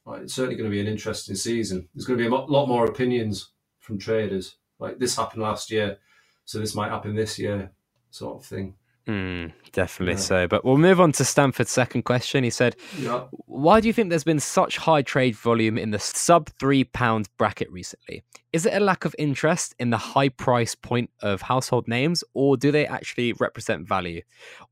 like, 0.07 0.23
it's 0.23 0.35
certainly 0.35 0.57
going 0.57 0.71
to 0.71 0.75
be 0.75 0.81
an 0.81 0.87
interesting 0.87 1.37
season. 1.37 1.89
There's 1.95 2.07
going 2.07 2.19
to 2.19 2.23
be 2.23 2.29
a 2.29 2.35
lot 2.35 2.69
more 2.69 2.87
opinions 2.87 3.51
from 3.81 3.99
traders. 3.99 4.57
Like 4.83 4.99
this 4.99 5.17
happened 5.17 5.43
last 5.43 5.71
year, 5.71 5.99
so 6.45 6.59
this 6.59 6.75
might 6.75 6.91
happen 6.91 7.15
this 7.15 7.39
year, 7.39 7.71
sort 8.11 8.41
of 8.41 8.45
thing. 8.45 8.75
Mm, 9.07 9.53
definitely 9.73 10.15
yeah. 10.15 10.21
so. 10.21 10.49
But 10.49 10.65
we'll 10.65 10.77
move 10.77 11.01
on 11.01 11.13
to 11.13 11.25
Stamford's 11.25 11.71
second 11.71 12.03
question. 12.03 12.45
He 12.45 12.51
said, 12.51 12.77
yeah. 12.99 13.25
Why 13.47 13.81
do 13.81 13.89
you 13.89 13.93
think 13.93 14.11
there's 14.11 14.25
been 14.25 14.41
such 14.41 14.77
high 14.77 15.03
trade 15.03 15.35
volume 15.35 15.79
in 15.79 15.91
the 15.91 15.99
sub 15.99 16.49
three 16.59 16.85
pound 16.85 17.29
bracket 17.37 17.71
recently? 17.71 18.23
Is 18.53 18.67
it 18.67 18.75
a 18.75 18.81
lack 18.81 19.05
of 19.05 19.15
interest 19.19 19.75
in 19.79 19.91
the 19.91 19.97
high 19.97 20.29
price 20.29 20.75
point 20.75 21.11
of 21.21 21.43
household 21.43 21.89
names, 21.89 22.23
or 22.35 22.57
do 22.57 22.71
they 22.71 22.87
actually 22.87 23.33
represent 23.35 23.89
value? 23.89 24.23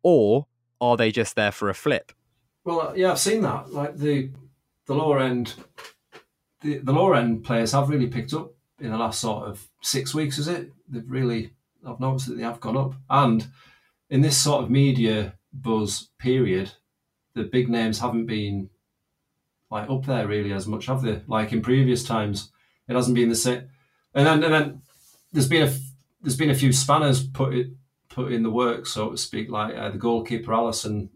Or 0.03 0.47
are 0.81 0.97
they 0.97 1.11
just 1.11 1.37
there 1.37 1.53
for 1.53 1.69
a 1.69 1.75
flip? 1.75 2.13
Well, 2.65 2.81
uh, 2.81 2.93
yeah, 2.95 3.13
I've 3.13 3.19
seen 3.19 3.43
that. 3.43 3.73
Like 3.73 3.97
the 3.97 4.31
the 4.87 4.95
lower 4.95 5.21
end, 5.21 5.55
the, 6.63 6.79
the 6.79 6.93
lower 6.93 7.15
end 7.15 7.45
players 7.45 7.73
have 7.73 7.89
really 7.89 8.09
picked 8.09 8.35
up 8.35 8.53
in 8.81 8.91
the 8.91 8.99
last 8.99 9.21
sort 9.21 9.49
of 9.49 9.69
six 9.83 10.15
weeks, 10.15 10.39
is 10.39 10.49
it? 10.49 10.73
They've 10.89 11.09
really, 11.09 11.53
I've 11.87 12.01
noticed 12.01 12.29
that 12.29 12.37
they 12.37 12.43
have 12.43 12.61
gone 12.61 12.77
up. 12.77 12.95
And 13.09 13.47
in 14.09 14.21
this 14.23 14.37
sort 14.37 14.65
of 14.65 14.71
media 14.71 15.35
buzz 15.53 16.09
period, 16.19 16.73
the 17.35 17.45
big 17.45 17.69
names 17.69 18.01
haven't 18.01 18.27
been 18.27 18.71
like 19.71 19.89
up 19.89 20.05
there 20.07 20.27
really 20.27 20.53
as 20.53 20.67
much, 20.67 20.87
have 20.87 21.03
they? 21.03 21.23
Like 21.27 21.53
in 21.53 21.63
previous 21.63 22.05
times, 22.05 22.51
it 22.89 22.95
hasn't 22.95 23.15
been 23.15 23.29
the 23.29 23.37
same. 23.37 23.69
And 24.15 24.27
then, 24.27 24.43
and 24.43 24.53
then 24.53 24.83
there's 25.33 25.49
been 25.49 25.69
a 25.69 25.73
there's 26.23 26.37
been 26.37 26.51
a 26.51 26.55
few 26.55 26.73
spanners 26.73 27.27
put 27.27 27.55
it 27.55 27.69
put 28.09 28.33
in 28.33 28.43
the 28.43 28.51
work, 28.51 28.87
so 28.87 29.11
to 29.11 29.17
speak. 29.17 29.49
Like 29.49 29.75
uh, 29.75 29.91
the 29.91 29.99
goalkeeper 29.99 30.53
Alisson, 30.53 31.11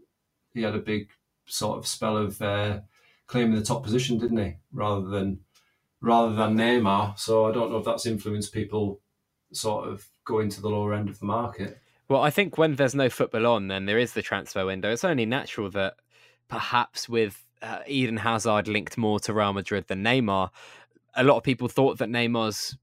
he 0.53 0.61
had 0.61 0.75
a 0.75 0.79
big 0.79 1.09
sort 1.45 1.77
of 1.77 1.85
spell 1.85 2.17
of 2.17 2.41
uh, 2.41 2.79
claiming 3.27 3.55
the 3.55 3.65
top 3.65 3.83
position, 3.83 4.17
didn't 4.17 4.37
he? 4.37 4.53
Rather 4.71 5.07
than 5.07 5.39
rather 6.05 6.35
than 6.35 6.55
Neymar. 6.55 7.17
So 7.19 7.47
I 7.47 7.51
don't 7.51 7.71
know 7.71 7.77
if 7.77 7.85
that's 7.85 8.05
influenced 8.05 8.53
people 8.53 9.01
sort 9.51 9.89
of 9.89 10.07
going 10.23 10.49
to 10.49 10.61
the 10.61 10.69
lower 10.69 10.93
end 10.93 11.09
of 11.09 11.19
the 11.19 11.25
market. 11.25 11.79
Well, 12.07 12.21
I 12.21 12.29
think 12.29 12.57
when 12.57 12.75
there's 12.75 12.95
no 12.95 13.09
football 13.09 13.47
on, 13.47 13.67
then 13.67 13.85
there 13.85 13.97
is 13.97 14.13
the 14.13 14.21
transfer 14.21 14.65
window. 14.65 14.91
It's 14.91 15.03
only 15.03 15.25
natural 15.25 15.71
that 15.71 15.95
perhaps 16.47 17.09
with 17.09 17.43
uh, 17.61 17.79
Eden 17.87 18.17
Hazard 18.17 18.67
linked 18.67 18.97
more 18.97 19.19
to 19.21 19.33
Real 19.33 19.53
Madrid 19.53 19.87
than 19.87 20.03
Neymar, 20.03 20.51
a 21.15 21.23
lot 21.23 21.37
of 21.37 21.43
people 21.43 21.67
thought 21.67 21.97
that 21.97 22.09
Neymar's 22.09 22.77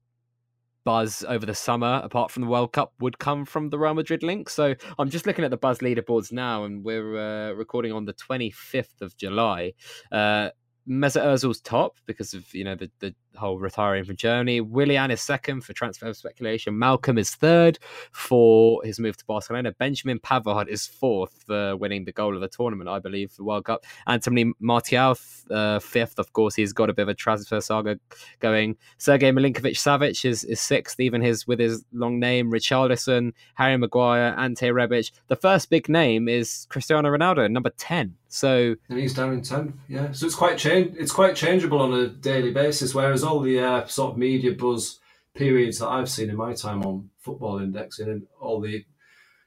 buzz 0.83 1.23
over 1.29 1.45
the 1.45 1.55
summer, 1.55 2.01
apart 2.03 2.31
from 2.31 2.41
the 2.41 2.49
World 2.49 2.73
Cup, 2.73 2.93
would 2.99 3.19
come 3.19 3.45
from 3.45 3.69
the 3.69 3.79
Real 3.79 3.93
Madrid 3.93 4.23
link. 4.23 4.49
So 4.49 4.75
I'm 4.99 5.09
just 5.09 5.25
looking 5.25 5.45
at 5.45 5.51
the 5.51 5.57
buzz 5.57 5.79
leaderboards 5.79 6.33
now, 6.33 6.65
and 6.65 6.83
we're 6.83 7.17
uh, 7.17 7.53
recording 7.53 7.93
on 7.93 8.03
the 8.03 8.13
25th 8.13 9.01
of 9.01 9.15
July. 9.15 9.73
Uh, 10.11 10.49
Mesut 10.87 11.23
Ozil's 11.23 11.61
top 11.61 11.97
because 12.05 12.33
of 12.33 12.53
you 12.53 12.63
know 12.63 12.75
the, 12.75 12.91
the 12.99 13.15
whole 13.35 13.59
retiring 13.59 14.05
from 14.05 14.15
Germany. 14.15 14.61
Willian 14.61 15.11
is 15.11 15.21
second 15.21 15.61
for 15.61 15.73
transfer 15.73 16.13
speculation. 16.13 16.73
Malcom 16.73 17.19
is 17.19 17.35
third 17.35 17.79
for 18.11 18.83
his 18.83 18.99
move 18.99 19.17
to 19.17 19.25
Barcelona. 19.25 19.71
Benjamin 19.71 20.19
Pavard 20.19 20.67
is 20.67 20.85
fourth 20.85 21.43
for 21.45 21.75
winning 21.75 22.05
the 22.05 22.11
goal 22.11 22.35
of 22.35 22.41
the 22.41 22.47
tournament, 22.47 22.89
I 22.89 22.99
believe, 22.99 23.35
the 23.35 23.43
World 23.43 23.65
Cup. 23.65 23.85
Anthony 24.07 24.53
Martial 24.59 25.15
uh, 25.51 25.79
fifth. 25.79 26.19
Of 26.19 26.33
course, 26.33 26.55
he's 26.55 26.73
got 26.73 26.89
a 26.89 26.93
bit 26.93 27.03
of 27.03 27.09
a 27.09 27.13
transfer 27.13 27.59
saga 27.61 27.99
going. 28.39 28.77
Sergej 28.99 29.33
Milinkovic 29.33 29.75
Savic 29.75 30.25
is, 30.25 30.43
is 30.43 30.61
sixth, 30.61 30.99
even 30.99 31.21
his 31.21 31.47
with 31.47 31.59
his 31.59 31.83
long 31.91 32.19
name. 32.19 32.51
Richarlison, 32.51 33.33
Harry 33.55 33.77
Maguire, 33.77 34.35
Ante 34.37 34.67
Rebic. 34.67 35.11
The 35.27 35.35
first 35.35 35.69
big 35.69 35.89
name 35.89 36.27
is 36.27 36.67
Cristiano 36.69 37.09
Ronaldo, 37.09 37.49
number 37.49 37.71
ten. 37.71 38.15
So 38.27 38.75
and 38.89 38.97
he's 38.97 39.13
down 39.13 39.33
in 39.33 39.41
ten. 39.41 39.79
Yeah, 39.87 40.11
so 40.11 40.25
it's 40.25 40.35
quite 40.35 40.57
change. 40.57 40.95
It's 40.97 41.11
quite 41.11 41.35
changeable 41.35 41.79
on 41.79 41.93
a 41.93 42.07
daily 42.07 42.51
basis. 42.51 42.95
Whereas 42.95 43.22
all 43.23 43.39
the 43.39 43.59
uh, 43.59 43.85
sort 43.87 44.11
of 44.11 44.17
media 44.17 44.53
buzz 44.53 44.99
periods 45.33 45.79
that 45.79 45.89
I've 45.89 46.09
seen 46.09 46.29
in 46.29 46.35
my 46.35 46.53
time 46.53 46.83
on 46.83 47.09
football 47.19 47.59
indexing 47.59 48.09
and 48.09 48.27
all 48.39 48.61
the 48.61 48.85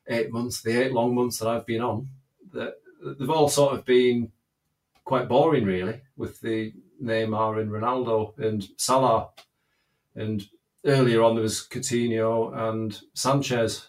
eight 0.09 0.33
months, 0.33 0.63
the 0.63 0.81
eight 0.81 0.93
long 0.93 1.15
months 1.15 1.39
that 1.39 1.49
I've 1.49 1.67
been 1.67 1.83
on, 1.83 2.09
that 2.53 2.75
they've 3.19 3.31
all 3.31 3.49
sort 3.49 3.75
of 3.75 3.85
been 3.85 4.33
quite 5.05 5.29
boring, 5.29 5.65
really, 5.65 6.01
with 6.17 6.41
the 6.41 6.73
Neymar 7.03 7.61
and 7.61 7.71
Ronaldo 7.71 8.37
and 8.39 8.67
Salah. 8.77 9.31
And 10.15 10.45
earlier 10.85 11.23
on, 11.23 11.35
there 11.35 11.43
was 11.43 11.67
Coutinho 11.69 12.57
and 12.71 12.99
Sanchez 13.15 13.89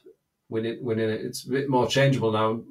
winning, 0.49 0.83
winning 0.83 1.09
it. 1.09 1.21
It's 1.21 1.45
a 1.45 1.49
bit 1.49 1.69
more 1.69 1.88
changeable 1.88 2.31
now. 2.31 2.61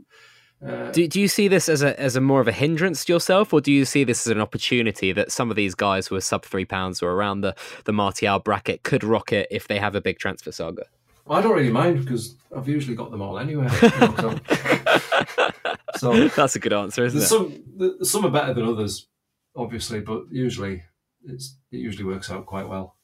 Uh, 0.66 0.90
do, 0.90 1.06
do 1.06 1.20
you 1.20 1.28
see 1.28 1.48
this 1.48 1.68
as 1.68 1.82
a 1.82 1.98
as 2.00 2.16
a 2.16 2.20
more 2.20 2.40
of 2.40 2.48
a 2.48 2.52
hindrance 2.52 3.04
to 3.04 3.12
yourself, 3.12 3.52
or 3.52 3.60
do 3.60 3.70
you 3.70 3.84
see 3.84 4.04
this 4.04 4.26
as 4.26 4.32
an 4.32 4.40
opportunity 4.40 5.12
that 5.12 5.30
some 5.30 5.50
of 5.50 5.56
these 5.56 5.74
guys 5.74 6.06
who 6.06 6.16
are 6.16 6.20
sub 6.20 6.44
three 6.44 6.64
pounds 6.64 7.02
or 7.02 7.12
around 7.12 7.42
the 7.42 7.54
the 7.84 7.92
Martial 7.92 8.38
bracket 8.38 8.82
could 8.82 9.04
rock 9.04 9.32
it 9.32 9.46
if 9.50 9.68
they 9.68 9.78
have 9.78 9.94
a 9.94 10.00
big 10.00 10.18
transfer 10.18 10.50
saga? 10.50 10.84
Well, 11.24 11.38
I 11.38 11.42
don't 11.42 11.54
really 11.54 11.70
mind 11.70 12.00
because 12.00 12.36
I've 12.56 12.68
usually 12.68 12.96
got 12.96 13.10
them 13.10 13.22
all 13.22 13.38
anyway. 13.38 13.68
so 15.96 16.28
that's 16.28 16.56
a 16.56 16.60
good 16.60 16.72
answer, 16.72 17.04
isn't 17.04 17.20
it? 17.20 17.26
Some 17.26 17.98
some 18.02 18.24
are 18.24 18.30
better 18.30 18.54
than 18.54 18.64
others, 18.64 19.06
obviously, 19.54 20.00
but 20.00 20.24
usually 20.30 20.82
it's 21.24 21.56
it 21.70 21.78
usually 21.78 22.04
works 22.04 22.30
out 22.30 22.46
quite 22.46 22.68
well. 22.68 22.96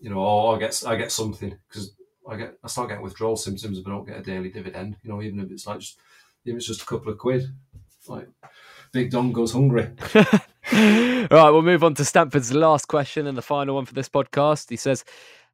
You 0.00 0.10
know, 0.10 0.18
or 0.18 0.56
I 0.56 0.58
get 0.58 0.82
I 0.86 0.96
get 0.96 1.12
something 1.12 1.56
because 1.68 1.94
I 2.28 2.36
get 2.36 2.58
I 2.64 2.68
start 2.68 2.88
getting 2.88 3.04
withdrawal 3.04 3.36
symptoms, 3.36 3.80
but 3.80 3.90
I 3.90 3.94
don't 3.94 4.06
get 4.06 4.18
a 4.18 4.22
daily 4.22 4.50
dividend. 4.50 4.96
You 5.02 5.10
know, 5.10 5.22
even 5.22 5.40
if 5.40 5.50
it's 5.50 5.66
like 5.66 5.80
just 5.80 5.98
if 6.46 6.56
it's 6.56 6.66
just 6.66 6.82
a 6.82 6.86
couple 6.86 7.12
of 7.12 7.18
quid. 7.18 7.44
Like 8.08 8.28
Big 8.92 9.10
Don 9.10 9.32
goes 9.32 9.52
hungry. 9.52 9.90
right, 10.14 11.28
we'll 11.30 11.62
move 11.62 11.84
on 11.84 11.94
to 11.94 12.04
Stamford's 12.04 12.52
last 12.52 12.86
question 12.86 13.26
and 13.26 13.36
the 13.36 13.42
final 13.42 13.74
one 13.74 13.84
for 13.84 13.94
this 13.94 14.08
podcast. 14.08 14.70
He 14.70 14.76
says, 14.76 15.04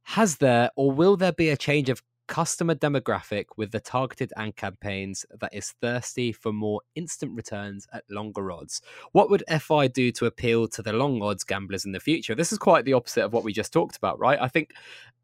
"Has 0.03 0.37
there 0.37 0.71
or 0.77 0.93
will 0.93 1.17
there 1.17 1.33
be 1.33 1.49
a 1.49 1.57
change 1.57 1.89
of 1.89 2.03
customer 2.33 2.75
demographic 2.75 3.45
with 3.59 3.73
the 3.73 3.81
targeted 3.81 4.33
ad 4.37 4.57
campaigns 4.57 5.27
that 5.39 5.53
is 5.53 5.75
thirsty 5.83 6.33
for 6.33 6.51
more 6.51 6.81
instant 6.95 7.33
returns 7.37 7.87
at 7.93 8.05
longer 8.09 8.51
odds. 8.51 8.81
What 9.13 9.29
would 9.29 9.45
FI 9.61 9.89
do 9.89 10.11
to 10.13 10.25
appeal 10.25 10.67
to 10.69 10.81
the 10.81 10.95
long 10.95 11.23
odds 11.23 11.45
gamblers 11.45 11.85
in 11.85 11.93
the 11.93 12.01
future? 12.01 12.35
This 12.35 12.51
is 12.51 12.59
quite 12.59 12.87
the 12.87 12.95
opposite 12.95 13.25
of 13.25 13.35
what 13.35 13.45
we 13.45 13.53
just 13.53 13.73
talked 13.73 13.97
about, 13.97 14.19
right? 14.19 14.39
I 14.41 14.49
think, 14.49 14.73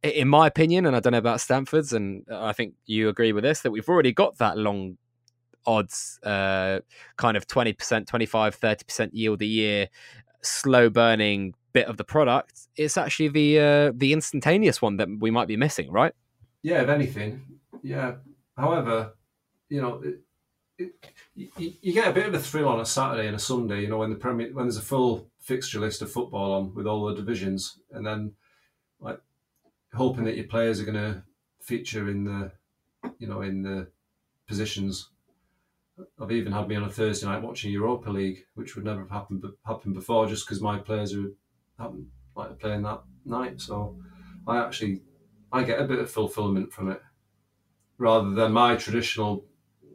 in 0.03 0.29
my 0.29 0.47
opinion, 0.47 0.85
and 0.85 0.95
I 0.95 1.01
don't 1.01 1.12
know 1.12 1.19
about 1.19 1.41
Stamford's, 1.41 1.95
and 1.95 2.25
I 2.31 2.53
think 2.53 2.75
you 2.85 3.09
agree 3.09 3.33
with 3.33 3.45
this, 3.45 3.62
that 3.62 3.71
we've 3.71 3.89
already 3.89 4.12
got 4.12 4.37
that 4.39 4.59
long 4.59 4.99
odds, 5.67 6.19
uh, 6.23 6.81
kind 7.17 7.37
of 7.37 7.47
20%, 7.47 8.07
25, 8.07 8.61
30% 8.61 9.11
yield 9.13 9.43
a 9.43 9.47
year, 9.47 9.89
slow 10.43 10.89
burning 10.89 11.55
bit 11.73 11.87
of 11.87 11.97
the 11.97 12.05
product, 12.05 12.69
it's 12.77 12.97
actually 12.97 13.29
the 13.29 13.59
uh, 13.59 13.93
the 13.95 14.13
instantaneous 14.13 14.81
one 14.83 14.97
that 14.97 15.09
we 15.21 15.31
might 15.31 15.49
be 15.49 15.57
missing, 15.57 15.91
right? 15.91 16.13
Yeah, 16.63 16.83
if 16.83 16.89
anything, 16.89 17.43
yeah. 17.83 18.17
However, 18.57 19.15
you 19.69 19.81
know, 19.81 20.03
it, 20.79 20.93
you, 21.35 21.93
get 21.93 22.09
a 22.09 22.13
bit 22.13 22.27
of 22.27 22.35
a 22.35 22.39
thrill 22.39 22.69
on 22.69 22.81
a 22.81 22.87
Saturday 22.87 23.27
and 23.27 23.37
a 23.37 23.39
Sunday. 23.39 23.83
You 23.83 23.89
know, 23.89 23.99
when 23.99 24.11
the 24.11 24.17
Premier 24.17 24.53
when 24.53 24.67
there's 24.67 24.77
a 24.77 24.83
full 24.83 25.29
fixture 25.41 25.81
list 25.81 26.03
of 26.03 26.11
football 26.11 26.53
on 26.53 26.75
with 26.75 26.87
all 26.87 27.07
the 27.07 27.15
divisions, 27.15 27.79
and 27.93 28.07
then 28.07 28.33
like 29.01 29.21
hoping 29.95 30.25
that 30.25 30.37
your 30.37 30.47
players 30.47 30.81
are 30.81 30.85
going 30.85 30.95
to 30.95 31.23
feature 31.61 32.09
in 32.09 32.25
the, 32.25 32.51
you 33.19 33.29
know, 33.29 33.43
in 33.43 33.63
the 33.63 33.89
positions 34.47 35.11
I've 36.20 36.32
even 36.32 36.53
had 36.53 36.68
me 36.68 36.76
on 36.76 36.84
a 36.84 36.90
Thursday 36.90 37.26
night 37.26 37.42
watching 37.42 37.72
Europa 37.72 38.11
League, 38.11 38.44
which 38.55 38.74
would 38.74 38.84
never 38.84 39.01
have 39.01 39.11
happened 39.11 39.44
happened 39.66 39.94
before, 39.94 40.26
just 40.26 40.46
because 40.46 40.61
my 40.61 40.78
players 40.78 41.14
are 41.14 41.30
happen 41.78 42.07
like 42.36 42.59
playing 42.59 42.82
that 42.82 43.03
night. 43.24 43.61
So 43.61 43.96
I 44.46 44.59
actually 44.59 45.03
I 45.53 45.62
get 45.62 45.80
a 45.80 45.84
bit 45.84 45.99
of 45.99 46.11
fulfilment 46.11 46.72
from 46.72 46.90
it, 46.90 47.01
rather 47.99 48.30
than 48.30 48.53
my 48.53 48.76
traditional 48.76 49.44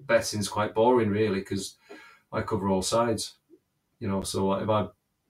betting 0.05 0.39
is 0.39 0.49
quite 0.49 0.73
boring, 0.73 1.09
really, 1.09 1.39
because 1.39 1.77
I 2.31 2.41
cover 2.41 2.67
all 2.67 2.81
sides. 2.81 3.35
You 3.99 4.09
know, 4.09 4.21
so 4.23 4.53
if 4.53 4.69
I 4.69 4.87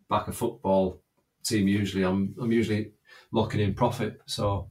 back 0.09 0.27
a 0.27 0.31
football 0.31 1.01
team, 1.43 1.67
usually 1.67 2.03
I'm 2.03 2.35
I'm 2.41 2.51
usually 2.51 2.93
locking 3.31 3.61
in 3.61 3.73
profit. 3.73 4.21
So. 4.25 4.69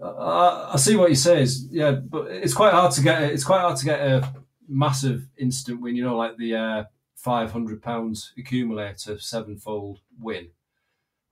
I, 0.00 0.70
I 0.74 0.76
see 0.76 0.94
what 0.94 1.08
you 1.08 1.16
say. 1.16 1.42
Is 1.42 1.66
yeah, 1.72 1.92
but 1.92 2.30
it's 2.30 2.54
quite 2.54 2.72
hard 2.72 2.92
to 2.92 3.02
get. 3.02 3.22
It's 3.22 3.42
quite 3.42 3.62
hard 3.62 3.76
to 3.78 3.84
get 3.84 4.00
a 4.00 4.32
massive 4.68 5.28
instant 5.36 5.80
win, 5.80 5.96
you 5.96 6.04
know, 6.04 6.16
like 6.16 6.36
the 6.36 6.54
uh, 6.54 6.84
five 7.14 7.52
hundred 7.52 7.82
pounds 7.82 8.32
accumulator 8.38 9.18
sevenfold 9.18 10.00
win. 10.20 10.48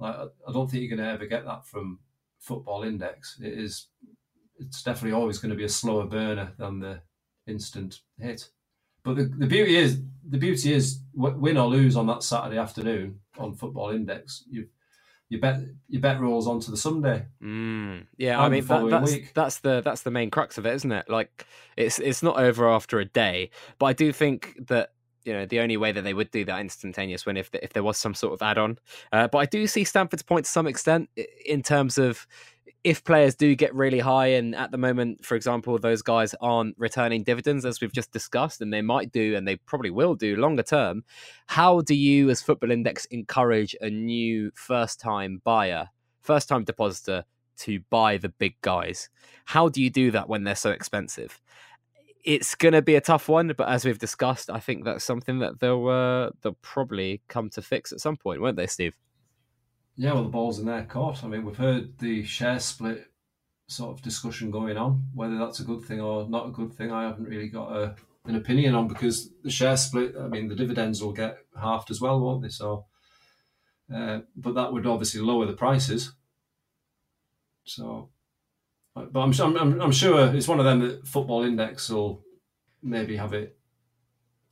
Like 0.01 0.17
I 0.17 0.53
don't 0.53 0.71
think 0.71 0.83
you're 0.83 0.97
going 0.97 1.07
to 1.07 1.13
ever 1.13 1.27
get 1.27 1.45
that 1.45 1.67
from 1.67 2.01
Football 2.41 2.83
Index. 2.83 3.39
It 3.41 3.53
is, 3.53 3.87
it's 4.59 4.83
definitely 4.83 5.13
always 5.13 5.39
going 5.39 5.51
to 5.51 5.57
be 5.57 5.65
a 5.65 5.69
slower 5.69 6.07
burner 6.07 6.53
than 6.59 6.81
the 6.81 7.01
instant 7.47 8.01
hit. 8.19 8.51
But 9.05 9.17
the, 9.17 9.25
the 9.25 9.47
beauty 9.47 9.77
is, 9.77 10.01
the 10.29 10.39
beauty 10.39 10.73
is, 10.73 11.01
win 11.15 11.59
or 11.59 11.69
lose 11.69 11.97
on 11.97 12.07
that 12.07 12.23
Saturday 12.23 12.59
afternoon 12.59 13.21
on 13.39 13.55
Football 13.55 13.91
Index, 13.91 14.45
you 14.51 14.69
you 15.35 15.41
bet 15.41 15.61
your 15.89 16.01
bet 16.01 16.21
rolls 16.21 16.47
onto 16.47 16.71
the 16.71 16.77
Sunday. 16.77 17.27
Mm, 17.43 18.07
yeah, 18.17 18.41
I 18.41 18.49
mean 18.49 18.65
that, 18.65 18.89
that's 18.89 19.13
week. 19.13 19.33
that's 19.35 19.59
the 19.59 19.83
that's 19.85 20.03
the 20.03 20.11
main 20.11 20.31
crux 20.31 20.59
of 20.59 20.65
it, 20.65 20.75
isn't 20.75 20.93
it? 20.93 21.11
Like 21.11 21.47
it's 21.77 21.99
it's 21.99 22.23
not 22.23 22.39
over 22.39 22.69
after 22.69 23.01
a 23.01 23.05
day, 23.05 23.51
but 23.79 23.87
I 23.87 23.93
do 23.93 24.13
think 24.13 24.55
that 24.69 24.93
you 25.25 25.33
know 25.33 25.45
the 25.45 25.59
only 25.61 25.77
way 25.77 25.91
that 25.91 26.03
they 26.03 26.15
would 26.15 26.31
do 26.31 26.45
that 26.45 26.61
instantaneous 26.61 27.27
win 27.27 27.37
if 27.37 27.51
if 27.55 27.73
there 27.73 27.83
was 27.83 27.99
some 27.99 28.15
sort 28.15 28.33
of 28.33 28.43
add 28.43 28.59
on. 28.59 28.79
Uh, 29.13 29.27
but 29.27 29.39
I 29.39 29.47
do 29.47 29.67
see 29.67 29.83
Stamford's 29.83 30.23
point 30.23 30.45
to 30.45 30.51
some 30.51 30.69
extent 30.69 31.11
in 31.45 31.63
terms 31.63 31.99
of 31.99 32.27
if 32.85 33.03
players 33.03 33.35
do 33.35 33.55
get 33.55 33.75
really 33.75 33.99
high, 33.99 34.27
and 34.27 34.55
at 34.55 34.71
the 34.71 34.77
moment, 34.77 35.25
for 35.25 35.37
example, 35.37 35.79
those 35.79 36.03
guys 36.03 36.35
aren't 36.43 36.79
returning 36.79 37.25
dividends 37.25 37.65
as 37.65 37.81
we've 37.81 37.93
just 37.93 38.13
discussed, 38.13 38.61
and 38.61 38.71
they 38.71 38.83
might 38.83 39.11
do, 39.11 39.35
and 39.35 39.49
they 39.49 39.57
probably 39.57 39.91
will 39.91 40.15
do 40.15 40.37
longer 40.37 40.63
term. 40.63 41.03
How 41.47 41.81
do 41.81 41.95
you, 41.95 42.29
as 42.29 42.43
Football 42.43 42.71
Index, 42.71 43.07
encourage 43.07 43.75
a 43.81 43.89
new 43.89 44.53
first 44.55 45.01
time 45.01 45.41
buyer, 45.45 45.89
first 46.21 46.47
time 46.47 46.65
depositor 46.65 47.25
to 47.57 47.81
buy 47.89 48.19
the 48.19 48.29
big 48.29 48.55
guys? 48.61 49.09
How 49.47 49.71
do 49.71 49.83
you 49.83 49.89
do 49.89 50.11
that 50.11 50.29
when 50.29 50.45
they're 50.45 50.55
so 50.55 50.71
expensive? 50.71 51.41
It's 52.23 52.55
going 52.55 52.75
to 52.75 52.83
be 52.83 52.97
a 52.97 53.01
tough 53.01 53.31
one, 53.31 53.53
but 53.57 53.69
as 53.69 53.87
we've 53.87 53.99
discussed, 53.99 54.51
I 54.51 54.61
think 54.61 54.85
that's 54.85 55.05
something 55.05 55.39
that 55.39 55.59
they'll 55.59 55.89
uh, 55.89 56.31
they'll 56.43 56.59
probably 56.61 57.23
come 57.29 57.49
to 57.51 57.63
fix 57.63 57.93
at 57.93 58.01
some 58.01 58.19
point, 58.19 58.43
won't 58.43 58.57
they, 58.57 58.67
Steve? 58.67 58.95
Yeah, 59.97 60.15
well, 60.15 60.25
the 60.25 60.31
ball's 60.31 60.59
in 60.59 60.67
their 60.67 60.85
court. 60.85 61.23
I 61.23 61.29
mean, 61.29 61.45
we've 61.45 61.57
heard 61.57 61.99
the 61.99 62.25
share 62.25 62.59
split 62.59 63.07
sort 63.69 63.97
of 63.97 64.03
discussion 64.03 64.51
going 64.51 64.77
on. 64.77 65.05
Whether 65.15 65.39
that's 65.39 65.61
a 65.61 65.65
good 65.65 65.83
thing 65.83 66.01
or 66.01 66.29
not 66.29 66.49
a 66.49 66.53
good 66.53 66.73
thing, 66.73 66.91
I 66.91 67.05
haven't 67.05 67.29
really 67.29 67.49
got 67.49 67.77
a, 67.77 67.95
an 68.25 68.35
opinion 68.35 68.75
on 68.75 68.89
because 68.89 69.31
the 69.43 69.51
share 69.51 69.77
split. 69.77 70.15
I 70.21 70.27
mean, 70.27 70.49
the 70.49 70.57
dividends 70.57 71.03
will 71.03 71.13
get 71.13 71.39
halved 71.61 71.91
as 71.91 72.01
well, 72.01 72.21
won't 72.21 72.43
they? 72.43 72.49
So, 72.49 72.87
uh, 73.95 74.21
but 74.37 74.55
that 74.55 74.73
would 74.73 74.87
obviously 74.87 75.21
lower 75.21 75.47
the 75.47 75.53
prices. 75.53 76.13
So, 77.65 78.11
but 78.95 79.21
I'm, 79.21 79.33
I'm 79.41 79.81
I'm 79.81 79.93
sure 79.93 80.35
it's 80.35 80.49
one 80.49 80.59
of 80.59 80.67
them 80.67 80.81
that 80.81 81.07
Football 81.07 81.45
Index 81.45 81.89
will 81.89 82.23
maybe 82.83 83.17
have 83.17 83.33
it 83.33 83.57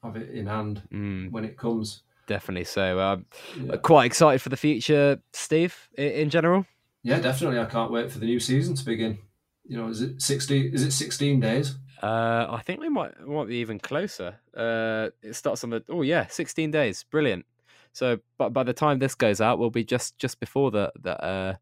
have 0.03 0.17
it 0.17 0.31
in 0.31 0.47
hand 0.47 0.83
mm. 0.93 1.31
when 1.31 1.45
it 1.45 1.57
comes 1.57 2.03
definitely. 2.27 2.65
So, 2.65 3.01
um, 3.01 3.27
yeah. 3.61 3.77
quite 3.77 4.07
excited 4.07 4.41
for 4.41 4.49
the 4.49 4.57
future, 4.57 5.21
Steve. 5.33 5.89
In, 5.97 6.11
in, 6.11 6.31
general. 6.31 6.67
Yeah, 7.03 7.21
definitely. 7.21 7.59
I 7.61 7.67
can't 7.67 7.91
wait 7.91 8.11
for 8.11 8.19
the 8.19 8.27
new 8.27 8.41
season 8.41 8.75
to 8.75 8.85
begin. 8.85 9.19
You 9.67 9.79
know, 9.79 9.89
is 9.89 10.03
it 10.03 10.21
sixty? 10.21 10.69
Is 10.69 10.83
it 10.83 10.93
sixteen 10.93 11.41
days? 11.41 11.77
Uh, 12.03 12.47
I 12.51 12.63
think 12.65 12.81
we 12.81 12.89
might 12.89 13.19
might 13.27 13.49
be 13.49 13.57
even 13.57 13.79
closer. 13.79 14.39
Uh, 14.57 15.11
it 15.23 15.35
starts 15.35 15.63
on 15.65 15.71
the 15.71 15.85
oh 15.89 16.03
yeah, 16.03 16.27
sixteen 16.27 16.71
days. 16.71 17.05
Brilliant. 17.05 17.47
So, 17.93 18.19
but 18.39 18.53
by 18.53 18.63
the 18.63 18.73
time 18.73 18.99
this 18.99 19.15
goes 19.15 19.41
out, 19.41 19.59
we'll 19.59 19.71
be 19.71 19.85
just 19.85 20.19
just 20.19 20.41
before 20.41 20.71
the 20.71 20.93
that 21.03 21.23
uh, 21.23 21.55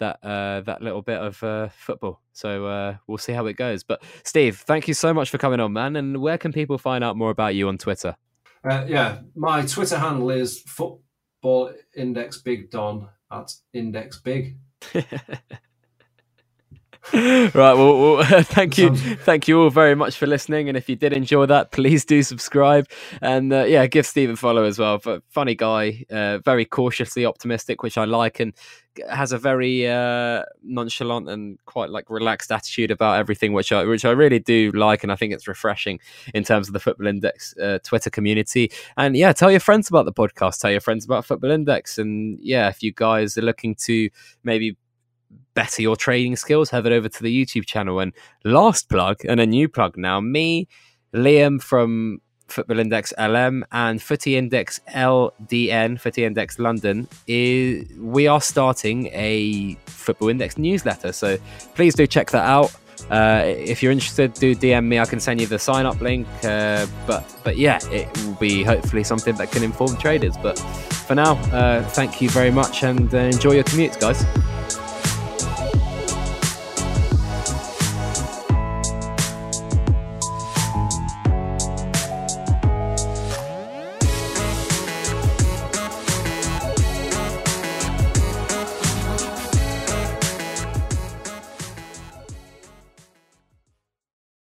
that 0.00 0.18
uh, 0.22 0.60
that 0.62 0.82
little 0.82 1.02
bit 1.02 1.20
of 1.20 1.42
uh, 1.42 1.68
football. 1.68 2.20
So 2.32 2.66
uh, 2.66 2.96
we'll 3.06 3.18
see 3.18 3.32
how 3.32 3.46
it 3.46 3.54
goes. 3.54 3.84
But 3.84 4.02
Steve, 4.24 4.58
thank 4.58 4.88
you 4.88 4.94
so 4.94 5.14
much 5.14 5.30
for 5.30 5.38
coming 5.38 5.60
on, 5.60 5.72
man. 5.72 5.96
And 5.96 6.18
where 6.20 6.38
can 6.38 6.52
people 6.52 6.76
find 6.76 7.04
out 7.04 7.16
more 7.16 7.30
about 7.30 7.54
you 7.54 7.68
on 7.68 7.78
Twitter? 7.78 8.16
Uh, 8.62 8.84
yeah, 8.86 9.20
my 9.34 9.62
Twitter 9.62 9.98
handle 9.98 10.30
is 10.30 10.60
football 10.60 11.72
index 11.96 12.42
big 12.42 12.70
don 12.70 13.08
at 13.30 13.52
index 13.72 14.20
big. 14.20 14.58
right 17.12 17.54
well, 17.54 18.16
well 18.16 18.22
thank 18.42 18.78
you 18.78 18.94
thank 18.94 19.48
you 19.48 19.60
all 19.60 19.70
very 19.70 19.94
much 19.94 20.16
for 20.16 20.26
listening 20.26 20.68
and 20.68 20.76
if 20.76 20.88
you 20.88 20.94
did 20.94 21.12
enjoy 21.12 21.46
that 21.46 21.72
please 21.72 22.04
do 22.04 22.22
subscribe 22.22 22.86
and 23.22 23.52
uh, 23.52 23.64
yeah 23.64 23.86
give 23.86 24.06
steve 24.06 24.30
a 24.30 24.36
follow 24.36 24.64
as 24.64 24.78
well 24.78 24.98
but 24.98 25.22
funny 25.28 25.54
guy 25.54 26.04
uh, 26.10 26.38
very 26.44 26.64
cautiously 26.64 27.24
optimistic 27.24 27.82
which 27.82 27.98
i 27.98 28.04
like 28.04 28.38
and 28.38 28.54
has 29.08 29.32
a 29.32 29.38
very 29.38 29.86
uh, 29.88 30.42
nonchalant 30.62 31.28
and 31.28 31.58
quite 31.64 31.90
like 31.90 32.10
relaxed 32.10 32.50
attitude 32.50 32.90
about 32.90 33.18
everything 33.18 33.52
which 33.52 33.70
i 33.72 33.84
which 33.84 34.04
i 34.04 34.10
really 34.10 34.38
do 34.38 34.70
like 34.72 35.02
and 35.02 35.12
i 35.12 35.16
think 35.16 35.32
it's 35.32 35.46
refreshing 35.46 35.98
in 36.34 36.42
terms 36.42 36.68
of 36.68 36.72
the 36.72 36.80
football 36.80 37.06
index 37.06 37.56
uh, 37.58 37.78
twitter 37.84 38.10
community. 38.10 38.70
And 38.96 39.16
yeah 39.16 39.32
tell 39.32 39.50
your 39.50 39.60
friends 39.60 39.88
about 39.88 40.04
the 40.04 40.12
podcast. 40.12 40.60
Tell 40.60 40.70
your 40.70 40.80
friends 40.80 41.04
about 41.04 41.24
football 41.24 41.50
index. 41.50 41.98
And 41.98 42.38
yeah 42.40 42.68
if 42.68 42.82
you 42.82 42.92
guys 42.92 43.38
are 43.38 43.42
looking 43.42 43.74
to 43.86 44.10
maybe 44.42 44.76
better 45.54 45.82
your 45.82 45.96
trading 45.96 46.36
skills, 46.36 46.70
head 46.70 46.86
over 46.86 47.08
to 47.08 47.22
the 47.22 47.44
YouTube 47.44 47.66
channel. 47.66 48.00
And 48.00 48.12
last 48.44 48.88
plug 48.88 49.18
and 49.28 49.40
a 49.40 49.46
new 49.46 49.68
plug 49.68 49.96
now, 49.96 50.20
me, 50.20 50.68
Liam 51.14 51.60
from 51.62 52.20
Football 52.50 52.78
Index 52.78 53.12
LM 53.18 53.64
and 53.72 54.02
Footy 54.02 54.36
Index 54.36 54.80
LDN, 54.94 56.00
Footy 56.00 56.24
Index 56.24 56.58
London, 56.58 57.08
is 57.26 57.86
we 57.98 58.26
are 58.26 58.40
starting 58.40 59.06
a 59.08 59.76
Football 59.86 60.28
Index 60.28 60.58
newsletter. 60.58 61.12
So 61.12 61.38
please 61.74 61.94
do 61.94 62.06
check 62.06 62.30
that 62.30 62.44
out. 62.44 62.74
Uh, 63.10 63.42
if 63.44 63.82
you're 63.82 63.92
interested, 63.92 64.34
do 64.34 64.54
DM 64.54 64.84
me. 64.84 64.98
I 64.98 65.06
can 65.06 65.20
send 65.20 65.40
you 65.40 65.46
the 65.46 65.58
sign 65.58 65.86
up 65.86 66.00
link. 66.00 66.26
Uh, 66.44 66.86
but 67.06 67.24
but 67.44 67.56
yeah, 67.56 67.78
it 67.90 68.08
will 68.24 68.34
be 68.34 68.62
hopefully 68.62 69.04
something 69.04 69.34
that 69.36 69.50
can 69.50 69.62
inform 69.62 69.96
traders. 69.96 70.36
But 70.36 70.58
for 70.58 71.14
now, 71.14 71.32
uh, 71.52 71.82
thank 71.90 72.20
you 72.20 72.28
very 72.30 72.50
much 72.50 72.82
and 72.82 73.12
uh, 73.14 73.18
enjoy 73.18 73.52
your 73.52 73.64
commutes, 73.64 73.98
guys. 73.98 74.24